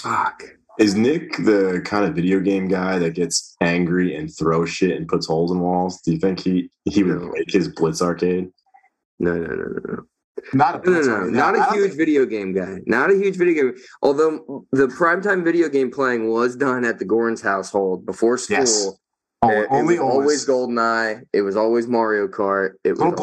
fuck 0.00 0.42
is 0.78 0.94
Nick 0.94 1.36
the 1.36 1.82
kind 1.84 2.04
of 2.04 2.14
video 2.14 2.40
game 2.40 2.66
guy 2.66 2.98
that 2.98 3.14
gets 3.14 3.56
angry 3.60 4.14
and 4.16 4.34
throws 4.34 4.70
shit 4.70 4.96
and 4.96 5.06
puts 5.06 5.26
holes 5.26 5.50
in 5.50 5.60
walls? 5.60 6.00
Do 6.00 6.12
you 6.12 6.18
think 6.18 6.40
he 6.40 6.70
he 6.84 7.02
would 7.02 7.20
no. 7.20 7.28
make 7.28 7.52
his 7.52 7.68
Blitz 7.68 8.00
arcade? 8.00 8.50
No, 9.18 9.34
no, 9.34 9.46
no, 9.46 9.54
no, 9.54 9.80
no. 9.88 10.02
Not 10.54 10.86
a 10.86 10.90
no, 10.90 11.00
no, 11.00 11.24
no, 11.24 11.28
not 11.28 11.56
a 11.56 11.72
huge 11.74 11.90
think... 11.90 11.98
video 11.98 12.24
game 12.24 12.52
guy. 12.52 12.78
Not 12.86 13.10
a 13.10 13.14
huge 13.14 13.36
video 13.36 13.64
game. 13.64 13.82
Although 14.02 14.66
the 14.72 14.88
primetime 14.88 15.44
video 15.44 15.68
game 15.68 15.90
playing 15.90 16.30
was 16.30 16.56
done 16.56 16.84
at 16.84 16.98
the 16.98 17.04
Gorns 17.04 17.42
household 17.42 18.06
before 18.06 18.38
school. 18.38 18.56
Yes. 18.56 18.90
Oh, 19.42 19.50
it, 19.50 19.66
only 19.70 19.96
it 19.96 20.00
was 20.02 20.10
always 20.10 20.46
GoldenEye. 20.46 21.22
It 21.32 21.42
was 21.42 21.56
always 21.56 21.86
Mario 21.86 22.28
Kart. 22.28 22.72
It 22.84 22.92
was 22.92 23.00
Little 23.00 23.14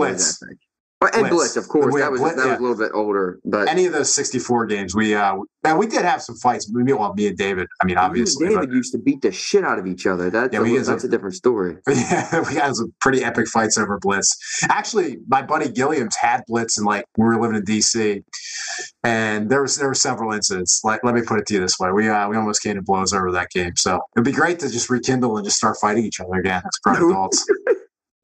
Blitz. 1.00 1.18
and 1.18 1.30
Blitz, 1.30 1.54
Blitz 1.54 1.56
of 1.56 1.68
course. 1.70 1.96
That 1.96 2.12
was 2.12 2.20
Blitz, 2.20 2.36
that 2.36 2.46
yeah. 2.46 2.52
was 2.52 2.60
a 2.60 2.62
little 2.62 2.78
bit 2.78 2.92
older, 2.94 3.40
but 3.46 3.70
Any 3.70 3.86
of 3.86 3.94
those 3.94 4.14
64 4.14 4.66
games, 4.66 4.94
we 4.94 5.16
uh, 5.16 5.38
man, 5.64 5.78
we 5.78 5.88
did 5.88 6.02
have 6.04 6.22
some 6.22 6.36
fights. 6.36 6.70
Me, 6.72 6.92
well, 6.92 7.14
me 7.14 7.28
and 7.28 7.38
David. 7.38 7.68
I 7.82 7.86
mean, 7.86 7.96
me 7.96 8.00
and 8.02 8.06
obviously, 8.06 8.50
David 8.50 8.72
used 8.72 8.92
to 8.92 8.98
beat 9.00 9.22
the 9.22 9.32
shit 9.32 9.64
out 9.64 9.80
of 9.80 9.88
each 9.88 10.06
other. 10.06 10.30
That's 10.30 10.54
Yeah, 10.54 10.62
a, 10.62 10.66
to- 10.66 10.84
that's 10.84 11.04
a 11.06 11.08
different 11.08 11.36
story. 11.36 11.78
yeah, 11.88 12.42
we 12.48 12.56
had 12.56 12.76
some 12.76 12.94
pretty 13.00 13.24
epic 13.24 13.48
fights 13.48 13.78
over 13.78 13.98
Blitz. 14.00 14.38
Actually, 14.70 15.18
my 15.28 15.42
buddy 15.42 15.68
Gilliams 15.68 16.16
had 16.20 16.44
Blitz, 16.48 16.78
and 16.78 16.86
like 16.86 17.06
we 17.18 17.24
were 17.26 17.40
living 17.40 17.56
in 17.58 17.64
DC, 17.64 18.22
and 19.06 19.50
there 19.50 19.62
was 19.62 19.78
there 19.78 19.88
were 19.88 19.94
several 19.96 20.34
incidents. 20.34 20.82
Like, 20.84 21.02
let 21.06 21.16
me 21.16 21.22
put 21.22 21.40
it 21.40 21.46
to 21.48 21.54
you 21.54 21.60
this 21.62 21.80
way: 21.80 21.92
we 21.94 22.10
uh, 22.10 22.28
we 22.28 22.36
almost 22.36 22.62
came 22.62 22.76
to 22.76 22.82
blows 22.82 23.14
over 23.14 23.32
that 23.32 23.52
game. 23.52 23.76
So 23.78 24.02
it'd 24.18 24.26
be 24.26 24.34
great 24.34 24.60
to 24.60 24.70
just 24.70 24.90
rekindle 24.90 25.38
and 25.38 25.46
just 25.46 25.58
start 25.58 25.78
fighting 25.80 26.04
each 26.04 26.20
other 26.20 26.34
again 26.34 26.62
as 26.66 26.78
grown 26.84 27.10
adults. 27.12 27.46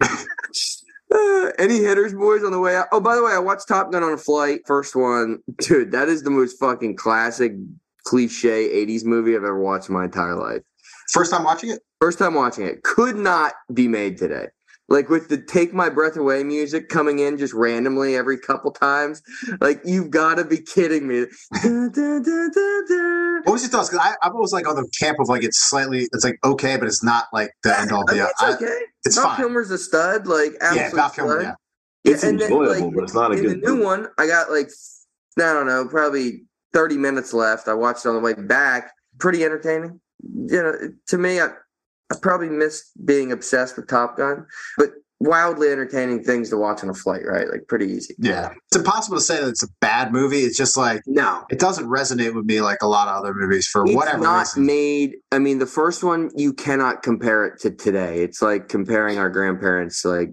Uh, 1.16 1.52
any 1.58 1.78
hitters, 1.78 2.14
boys, 2.14 2.44
on 2.44 2.52
the 2.52 2.60
way 2.60 2.76
out? 2.76 2.88
Oh, 2.92 3.00
by 3.00 3.16
the 3.16 3.24
way, 3.24 3.32
I 3.32 3.40
watched 3.40 3.68
Top 3.68 3.92
Gun 3.92 4.04
on 4.04 4.12
a 4.12 4.18
flight. 4.18 4.62
First 4.66 4.96
one, 4.96 5.40
dude, 5.60 5.92
that 5.92 6.10
is 6.10 6.24
the 6.24 6.30
most 6.30 6.60
fucking 6.60 6.98
classic, 6.98 7.54
cliche 8.04 8.86
'80s 8.86 9.06
movie 9.06 9.36
I've 9.36 9.44
ever 9.44 9.60
watched 9.60 9.90
in 9.90 9.96
my 9.96 10.06
entire 10.06 10.36
life. 10.36 10.62
First 11.12 11.32
time 11.32 11.44
watching 11.44 11.70
it. 11.70 11.80
First 12.02 12.20
time 12.20 12.34
watching 12.34 12.66
it, 12.66 12.84
could 12.84 13.16
not 13.16 13.54
be 13.74 13.88
made 13.88 14.18
today. 14.18 14.48
Like 14.88 15.10
with 15.10 15.30
the 15.30 15.38
"Take 15.38 15.74
My 15.74 15.90
Breath 15.90 16.16
Away" 16.16 16.44
music 16.44 16.90
coming 16.90 17.18
in 17.20 17.38
just 17.40 17.54
randomly 17.54 18.16
every 18.16 18.38
couple 18.38 18.72
times. 18.72 19.22
Like 19.60 19.82
you've 19.84 20.12
got 20.12 20.36
to 20.36 20.46
be 20.46 20.58
kidding 20.58 21.08
me. 21.08 21.26
Da, 21.64 21.88
da, 21.90 22.20
da, 22.20 22.48
da, 22.54 22.82
da. 22.88 23.36
What 23.46 23.54
was 23.54 23.62
your 23.64 23.70
thoughts? 23.72 23.90
Because 23.90 24.16
I'm 24.22 24.34
always 24.34 24.54
like 24.54 24.68
on 24.68 24.76
the 24.76 24.88
camp 25.00 25.20
of 25.20 25.28
like 25.28 25.44
it's 25.44 25.58
slightly, 25.60 26.08
it's 26.14 26.24
like 26.24 26.38
okay, 26.44 26.78
but 26.78 26.88
it's 26.88 27.04
not 27.04 27.26
like 27.34 27.50
the 27.64 27.78
end 27.80 27.92
all 27.92 28.04
I 28.08 28.14
be 28.14 28.20
mean, 28.20 28.24
all. 28.24 28.30
it's 28.30 28.44
I- 28.44 28.54
okay. 28.56 28.80
it's 29.06 29.16
Val 29.16 29.26
fine. 29.26 29.38
Kilmer's 29.38 29.72
a 29.72 29.78
stud. 29.80 30.28
Like 30.28 30.52
Yeah, 30.62 30.92
Val 30.94 31.10
Kilmer. 31.10 31.42
stud. 31.42 31.56
Yeah. 32.04 32.12
It's 32.12 32.24
and 32.24 32.40
then, 32.40 32.52
enjoyable, 32.52 32.86
like, 32.86 32.94
but 32.96 33.04
it's 33.06 33.14
not 33.16 33.32
a 33.32 33.38
in 33.38 33.42
good 33.44 33.62
the 33.64 33.72
new 33.74 33.84
one, 33.84 34.08
I 34.20 34.28
got 34.28 34.52
like 34.52 34.70
I 35.40 35.42
don't 35.54 35.66
know, 35.66 35.88
probably 35.88 36.44
30 36.74 36.98
minutes 36.98 37.34
left. 37.34 37.68
I 37.68 37.74
watched 37.74 38.06
it 38.06 38.10
on 38.10 38.16
the 38.16 38.22
way 38.22 38.34
back. 38.36 38.92
Pretty 39.18 39.44
entertaining. 39.44 40.00
You 40.24 40.62
know, 40.64 40.74
to 41.08 41.18
me, 41.18 41.40
I, 41.42 41.50
I 42.16 42.20
probably 42.22 42.50
missed 42.50 42.92
being 43.06 43.32
obsessed 43.32 43.76
with 43.78 43.88
Top 43.88 44.18
Gun, 44.18 44.46
but 44.78 44.90
wildly 45.22 45.70
entertaining 45.70 46.24
things 46.24 46.50
to 46.50 46.58
watch 46.58 46.84
on 46.84 46.90
a 46.90 46.94
flight, 46.94 47.22
right? 47.26 47.48
Like 47.50 47.68
pretty 47.68 47.86
easy. 47.88 48.14
Yeah, 48.20 48.52
it's 48.68 48.76
impossible 48.78 49.18
to 49.18 49.24
say 49.24 49.40
that 49.42 49.48
it's 49.48 49.64
a 49.64 49.68
bad 49.80 50.12
movie. 50.12 50.40
It's 50.42 50.58
just 50.58 50.76
like 50.78 51.02
No. 51.08 51.46
it 51.50 51.58
doesn't 51.60 51.86
resonate 51.88 52.36
with 52.36 52.46
me 52.46 52.62
like 52.62 52.80
a 52.82 52.88
lot 52.88 53.08
of 53.08 53.16
other 53.16 53.34
movies 53.34 53.66
for 53.66 53.84
It's 53.86 53.94
whatever 53.96 54.22
not 54.24 54.40
reason. 54.40 54.66
made. 54.66 55.16
I 55.32 55.40
mean, 55.40 55.60
the 55.60 55.66
first 55.66 56.04
one 56.04 56.32
you 56.36 56.52
cannot 56.54 57.02
compare 57.02 57.46
it 57.46 57.60
to 57.62 57.72
today. 57.72 58.24
It's 58.24 58.42
like 58.42 58.68
comparing 58.68 59.18
our 59.18 59.30
grandparents, 59.30 60.04
like 60.04 60.32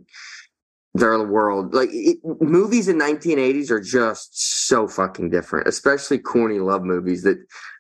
their 0.95 1.22
world. 1.22 1.74
Like 1.74 1.91
it, 1.93 2.18
movies 2.41 2.89
in 2.89 2.99
1980s 2.99 3.70
are 3.70 3.80
just 3.80 4.66
so 4.66 4.89
fucking 4.89 5.30
different, 5.30 5.68
especially 5.68 6.18
corny 6.18 6.59
love 6.59 6.83
movies 6.83 7.22
that 7.22 7.39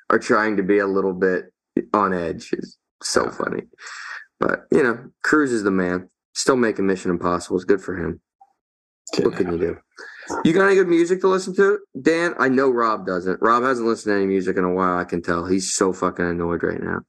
are 0.08 0.18
trying 0.20 0.56
to 0.56 0.62
be 0.62 0.78
a 0.78 0.86
little 0.86 1.12
bit 1.14 1.52
on 1.92 2.14
edge. 2.14 2.54
So 3.02 3.30
funny, 3.30 3.62
but 4.40 4.66
you 4.70 4.82
know, 4.82 4.98
Cruise 5.22 5.52
is 5.52 5.62
the 5.64 5.70
man. 5.70 6.08
Still 6.34 6.56
making 6.56 6.86
Mission 6.86 7.10
Impossible. 7.10 7.56
It's 7.56 7.64
good 7.64 7.82
for 7.82 7.96
him. 7.96 8.20
What 9.18 9.36
can 9.36 9.52
you 9.52 9.58
do? 9.58 9.76
You 10.44 10.52
got 10.54 10.64
any 10.66 10.74
good 10.76 10.88
music 10.88 11.20
to 11.20 11.28
listen 11.28 11.54
to, 11.56 11.78
Dan? 12.00 12.34
I 12.38 12.48
know 12.48 12.70
Rob 12.70 13.04
doesn't. 13.06 13.42
Rob 13.42 13.62
hasn't 13.64 13.86
listened 13.86 14.12
to 14.12 14.16
any 14.16 14.26
music 14.26 14.56
in 14.56 14.64
a 14.64 14.72
while. 14.72 14.96
I 14.98 15.04
can 15.04 15.20
tell. 15.20 15.44
He's 15.44 15.74
so 15.74 15.92
fucking 15.92 16.24
annoyed 16.24 16.62
right 16.62 16.80
now. 16.80 17.00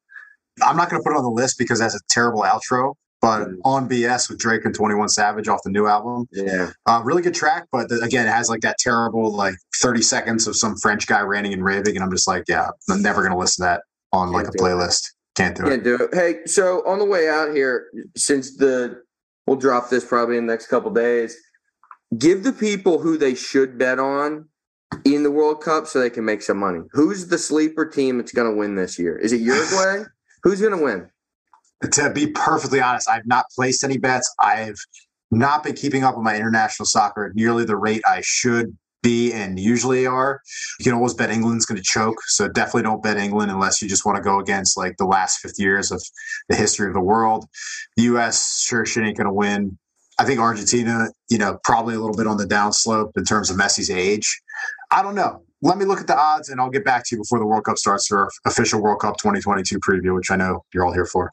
I'm 0.62 0.76
not 0.76 0.90
going 0.90 1.02
to 1.02 1.04
put 1.08 1.14
it 1.16 1.18
on 1.18 1.24
the 1.24 1.30
list 1.30 1.58
because 1.58 1.80
that's 1.80 1.96
a 1.96 2.00
terrible 2.10 2.42
outro. 2.42 2.96
But 3.22 3.48
Mm. 3.48 3.56
on 3.64 3.88
BS 3.88 4.30
with 4.30 4.38
Drake 4.40 4.66
and 4.66 4.76
21 4.76 5.08
Savage 5.08 5.48
off 5.48 5.62
the 5.64 5.70
new 5.72 5.88
album, 5.88 6.28
Yeah. 6.34 6.72
uh, 6.86 7.02
really 7.06 7.22
good 7.22 7.34
track. 7.34 7.68
But 7.72 7.88
the, 7.88 8.02
again, 8.02 8.28
it 8.28 8.32
has 8.32 8.50
like 8.50 8.60
that 8.62 8.76
terrible 8.80 9.32
like 9.34 9.56
30 9.82 10.02
seconds 10.02 10.46
of 10.46 10.58
some 10.58 10.76
French 10.76 11.08
guy 11.08 11.22
ranting 11.22 11.54
and 11.54 11.64
raving, 11.64 11.96
and 11.96 12.04
I'm 12.04 12.12
just 12.12 12.28
like, 12.28 12.44
yeah, 12.50 12.68
I'm 12.90 13.02
never 13.02 13.22
going 13.22 13.32
to 13.32 13.38
listen 13.38 13.64
to 13.64 13.70
that 13.70 13.82
on 14.12 14.34
like 14.34 14.48
a 14.50 14.52
Can't 15.36 15.56
do 15.56 15.64
it. 15.64 15.70
Can't 15.70 15.82
it. 15.82 15.84
Can't 15.84 16.00
do 16.00 16.06
it. 16.06 16.14
Hey, 16.14 16.46
so 16.46 16.86
on 16.88 17.00
the 17.00 17.06
way 17.06 17.28
out 17.28 17.54
here, 17.54 17.88
since 18.16 18.56
the 18.58 19.02
we'll 19.48 19.58
drop 19.58 19.90
this 19.90 20.06
probably 20.06 20.38
in 20.38 20.46
the 20.46 20.54
next 20.54 20.68
couple 20.68 20.92
days, 20.92 21.36
give 22.18 22.44
the 22.44 22.54
people 22.54 23.00
who 23.00 23.18
they 23.18 23.36
should 23.36 23.78
bet 23.78 24.00
on 24.00 24.48
in 25.06 25.24
the 25.24 25.32
World 25.32 25.62
Cup 25.62 25.88
so 25.88 26.00
they 26.00 26.10
can 26.10 26.26
make 26.26 26.42
some 26.42 26.58
money. 26.58 26.82
Who's 26.92 27.28
the 27.28 27.38
sleeper 27.38 27.86
team 27.86 28.18
that's 28.18 28.32
going 28.32 28.50
to 28.50 28.56
win 28.56 28.76
this 28.76 29.00
year? 29.00 29.18
Is 29.18 29.34
it 29.34 29.42
Uruguay? 29.42 30.04
Who's 30.44 30.60
going 30.62 30.78
to 30.78 30.84
win? 30.84 31.10
to 31.92 32.10
be 32.10 32.28
perfectly 32.28 32.82
honest, 32.82 33.10
I've 33.10 33.28
not 33.28 33.46
placed 33.56 33.84
any 33.84 33.98
bets. 33.98 34.34
I've 34.40 34.78
not 35.32 35.64
been 35.64 35.76
keeping 35.76 36.04
up 36.04 36.16
with 36.16 36.24
my 36.24 36.36
international 36.36 36.86
soccer 36.86 37.26
at 37.26 37.36
nearly 37.36 37.66
the 37.66 37.76
rate 37.76 38.02
I 38.08 38.22
should 38.24 38.78
be 39.04 39.32
and 39.32 39.60
usually 39.60 40.08
are. 40.08 40.42
You 40.80 40.86
can 40.86 40.94
always 40.94 41.14
bet 41.14 41.30
England's 41.30 41.66
going 41.66 41.78
to 41.78 41.84
choke. 41.84 42.18
So 42.28 42.48
definitely 42.48 42.84
don't 42.84 43.04
bet 43.04 43.18
England 43.18 43.52
unless 43.52 43.82
you 43.82 43.88
just 43.88 44.06
want 44.06 44.16
to 44.16 44.24
go 44.24 44.40
against 44.40 44.76
like 44.76 44.98
the 44.98 45.06
last 45.06 45.40
50 45.40 45.62
years 45.62 45.92
of 45.92 46.02
the 46.50 46.56
history 46.56 46.88
of 46.88 46.94
the 46.94 47.02
world. 47.02 47.46
The 47.98 48.04
U.S. 48.04 48.64
sure 48.64 48.86
shit 48.86 49.04
ain't 49.04 49.18
going 49.18 49.28
to 49.28 49.34
win. 49.34 49.78
I 50.18 50.26
think 50.26 50.40
Argentina, 50.40 51.10
you 51.30 51.38
know, 51.38 51.60
probably 51.64 51.96
a 51.96 52.00
little 52.00 52.16
bit 52.16 52.28
on 52.28 52.38
the 52.38 52.46
downslope 52.46 53.12
in 53.16 53.26
terms 53.26 53.50
of 53.50 53.58
Messi's 53.58 53.90
age. 53.90 54.42
I 54.92 55.02
don't 55.02 55.16
know. 55.16 55.44
Let 55.62 55.78
me 55.78 55.86
look 55.86 56.00
at 56.00 56.08
the 56.08 56.18
odds 56.18 56.50
and 56.50 56.60
I'll 56.60 56.70
get 56.70 56.86
back 56.86 57.04
to 57.06 57.16
you 57.16 57.22
before 57.22 57.40
the 57.40 57.46
World 57.46 57.66
Cup 57.66 57.78
starts 57.78 58.08
for 58.08 58.30
official 58.46 58.82
World 58.82 59.00
Cup 59.00 59.18
2022 59.18 59.80
preview, 59.80 60.16
which 60.16 60.30
I 60.30 60.36
know 60.36 60.64
you're 60.74 60.86
all 60.86 60.94
here 60.94 61.06
for. 61.06 61.32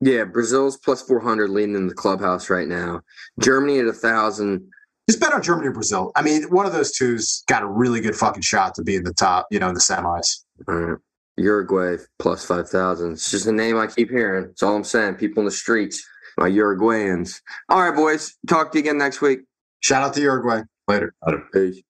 Yeah, 0.00 0.24
Brazil's 0.24 0.76
plus 0.78 1.02
400 1.02 1.50
leading 1.50 1.76
in 1.76 1.86
the 1.86 1.94
clubhouse 1.94 2.50
right 2.50 2.66
now. 2.66 3.02
Germany 3.38 3.78
at 3.78 3.84
a 3.84 3.88
1,000. 3.88 4.66
Just 5.10 5.18
bet 5.18 5.32
on 5.32 5.42
Germany 5.42 5.66
or 5.66 5.72
Brazil. 5.72 6.12
I 6.14 6.22
mean, 6.22 6.44
one 6.50 6.66
of 6.66 6.72
those 6.72 6.92
two's 6.92 7.42
got 7.48 7.64
a 7.64 7.66
really 7.66 8.00
good 8.00 8.14
fucking 8.14 8.42
shot 8.42 8.76
to 8.76 8.84
be 8.84 8.94
in 8.94 9.02
the 9.02 9.12
top, 9.12 9.48
you 9.50 9.58
know, 9.58 9.66
in 9.66 9.74
the 9.74 9.80
semis. 9.80 10.44
Right. 10.68 10.98
Uruguay 11.36 11.96
plus 12.20 12.44
5,000. 12.44 13.14
It's 13.14 13.28
just 13.28 13.44
a 13.46 13.50
name 13.50 13.76
I 13.76 13.88
keep 13.88 14.08
hearing. 14.08 14.46
That's 14.46 14.62
all 14.62 14.76
I'm 14.76 14.84
saying. 14.84 15.16
People 15.16 15.40
in 15.40 15.46
the 15.46 15.50
streets, 15.50 16.00
my 16.38 16.48
Uruguayans. 16.48 17.40
All 17.68 17.82
right, 17.82 17.96
boys. 17.96 18.36
Talk 18.46 18.70
to 18.70 18.78
you 18.78 18.84
again 18.84 18.98
next 18.98 19.20
week. 19.20 19.40
Shout 19.80 20.04
out 20.04 20.14
to 20.14 20.20
Uruguay. 20.20 20.62
Later. 20.86 21.12
Peace. 21.52 21.82